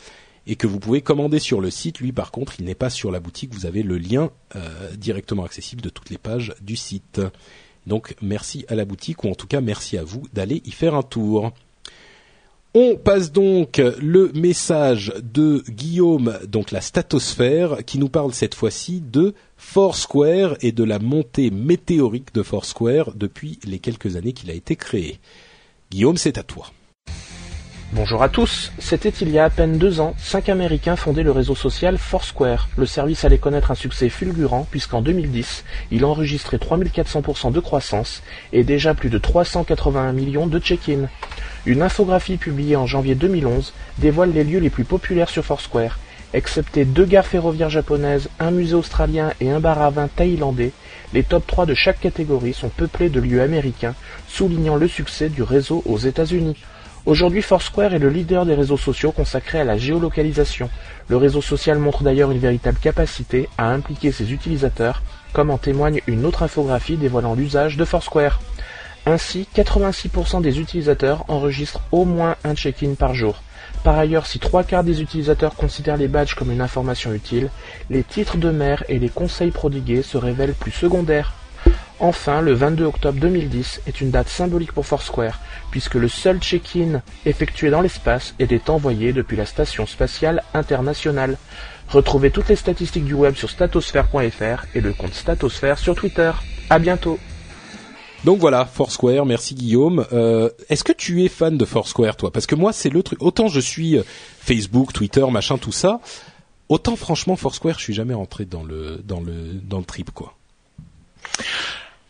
[0.47, 1.99] et que vous pouvez commander sur le site.
[1.99, 3.53] Lui, par contre, il n'est pas sur la boutique.
[3.53, 4.31] Vous avez le lien
[4.97, 7.21] directement accessible de toutes les pages du site.
[7.87, 10.95] Donc, merci à la boutique, ou en tout cas, merci à vous d'aller y faire
[10.95, 11.51] un tour.
[12.73, 19.01] On passe donc le message de Guillaume, donc la statosphère, qui nous parle cette fois-ci
[19.01, 24.53] de Foursquare et de la montée météorique de Foursquare depuis les quelques années qu'il a
[24.53, 25.19] été créé.
[25.91, 26.71] Guillaume, c'est à toi.
[27.93, 28.71] Bonjour à tous.
[28.79, 32.69] C'était il y a à peine deux ans, cinq Américains fondaient le réseau social Foursquare.
[32.77, 38.23] Le service allait connaître un succès fulgurant puisqu'en 2010, il enregistrait 3400% de croissance
[38.53, 41.09] et déjà plus de 381 millions de check-in.
[41.65, 45.99] Une infographie publiée en janvier 2011 dévoile les lieux les plus populaires sur Foursquare.
[46.33, 50.71] Excepté deux gares ferroviaires japonaises, un musée australien et un bar à vin thaïlandais,
[51.13, 53.95] les top 3 de chaque catégorie sont peuplés de lieux américains,
[54.29, 56.55] soulignant le succès du réseau aux États-Unis.
[57.07, 60.69] Aujourd'hui, Foursquare est le leader des réseaux sociaux consacrés à la géolocalisation.
[61.07, 65.01] Le réseau social montre d'ailleurs une véritable capacité à impliquer ses utilisateurs,
[65.33, 68.39] comme en témoigne une autre infographie dévoilant l'usage de Foursquare.
[69.07, 73.41] Ainsi, 86% des utilisateurs enregistrent au moins un check-in par jour.
[73.83, 77.49] Par ailleurs, si trois quarts des utilisateurs considèrent les badges comme une information utile,
[77.89, 81.33] les titres de mer et les conseils prodigués se révèlent plus secondaires.
[82.03, 87.03] Enfin, le 22 octobre 2010 est une date symbolique pour Foursquare, puisque le seul check-in
[87.27, 91.37] effectué dans l'espace était envoyé depuis la Station spatiale internationale.
[91.89, 96.31] Retrouvez toutes les statistiques du web sur statosphère.fr et le compte Statosphère sur Twitter.
[96.71, 97.19] À bientôt.
[98.25, 100.03] Donc voilà, Foursquare, merci Guillaume.
[100.11, 102.31] Euh, Est-ce que tu es fan de Foursquare, toi?
[102.31, 103.21] Parce que moi, c'est le truc.
[103.21, 104.03] Autant je suis euh,
[104.39, 105.99] Facebook, Twitter, machin, tout ça.
[106.67, 109.33] Autant franchement, Foursquare, je suis jamais rentré dans le dans le
[109.63, 110.33] dans le trip, quoi.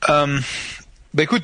[0.09, 0.39] Euh,
[1.13, 1.43] bah écoute,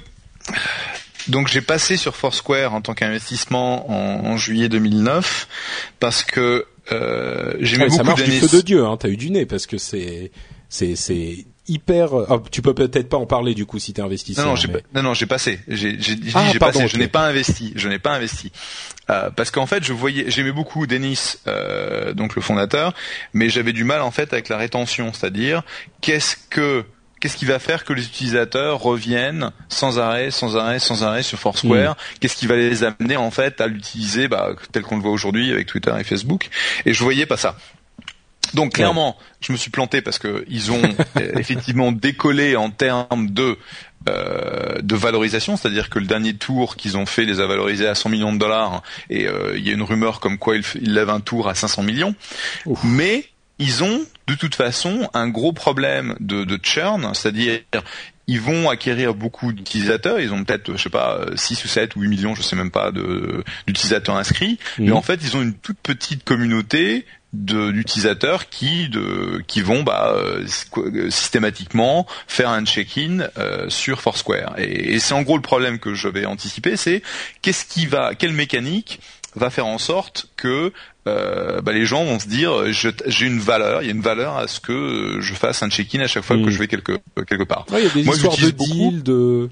[1.28, 5.48] donc j'ai passé sur Foursquare en tant qu'investissement en, juillet 2009
[6.00, 7.98] parce que euh, j'ai mis beaucoup d'années.
[7.98, 10.32] Ça marche du feu de Dieu, hein, t'as eu du nez parce que c'est
[10.70, 12.14] c'est c'est hyper.
[12.14, 14.46] Oh, tu peux peut-être pas en parler du coup si t'es investisseur.
[14.46, 15.60] Non non, j'ai non non j'ai passé.
[15.68, 16.88] J'ai j'ai ah, passé.
[16.88, 17.74] Je n'ai pas investi.
[17.76, 18.52] Je n'ai pas investi
[19.10, 22.94] euh, parce qu'en fait je voyais j'aimais beaucoup Denis euh, donc le fondateur,
[23.34, 25.64] mais j'avais du mal en fait avec la rétention, c'est-à-dire
[26.02, 26.86] qu'est-ce que
[27.28, 31.38] qu'est-ce qui va faire que les utilisateurs reviennent sans arrêt, sans arrêt, sans arrêt sur
[31.38, 31.98] Foursquare mm.
[32.22, 35.52] Qu'est-ce qui va les amener en fait à l'utiliser bah, tel qu'on le voit aujourd'hui
[35.52, 36.48] avec Twitter et Facebook
[36.86, 37.58] Et je voyais pas ça.
[38.54, 40.82] Donc clairement, je me suis planté parce que ils ont
[41.36, 43.58] effectivement décollé en termes de
[44.08, 47.96] euh, de valorisation, c'est-à-dire que le dernier tour qu'ils ont fait les a valorisés à
[47.96, 50.94] 100 millions de dollars et euh, il y a une rumeur comme quoi ils, ils
[50.94, 52.16] lèvent un tour à 500 millions.
[52.86, 53.26] Mais
[53.60, 57.62] ils ont de toute façon un gros problème de, de churn, c'est-à-dire
[58.28, 62.02] ils vont acquérir beaucoup d'utilisateurs, ils ont peut-être, je sais pas, 6 ou 7 ou
[62.02, 62.92] 8 millions, je sais même pas,
[63.66, 69.62] d'utilisateurs inscrits, mais en fait, ils ont une toute petite communauté d'utilisateurs qui de, qui
[69.62, 70.46] vont bah, euh,
[71.10, 74.56] systématiquement faire un check-in euh, sur Foursquare.
[74.58, 77.04] Et, et c'est en gros le problème que je vais anticiper, c'est
[77.42, 79.02] qu'est-ce qui va, quelle mécanique
[79.36, 80.74] va faire en sorte que
[81.08, 84.38] euh, bah, les gens vont se dire j'ai une valeur, il y a une valeur
[84.38, 86.50] à ce que je fasse un check-in à chaque fois que hmm.
[86.50, 87.66] je vais quelque quelque part.
[87.72, 89.50] il y a des Moi, histoires de deal, de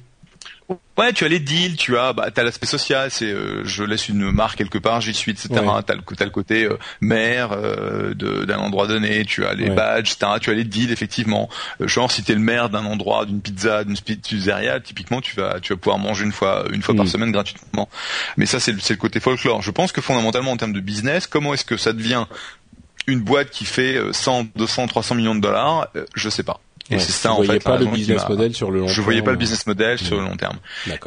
[0.98, 4.10] Ouais, tu as les deals, tu as, bah, t'as l'aspect social, c'est euh, je laisse
[4.10, 5.50] une marque quelque part, j'y suis, etc.
[5.86, 10.14] T'as le, as le côté euh, maire euh, d'un endroit donné, tu as les badges,
[10.14, 10.32] etc.
[10.42, 11.50] Tu as les deals effectivement.
[11.82, 15.60] Euh, genre si t'es le maire d'un endroit, d'une pizza, d'une pizzeria, typiquement tu vas
[15.60, 17.10] tu vas pouvoir manger une fois une fois par mm.
[17.10, 17.88] semaine gratuitement.
[18.38, 19.62] Mais ça c'est le, le côté folklore.
[19.62, 22.26] Je pense que fondamentalement en termes de business, comment est-ce que ça devient
[23.06, 25.90] une boîte qui fait 100, 200, 300 millions de dollars?
[26.16, 26.60] Je sais pas
[26.92, 27.60] Et Ouais, c'est ça en voyais fait.
[27.64, 29.26] pas le business model sur le long Je voyais terme.
[29.26, 30.58] pas le business model sur le long terme.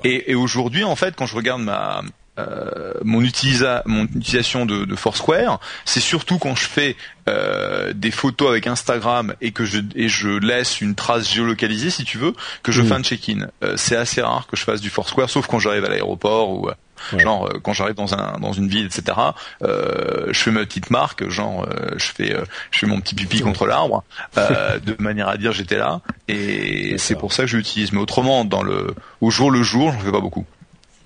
[0.04, 2.02] Et, et aujourd'hui, en fait, quand je regarde ma
[2.38, 6.96] euh, mon, utilisa- mon utilisation de, de Foursquare, c'est surtout quand je fais
[7.28, 12.04] euh, des photos avec Instagram et que je et je laisse une trace géolocalisée, si
[12.04, 12.86] tu veux, que je Mm.
[12.86, 13.48] fais un check-in.
[13.64, 16.68] Euh, c'est assez rare que je fasse du Foursquare, sauf quand j'arrive à l'aéroport ou
[16.68, 16.74] euh,
[17.12, 17.20] Ouais.
[17.20, 19.18] genre euh, quand j'arrive dans un dans une ville, etc.
[19.62, 22.36] Euh, je fais ma petite marque, genre euh, je fais
[22.70, 24.04] je fais mon petit pipi contre l'arbre,
[24.36, 26.00] de manière à dire j'étais là.
[26.28, 27.92] Et c'est pour ça que je l'utilise.
[27.92, 30.46] Mais autrement, dans le au jour le jour, j'en fais pas beaucoup.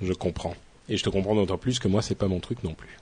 [0.02, 0.54] Je comprends.
[0.88, 2.98] Et je te comprends d'autant plus que moi, c'est pas mon truc non plus.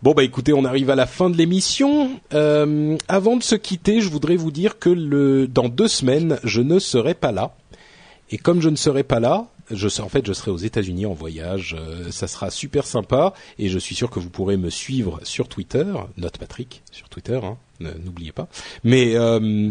[0.00, 2.20] Bon bah écoutez, on arrive à la fin de l'émission.
[2.32, 6.60] Euh, avant de se quitter, je voudrais vous dire que le dans deux semaines, je
[6.60, 7.56] ne serai pas là.
[8.30, 11.12] Et comme je ne serai pas là, je en fait, je serai aux États-Unis en
[11.14, 11.76] voyage.
[11.78, 15.48] Euh, ça sera super sympa et je suis sûr que vous pourrez me suivre sur
[15.48, 15.84] Twitter,
[16.16, 17.56] Note Patrick sur Twitter, hein,
[18.04, 18.48] n'oubliez pas.
[18.84, 19.70] Mais euh,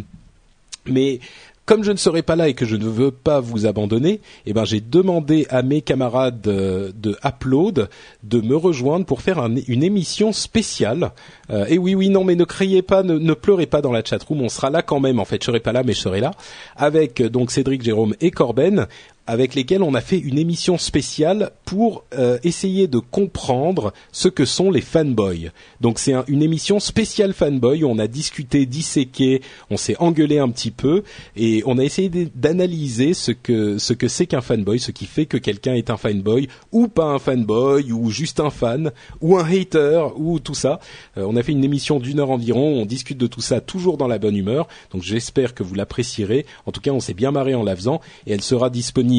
[0.86, 1.20] mais
[1.66, 4.54] comme je ne serai pas là et que je ne veux pas vous abandonner, eh
[4.54, 7.90] ben j'ai demandé à mes camarades euh, de Upload
[8.24, 11.12] de me rejoindre pour faire un- une émission spéciale.
[11.50, 14.02] Euh, et oui, oui, non, mais ne criez pas, ne, ne pleurez pas dans la
[14.02, 14.42] chatroom.
[14.44, 15.20] On sera là quand même.
[15.20, 16.32] En fait, je serai pas là, mais je serai là
[16.78, 18.88] avec donc Cédric, Jérôme et Corben
[19.28, 24.46] avec lesquels on a fait une émission spéciale pour euh, essayer de comprendre ce que
[24.46, 25.52] sont les fanboys.
[25.82, 30.50] Donc c'est un- une émission spéciale fanboy on a discuté, disséqué, on s'est engueulé un
[30.50, 31.04] petit peu
[31.36, 35.26] et on a essayé d'analyser ce que ce que c'est qu'un fanboy, ce qui fait
[35.26, 38.92] que quelqu'un est un fanboy ou pas un fanboy ou juste un fan
[39.22, 40.80] ou un hater ou tout ça.
[41.18, 43.98] Euh, on a fait une émission d'une heure environ, on discute de tout ça toujours
[43.98, 44.68] dans la bonne humeur.
[44.92, 46.46] Donc j'espère que vous l'apprécierez.
[46.66, 49.17] En tout cas, on s'est bien marré en la faisant et elle sera disponible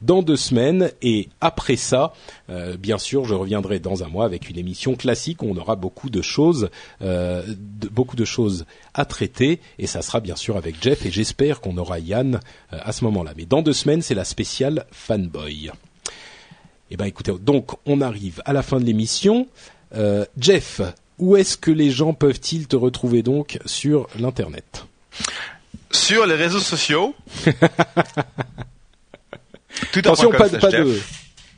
[0.00, 0.90] dans deux semaines.
[1.02, 2.12] Et après ça,
[2.50, 5.76] euh, bien sûr, je reviendrai dans un mois avec une émission classique où on aura
[5.76, 6.70] beaucoup de choses,
[7.02, 8.64] euh, de- beaucoup de choses
[8.94, 9.60] à traiter.
[9.78, 12.40] Et ça sera bien sûr avec Jeff et j'espère qu'on aura Yann
[12.72, 13.32] euh, à ce moment-là.
[13.36, 15.70] Mais dans deux semaines, c'est la spéciale fanboy.
[16.90, 19.46] Eh ben écoutez, donc on arrive à la fin de l'émission.
[20.38, 20.80] Jeff,
[21.18, 24.86] où est-ce que les gens peuvent-ils te retrouver donc sur l'internet?
[25.90, 27.14] Sur les réseaux sociaux.
[29.92, 31.00] Twitter.com Attention, pas, de- slash pas Jeff, de.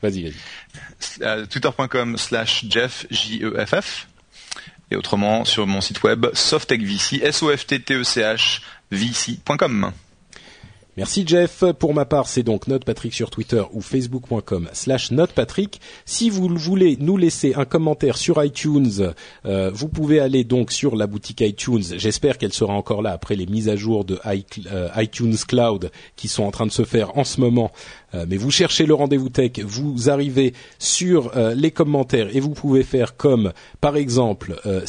[0.01, 0.33] Vas-y, vas-y.
[1.23, 4.07] euh, Twitter.com slash Jeff J E F F.
[4.89, 7.31] Et autrement sur mon site web softtechvc E
[8.03, 8.61] C H
[8.91, 9.91] VC.com.
[10.97, 11.63] Merci Jeff.
[11.79, 15.79] Pour ma part, c'est donc NotePatrick sur Twitter ou facebook.com slash NotePatrick.
[16.03, 19.13] Si vous voulez nous laisser un commentaire sur iTunes,
[19.45, 21.81] euh, vous pouvez aller donc sur la boutique iTunes.
[21.95, 26.27] J'espère qu'elle sera encore là après les mises à jour de euh, iTunes Cloud qui
[26.27, 27.71] sont en train de se faire en ce moment.
[28.13, 32.49] Euh, mais vous cherchez le rendez-vous tech, vous arrivez sur euh, les commentaires et vous
[32.49, 34.81] pouvez faire comme par exemple euh,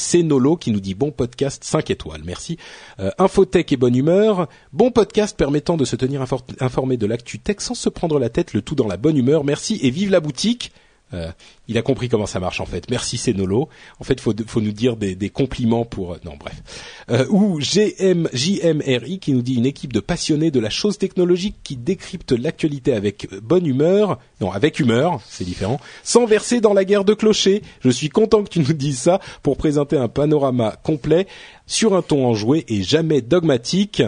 [0.60, 2.58] qui nous dit bon podcast 5 étoiles, merci.
[3.00, 7.38] Euh, Infotech et bonne humeur, bon podcast permettant de se tenir infor- informé de l'actu
[7.38, 10.10] tech sans se prendre la tête, le tout dans la bonne humeur, merci et vive
[10.10, 10.72] la boutique.
[11.14, 11.30] Euh,
[11.68, 12.90] il a compris comment ça marche en fait.
[12.90, 13.68] Merci Sénolo.
[14.00, 16.62] En fait, faut faut nous dire des, des compliments pour euh, non bref.
[17.10, 21.56] Euh, ou GM JMRI qui nous dit une équipe de passionnés de la chose technologique
[21.62, 26.74] qui décrypte l'actualité avec euh, bonne humeur, non avec humeur, c'est différent, sans verser dans
[26.74, 27.62] la guerre de clochers.
[27.80, 31.26] Je suis content que tu nous dises ça pour présenter un panorama complet
[31.66, 34.02] sur un ton enjoué et jamais dogmatique.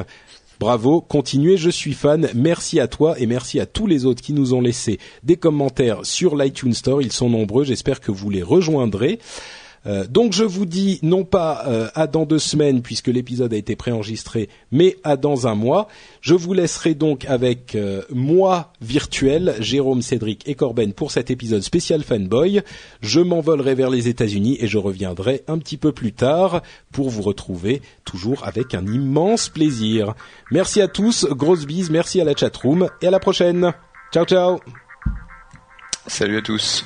[0.64, 2.30] Bravo, continuez, je suis fan.
[2.34, 6.06] Merci à toi et merci à tous les autres qui nous ont laissé des commentaires
[6.06, 7.02] sur l'iTunes Store.
[7.02, 9.18] Ils sont nombreux, j'espère que vous les rejoindrez.
[9.86, 13.56] Euh, donc je vous dis non pas euh, à dans deux semaines puisque l'épisode a
[13.56, 15.88] été préenregistré, mais à dans un mois.
[16.20, 21.62] Je vous laisserai donc avec euh, moi virtuel, Jérôme, Cédric et Corben pour cet épisode
[21.62, 22.62] spécial fanboy.
[23.00, 26.62] Je m'envolerai vers les États-Unis et je reviendrai un petit peu plus tard
[26.92, 30.14] pour vous retrouver toujours avec un immense plaisir.
[30.50, 33.72] Merci à tous, grosse bise, merci à la chatroom et à la prochaine.
[34.12, 34.60] Ciao ciao.
[36.06, 36.84] Salut à tous.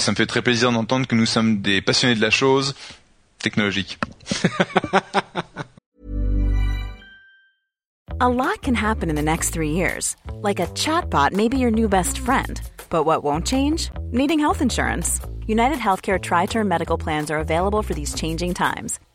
[0.00, 2.74] Ça me fait très plaisir d'entendre que nous sommes des passionnés de la chose
[3.38, 3.98] technologique.
[8.22, 10.14] A lot can happen in the next three years.
[10.42, 12.60] Like a chatbot may be your new best friend.
[12.90, 13.88] But what won't change?
[14.12, 15.20] Needing health insurance.
[15.46, 19.00] United Healthcare Tri Term Medical Plans are available for these changing times.